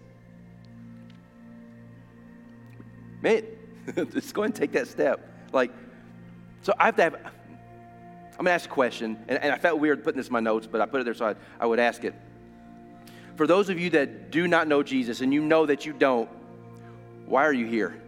Man, 3.21 3.43
just 4.13 4.33
go 4.33 4.41
and 4.41 4.55
take 4.55 4.71
that 4.71 4.87
step. 4.87 5.31
Like, 5.53 5.71
so 6.63 6.73
I 6.79 6.85
have 6.85 6.95
to 6.95 7.03
have 7.03 7.33
I'm 8.39 8.45
going 8.45 8.51
to 8.51 8.63
ask 8.63 8.69
a 8.69 8.73
question, 8.73 9.19
and, 9.27 9.37
and 9.43 9.51
I 9.51 9.57
felt 9.57 9.81
weird 9.81 10.01
putting 10.01 10.17
this 10.17 10.27
in 10.27 10.33
my 10.33 10.39
notes, 10.39 10.65
but 10.65 10.79
I 10.79 10.85
put 10.85 11.01
it 11.01 11.03
there 11.03 11.13
so 11.13 11.25
I, 11.25 11.35
I 11.59 11.65
would 11.65 11.77
ask 11.77 12.05
it. 12.05 12.15
For 13.35 13.45
those 13.45 13.67
of 13.67 13.77
you 13.77 13.89
that 13.89 14.31
do 14.31 14.47
not 14.47 14.65
know 14.65 14.81
Jesus 14.81 15.19
and 15.19 15.33
you 15.33 15.41
know 15.41 15.65
that 15.65 15.85
you 15.85 15.91
don't, 15.91 16.29
why 17.25 17.43
are 17.43 17.51
you 17.51 17.65
here? 17.65 18.01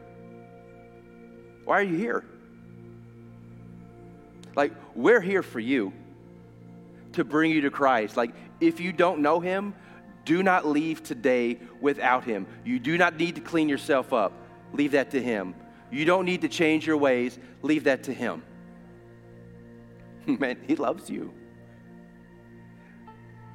Why 1.65 1.79
are 1.79 1.83
you 1.83 1.97
here? 1.97 2.23
Like, 4.55 4.71
we're 4.95 5.19
here 5.19 5.43
for 5.43 5.59
you 5.59 5.91
to 7.11 7.25
bring 7.25 7.51
you 7.51 7.59
to 7.61 7.69
Christ. 7.69 8.15
Like, 8.15 8.31
if 8.61 8.79
you 8.79 8.93
don't 8.93 9.19
know 9.19 9.41
Him, 9.41 9.73
do 10.23 10.43
not 10.43 10.65
leave 10.65 11.03
today 11.03 11.59
without 11.81 12.23
Him. 12.23 12.47
You 12.63 12.79
do 12.79 12.97
not 12.97 13.17
need 13.17 13.35
to 13.35 13.41
clean 13.41 13.67
yourself 13.67 14.13
up. 14.13 14.31
Leave 14.71 14.93
that 14.93 15.11
to 15.11 15.21
Him. 15.21 15.55
You 15.91 16.05
don't 16.05 16.23
need 16.23 16.41
to 16.41 16.47
change 16.47 16.87
your 16.87 16.95
ways. 16.95 17.37
Leave 17.63 17.83
that 17.83 18.03
to 18.03 18.13
Him. 18.13 18.43
Man, 20.39 20.57
he 20.67 20.75
loves 20.75 21.09
you. 21.09 21.33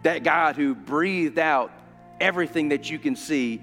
That 0.03 0.23
God 0.23 0.57
who 0.57 0.75
breathed 0.75 1.39
out 1.39 1.73
everything 2.21 2.71
that 2.71 2.91
you 2.91 2.99
can 2.99 3.17
see 3.17 3.61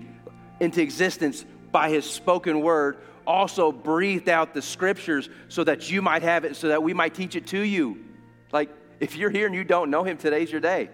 into 0.60 0.82
existence 0.82 1.45
by 1.72 1.89
his 1.89 2.10
spoken 2.10 2.62
word 2.62 2.97
also 3.26 3.72
breathed 3.72 4.30
out 4.30 4.54
the 4.54 4.62
scriptures 4.62 5.30
so 5.47 5.64
that 5.64 5.89
you 5.89 6.01
might 6.01 6.24
have 6.24 6.45
it, 6.45 6.56
so 6.56 6.68
that 6.68 6.84
we 6.84 6.93
might 6.93 7.14
teach 7.14 7.36
it 7.36 7.47
to 7.47 7.60
you. 7.60 8.04
Like, 8.51 8.70
if 8.99 9.16
you're 9.16 9.30
here 9.30 9.47
and 9.47 9.56
you 9.56 9.64
don't 9.64 9.89
know 9.89 10.04
him, 10.04 10.18
today's 10.18 10.51
your 10.51 10.62
day. 10.62 10.89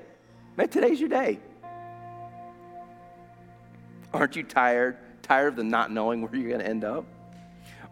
Man, 0.56 0.70
today's 0.70 1.00
your 1.00 1.10
day. 1.10 1.40
Aren't 4.14 4.36
you 4.36 4.44
tired? 4.44 4.98
Tired 5.22 5.50
of 5.50 5.56
the 5.56 5.64
not 5.64 5.92
knowing 5.92 6.22
where 6.22 6.36
you're 6.36 6.50
going 6.50 6.62
to 6.62 6.68
end 6.68 6.84
up? 6.84 7.06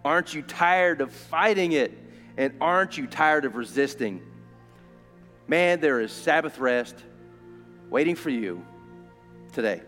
Aren't 0.04 0.34
you 0.34 0.42
tired 0.42 1.02
of 1.02 1.12
fighting 1.12 1.74
it? 1.74 1.98
And 2.38 2.54
aren't 2.62 2.98
you 2.98 3.08
tired 3.08 3.46
of 3.46 3.56
resisting? 3.56 4.22
Man, 5.48 5.80
there 5.80 6.00
is 6.00 6.12
Sabbath 6.12 6.60
rest 6.60 6.96
waiting 7.90 8.16
for 8.16 8.30
you 8.30 8.64
today. 9.54 9.82